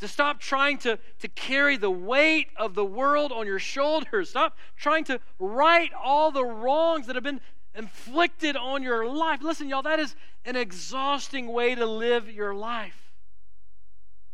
to 0.00 0.08
stop 0.08 0.40
trying 0.40 0.78
to, 0.78 0.98
to 1.20 1.28
carry 1.28 1.76
the 1.76 1.90
weight 1.90 2.48
of 2.56 2.74
the 2.74 2.84
world 2.84 3.32
on 3.32 3.46
your 3.46 3.58
shoulders. 3.58 4.30
Stop 4.30 4.56
trying 4.76 5.04
to 5.04 5.20
right 5.38 5.90
all 6.02 6.30
the 6.30 6.44
wrongs 6.44 7.06
that 7.06 7.16
have 7.16 7.24
been 7.24 7.40
inflicted 7.74 8.56
on 8.56 8.82
your 8.82 9.06
life. 9.06 9.40
Listen, 9.42 9.68
y'all, 9.68 9.82
that 9.82 10.00
is 10.00 10.14
an 10.44 10.56
exhausting 10.56 11.48
way 11.48 11.74
to 11.74 11.86
live 11.86 12.30
your 12.30 12.54
life. 12.54 13.12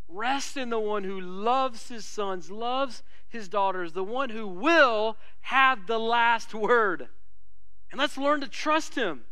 Rest 0.08 0.56
in 0.56 0.68
the 0.68 0.80
one 0.80 1.04
who 1.04 1.20
loves 1.20 1.88
his 1.88 2.04
sons, 2.04 2.50
loves 2.50 3.02
his 3.28 3.48
daughters, 3.48 3.92
the 3.92 4.04
one 4.04 4.30
who 4.30 4.46
will 4.46 5.16
have 5.40 5.86
the 5.86 5.98
last 5.98 6.54
word. 6.54 7.08
And 7.90 7.98
let's 7.98 8.18
learn 8.18 8.40
to 8.42 8.48
trust 8.48 8.94
him. 8.94 9.22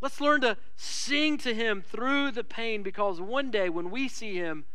Let's 0.00 0.20
learn 0.20 0.42
to 0.42 0.58
sing 0.76 1.38
to 1.38 1.54
him 1.54 1.82
through 1.82 2.32
the 2.32 2.44
pain 2.44 2.82
because 2.82 3.20
one 3.20 3.50
day 3.50 3.70
when 3.70 3.90
we 3.90 4.08
see 4.08 4.34
him 4.34 4.66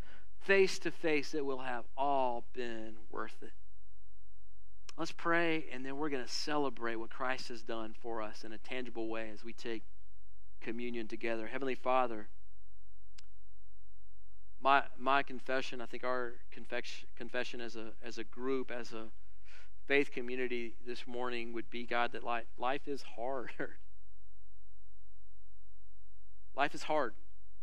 face 0.41 0.79
to 0.79 0.91
face, 0.91 1.33
it 1.33 1.45
will 1.45 1.59
have 1.59 1.85
all 1.97 2.45
been 2.53 2.95
worth 3.11 3.37
it. 3.41 3.51
Let's 4.97 5.11
pray, 5.11 5.65
and 5.71 5.85
then 5.85 5.97
we're 5.97 6.09
going 6.09 6.23
to 6.23 6.31
celebrate 6.31 6.97
what 6.97 7.09
Christ 7.09 7.47
has 7.47 7.61
done 7.61 7.95
for 7.99 8.21
us 8.21 8.43
in 8.43 8.51
a 8.51 8.57
tangible 8.57 9.07
way 9.07 9.29
as 9.33 9.43
we 9.43 9.53
take 9.53 9.83
communion 10.59 11.07
together. 11.07 11.47
Heavenly 11.47 11.75
Father, 11.75 12.27
my, 14.61 14.83
my 14.99 15.23
confession, 15.23 15.81
I 15.81 15.85
think 15.85 16.03
our 16.03 16.33
confession, 16.51 17.07
confession 17.15 17.61
as 17.61 17.75
a, 17.75 17.91
as 18.03 18.17
a 18.17 18.23
group, 18.23 18.69
as 18.69 18.93
a 18.93 19.05
faith 19.87 20.11
community 20.11 20.75
this 20.85 21.07
morning 21.07 21.53
would 21.53 21.69
be, 21.69 21.85
God, 21.85 22.11
that 22.11 22.23
life, 22.23 22.45
life 22.57 22.87
is 22.87 23.03
hard. 23.15 23.49
life 26.55 26.75
is 26.75 26.83
hard. 26.83 27.13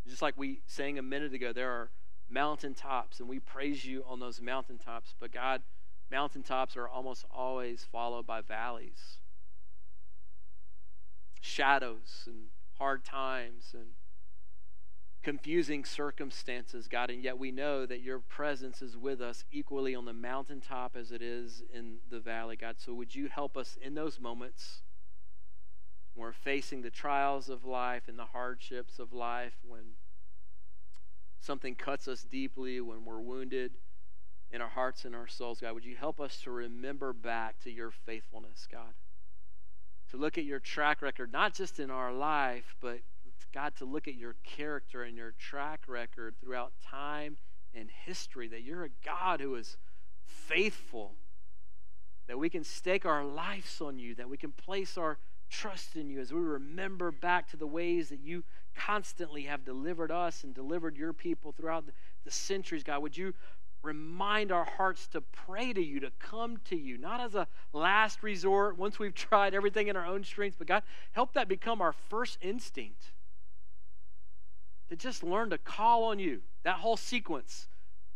Just 0.08 0.22
like 0.22 0.34
we 0.36 0.60
sang 0.66 0.98
a 0.98 1.02
minute 1.02 1.34
ago, 1.34 1.52
there 1.52 1.70
are 1.70 1.90
mountaintops, 2.30 3.20
and 3.20 3.28
we 3.28 3.38
praise 3.38 3.84
you 3.84 4.04
on 4.06 4.20
those 4.20 4.40
mountaintops. 4.40 5.14
But 5.18 5.32
God, 5.32 5.62
mountaintops 6.10 6.76
are 6.76 6.88
almost 6.88 7.24
always 7.30 7.86
followed 7.90 8.26
by 8.26 8.40
valleys, 8.40 9.18
shadows, 11.40 12.24
and 12.26 12.46
hard 12.78 13.04
times, 13.04 13.70
and 13.74 13.86
confusing 15.22 15.84
circumstances, 15.84 16.88
God. 16.88 17.10
And 17.10 17.22
yet 17.22 17.38
we 17.38 17.50
know 17.50 17.86
that 17.86 18.00
your 18.00 18.18
presence 18.18 18.80
is 18.82 18.96
with 18.96 19.20
us 19.20 19.44
equally 19.50 19.94
on 19.94 20.04
the 20.04 20.12
mountaintop 20.12 20.96
as 20.96 21.12
it 21.12 21.22
is 21.22 21.62
in 21.74 21.96
the 22.08 22.20
valley, 22.20 22.56
God. 22.56 22.76
So 22.78 22.94
would 22.94 23.14
you 23.14 23.28
help 23.28 23.56
us 23.56 23.76
in 23.80 23.94
those 23.94 24.20
moments? 24.20 24.82
When 26.14 26.24
we're 26.24 26.32
facing 26.32 26.82
the 26.82 26.90
trials 26.90 27.48
of 27.48 27.64
life 27.64 28.04
and 28.08 28.18
the 28.18 28.26
hardships 28.26 28.98
of 28.98 29.12
life, 29.12 29.54
when 29.66 29.82
something 31.40 31.74
cuts 31.74 32.08
us 32.08 32.24
deeply, 32.24 32.80
when 32.80 33.04
we're 33.04 33.20
wounded 33.20 33.72
in 34.50 34.60
our 34.60 34.68
hearts 34.68 35.04
and 35.04 35.14
our 35.14 35.26
souls, 35.26 35.60
God, 35.60 35.74
would 35.74 35.84
you 35.84 35.96
help 35.96 36.20
us 36.20 36.40
to 36.42 36.50
remember 36.50 37.12
back 37.12 37.58
to 37.64 37.70
your 37.70 37.90
faithfulness, 37.90 38.66
God? 38.70 38.94
To 40.10 40.16
look 40.16 40.38
at 40.38 40.44
your 40.44 40.58
track 40.58 41.02
record, 41.02 41.32
not 41.32 41.54
just 41.54 41.78
in 41.78 41.90
our 41.90 42.12
life, 42.12 42.74
but 42.80 43.00
God, 43.52 43.76
to 43.76 43.84
look 43.84 44.08
at 44.08 44.14
your 44.14 44.36
character 44.44 45.02
and 45.02 45.16
your 45.16 45.32
track 45.38 45.80
record 45.86 46.34
throughout 46.40 46.72
time 46.82 47.36
and 47.74 47.88
history, 48.06 48.48
that 48.48 48.62
you're 48.62 48.84
a 48.84 48.90
God 49.04 49.40
who 49.40 49.54
is 49.54 49.76
faithful, 50.24 51.12
that 52.26 52.38
we 52.38 52.48
can 52.48 52.64
stake 52.64 53.06
our 53.06 53.24
lives 53.24 53.80
on 53.80 53.98
you, 53.98 54.14
that 54.14 54.28
we 54.28 54.36
can 54.36 54.52
place 54.52 54.98
our 54.98 55.18
trust 55.50 55.96
in 55.96 56.10
you 56.10 56.20
as 56.20 56.32
we 56.32 56.40
remember 56.40 57.10
back 57.10 57.48
to 57.48 57.56
the 57.56 57.66
ways 57.66 58.10
that 58.10 58.20
you 58.20 58.44
constantly 58.78 59.42
have 59.42 59.64
delivered 59.64 60.10
us 60.10 60.44
and 60.44 60.54
delivered 60.54 60.96
your 60.96 61.12
people 61.12 61.52
throughout 61.52 61.84
the 62.24 62.30
centuries, 62.30 62.84
God. 62.84 63.02
Would 63.02 63.16
you 63.16 63.34
remind 63.82 64.52
our 64.52 64.64
hearts 64.64 65.06
to 65.08 65.20
pray 65.20 65.72
to 65.72 65.82
you, 65.82 66.00
to 66.00 66.12
come 66.18 66.58
to 66.64 66.76
you, 66.76 66.96
not 66.96 67.20
as 67.20 67.34
a 67.34 67.46
last 67.72 68.22
resort 68.22 68.78
once 68.78 68.98
we've 68.98 69.14
tried 69.28 69.54
everything 69.54 69.88
in 69.88 69.96
our 69.96 70.06
own 70.06 70.24
strength, 70.24 70.56
but 70.58 70.66
God, 70.66 70.82
help 71.12 71.32
that 71.34 71.48
become 71.48 71.80
our 71.80 71.92
first 72.08 72.38
instinct. 72.40 73.12
To 74.90 74.96
just 74.96 75.22
learn 75.22 75.50
to 75.50 75.58
call 75.58 76.04
on 76.04 76.18
you. 76.18 76.40
That 76.62 76.76
whole 76.76 76.96
sequence. 76.96 77.68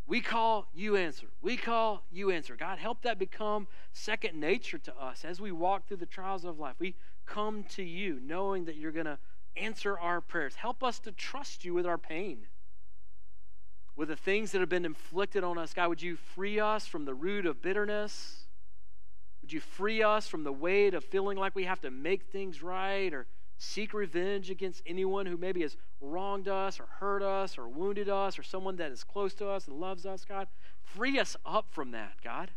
We 0.07 0.21
call, 0.21 0.69
you 0.75 0.97
answer. 0.97 1.27
We 1.43 1.57
call, 1.57 2.03
you 2.11 2.31
answer. 2.31 2.57
God, 2.57 2.79
help 2.79 3.03
that 3.03 3.19
become 3.19 3.67
second 3.93 4.39
nature 4.39 4.79
to 4.79 4.97
us 4.97 5.25
as 5.25 5.41
we 5.41 5.53
walk 5.53 5.87
through 5.87 5.99
the 5.99 6.07
trials 6.07 6.45
of 6.45 6.59
life. 6.59 6.77
We 6.79 6.95
come 7.27 7.65
to 7.71 7.83
you 7.83 8.21
knowing 8.23 8.65
that 8.65 8.77
you're 8.77 8.93
going 8.93 9.07
to 9.07 9.19
answer 9.57 9.99
our 9.99 10.21
prayers. 10.21 10.57
Help 10.57 10.83
us 10.83 10.99
to 11.01 11.13
trust 11.13 11.65
you 11.65 11.75
with 11.75 11.87
our 11.87 11.99
pain 11.99 12.47
with 13.97 14.09
the 14.09 14.17
things 14.17 14.53
that 14.53 14.61
have 14.61 14.69
been 14.69 14.85
inflicted 14.85 15.45
on 15.45 15.59
us. 15.59 15.75
God, 15.75 15.89
would 15.89 16.03
you 16.03 16.17
free 16.17 16.59
us 16.59 16.87
from 16.87 17.05
the 17.05 17.15
root 17.15 17.47
of 17.47 17.61
bitterness? 17.61 18.45
Would 19.43 19.53
you 19.53 19.61
free 19.61 20.03
us 20.03 20.29
from 20.29 20.45
the 20.45 20.53
weight 20.53 20.95
of 20.95 21.05
feeling 21.05 21.37
like 21.37 21.55
we 21.55 21.65
have 21.65 21.81
to 21.83 21.91
make 21.91 22.25
things 22.25 22.63
right 22.63 23.13
or 23.13 23.27
seek 23.59 23.93
revenge 23.93 24.51
against 24.51 24.83
anyone 24.87 25.27
who 25.27 25.37
maybe 25.37 25.63
has 25.63 25.77
wronged 26.01 26.49
us 26.49 26.81
or 26.81 26.87
hurt 27.01 27.23
us 27.23 27.59
or 27.59 27.69
wounded 27.69 28.09
us 28.09 28.39
or 28.39 28.43
someone 28.43 28.77
that 28.77 28.91
is 28.91 29.05
close 29.05 29.35
to 29.35 29.49
us 29.49 29.69
and 29.69 29.79
loves 29.79 30.07
us, 30.07 30.25
God? 30.25 30.49
Free 30.83 31.19
us 31.19 31.37
up 31.45 31.67
from 31.71 31.91
that, 31.91 32.15
God. 32.25 32.51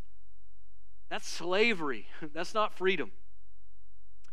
That's 1.10 1.28
slavery. 1.28 2.08
That's 2.34 2.54
not 2.54 2.74
freedom. 2.74 3.12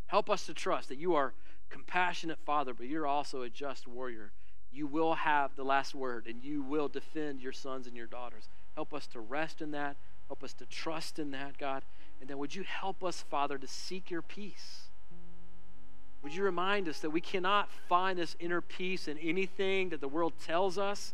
Help 0.06 0.30
us 0.30 0.46
to 0.46 0.54
trust 0.54 0.88
that 0.88 0.98
you 0.98 1.14
are 1.14 1.34
compassionate 1.72 2.38
Father, 2.44 2.74
but 2.74 2.86
you're 2.86 3.06
also 3.06 3.42
a 3.42 3.48
just 3.48 3.88
warrior 3.88 4.32
you 4.72 4.86
will 4.86 5.14
have 5.14 5.54
the 5.54 5.64
last 5.64 5.94
word 5.94 6.26
and 6.26 6.42
you 6.42 6.62
will 6.62 6.88
defend 6.88 7.40
your 7.40 7.52
sons 7.52 7.86
and 7.86 7.96
your 7.96 8.06
daughters. 8.06 8.48
Help 8.74 8.94
us 8.94 9.06
to 9.08 9.20
rest 9.20 9.60
in 9.60 9.70
that. 9.72 9.96
Help 10.28 10.42
us 10.42 10.54
to 10.54 10.66
trust 10.66 11.18
in 11.18 11.30
that, 11.32 11.58
God. 11.58 11.82
And 12.20 12.30
then 12.30 12.38
would 12.38 12.54
you 12.54 12.62
help 12.62 13.04
us, 13.04 13.22
Father, 13.28 13.58
to 13.58 13.66
seek 13.66 14.10
your 14.10 14.22
peace? 14.22 14.88
Would 16.22 16.34
you 16.34 16.42
remind 16.42 16.88
us 16.88 17.00
that 17.00 17.10
we 17.10 17.20
cannot 17.20 17.68
find 17.88 18.18
this 18.18 18.36
inner 18.40 18.60
peace 18.60 19.08
in 19.08 19.18
anything 19.18 19.90
that 19.90 20.00
the 20.00 20.08
world 20.08 20.32
tells 20.42 20.78
us? 20.78 21.12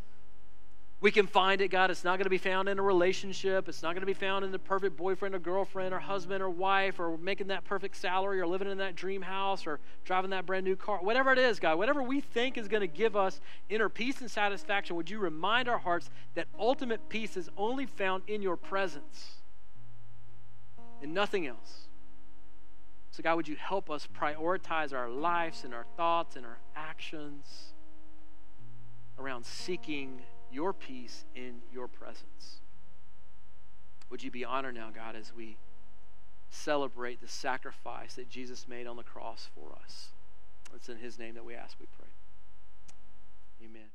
We 1.00 1.12
can 1.12 1.28
find 1.28 1.60
it, 1.60 1.68
God. 1.68 1.92
It's 1.92 2.02
not 2.02 2.16
going 2.16 2.24
to 2.24 2.30
be 2.30 2.38
found 2.38 2.68
in 2.68 2.78
a 2.80 2.82
relationship. 2.82 3.68
It's 3.68 3.84
not 3.84 3.90
going 3.94 4.00
to 4.00 4.06
be 4.06 4.14
found 4.14 4.44
in 4.44 4.50
the 4.50 4.58
perfect 4.58 4.96
boyfriend 4.96 5.32
or 5.32 5.38
girlfriend 5.38 5.94
or 5.94 6.00
husband 6.00 6.42
or 6.42 6.50
wife 6.50 6.98
or 6.98 7.16
making 7.18 7.48
that 7.48 7.64
perfect 7.64 7.96
salary 7.96 8.40
or 8.40 8.48
living 8.48 8.68
in 8.68 8.78
that 8.78 8.96
dream 8.96 9.22
house 9.22 9.64
or 9.64 9.78
driving 10.04 10.30
that 10.30 10.44
brand 10.44 10.64
new 10.64 10.74
car. 10.74 10.98
Whatever 10.98 11.32
it 11.32 11.38
is, 11.38 11.60
God, 11.60 11.78
whatever 11.78 12.02
we 12.02 12.20
think 12.20 12.58
is 12.58 12.66
going 12.66 12.80
to 12.80 12.88
give 12.88 13.14
us 13.14 13.40
inner 13.68 13.88
peace 13.88 14.20
and 14.20 14.28
satisfaction, 14.28 14.96
would 14.96 15.08
you 15.08 15.20
remind 15.20 15.68
our 15.68 15.78
hearts 15.78 16.10
that 16.34 16.48
ultimate 16.58 17.08
peace 17.08 17.36
is 17.36 17.48
only 17.56 17.86
found 17.86 18.24
in 18.26 18.42
your 18.42 18.56
presence 18.56 19.36
and 21.00 21.14
nothing 21.14 21.46
else? 21.46 21.86
So, 23.12 23.22
God, 23.22 23.36
would 23.36 23.48
you 23.48 23.56
help 23.56 23.88
us 23.88 24.08
prioritize 24.20 24.92
our 24.92 25.08
lives 25.08 25.62
and 25.62 25.72
our 25.72 25.86
thoughts 25.96 26.34
and 26.34 26.44
our 26.44 26.58
actions 26.74 27.72
around 29.16 29.46
seeking 29.46 30.22
your 30.50 30.72
peace 30.72 31.24
in 31.34 31.62
your 31.72 31.88
presence. 31.88 32.60
Would 34.10 34.22
you 34.22 34.30
be 34.30 34.44
honored 34.44 34.74
now, 34.74 34.90
God, 34.94 35.16
as 35.16 35.32
we 35.34 35.56
celebrate 36.50 37.20
the 37.20 37.28
sacrifice 37.28 38.14
that 38.14 38.30
Jesus 38.30 38.66
made 38.66 38.86
on 38.86 38.96
the 38.96 39.02
cross 39.02 39.48
for 39.54 39.76
us? 39.84 40.08
It's 40.74 40.88
in 40.88 40.98
his 40.98 41.18
name 41.18 41.34
that 41.34 41.44
we 41.44 41.54
ask, 41.54 41.76
we 41.80 41.86
pray. 41.96 42.08
Amen. 43.64 43.88